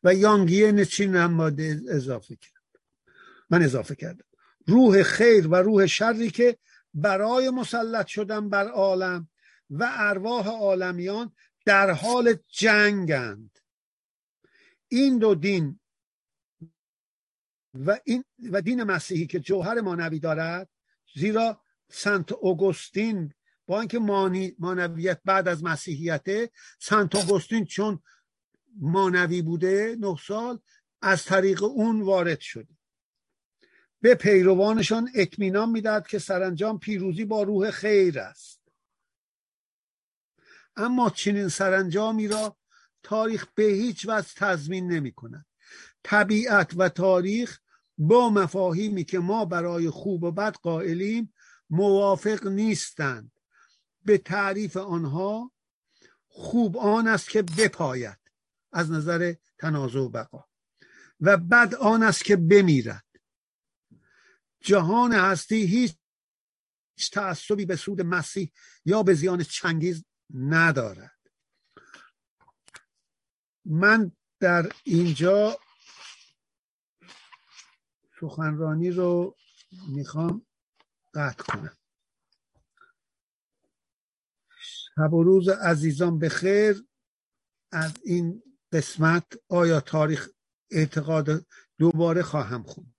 و 0.04 0.14
یانگیه 0.14 0.72
نچین 0.72 1.16
هم 1.16 1.40
اضافه 1.88 2.36
کرد. 2.36 2.52
من 3.50 3.62
اضافه 3.62 3.94
کردم. 3.94 4.24
روح 4.66 5.02
خیر 5.02 5.48
و 5.48 5.54
روح 5.54 5.86
شری 5.86 6.30
که 6.30 6.58
برای 6.94 7.50
مسلط 7.50 8.06
شدن 8.06 8.48
بر 8.48 8.68
عالم 8.68 9.28
و 9.70 9.88
ارواح 9.92 10.48
عالمیان 10.48 11.32
در 11.64 11.90
حال 11.90 12.34
جنگند. 12.48 13.58
این 14.88 15.18
دو 15.18 15.34
دین 15.34 15.80
و, 17.74 17.98
این 18.04 18.24
و 18.50 18.62
دین 18.62 18.82
مسیحی 18.82 19.26
که 19.26 19.40
جوهر 19.40 19.80
مانوی 19.80 20.18
دارد 20.18 20.68
زیرا 21.14 21.60
سنت 21.90 22.32
اوگوستین 22.32 23.34
با 23.66 23.80
اینکه 23.80 23.98
مانویت 24.58 25.20
بعد 25.24 25.48
از 25.48 25.64
مسیحیته 25.64 26.50
سنت 26.78 27.14
اوگوستین 27.14 27.64
چون 27.64 28.02
مانوی 28.80 29.42
بوده 29.42 29.96
نه 30.00 30.16
سال 30.26 30.58
از 31.02 31.24
طریق 31.24 31.62
اون 31.62 32.02
وارد 32.02 32.40
شده. 32.40 32.76
به 34.00 34.14
پیروانشان 34.14 35.10
اطمینان 35.14 35.70
می‌داد 35.70 36.06
که 36.06 36.18
سرانجام 36.18 36.78
پیروزی 36.78 37.24
با 37.24 37.42
روح 37.42 37.70
خیر 37.70 38.18
است. 38.18 38.60
اما 40.76 41.10
چنین 41.10 41.48
سرانجامی 41.48 42.28
را 42.28 42.56
تاریخ 43.02 43.46
به 43.54 43.62
هیچ 43.62 44.06
وجه 44.08 44.28
تضمین 44.36 44.92
نمی 44.92 45.12
کند 45.12 45.46
طبیعت 46.02 46.72
و 46.76 46.88
تاریخ 46.88 47.60
با 47.98 48.30
مفاهیمی 48.30 49.04
که 49.04 49.18
ما 49.18 49.44
برای 49.44 49.90
خوب 49.90 50.22
و 50.22 50.32
بد 50.32 50.54
قائلیم 50.54 51.34
موافق 51.70 52.46
نیستند. 52.46 53.32
به 54.04 54.18
تعریف 54.18 54.76
آنها 54.76 55.52
خوب 56.28 56.76
آن 56.76 57.08
است 57.08 57.28
که 57.28 57.42
بپاید. 57.42 58.25
از 58.76 58.90
نظر 58.90 59.34
تنازع 59.58 59.98
و 59.98 60.08
بقا. 60.08 60.44
و 61.20 61.36
بد 61.36 61.74
آن 61.74 62.02
است 62.02 62.24
که 62.24 62.36
بمیرد. 62.36 63.04
جهان 64.60 65.12
هستی 65.12 65.66
هیچ 65.66 65.96
تعصبی 67.12 67.66
به 67.66 67.76
سود 67.76 68.02
مسیح 68.02 68.52
یا 68.84 69.02
به 69.02 69.14
زیان 69.14 69.42
چنگیز 69.42 70.04
ندارد. 70.34 71.20
من 73.64 74.12
در 74.40 74.72
اینجا 74.84 75.58
سخنرانی 78.20 78.90
رو 78.90 79.36
می‌خوام 79.88 80.46
قطع 81.14 81.42
کنم. 81.42 81.76
شب 84.60 85.12
و 85.12 85.22
روز 85.22 85.48
عزیزان 85.48 86.18
به 86.18 86.28
خیر. 86.28 86.86
از 87.72 87.94
این 88.04 88.42
قسمت 88.76 89.32
آیا 89.48 89.80
تاریخ 89.80 90.28
اعتقاد 90.70 91.46
دوباره 91.78 92.22
خواهم 92.22 92.62
خوند؟ 92.62 92.96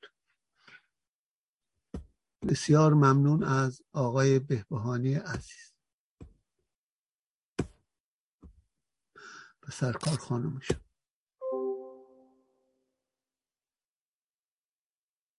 بسیار 2.47 2.93
ممنون 2.93 3.43
از 3.43 3.81
آقای 3.93 4.39
بهبهانی 4.39 5.13
عزیز. 5.15 5.73
و 9.67 9.71
سرکار 9.71 10.17
خانمشون 10.17 10.86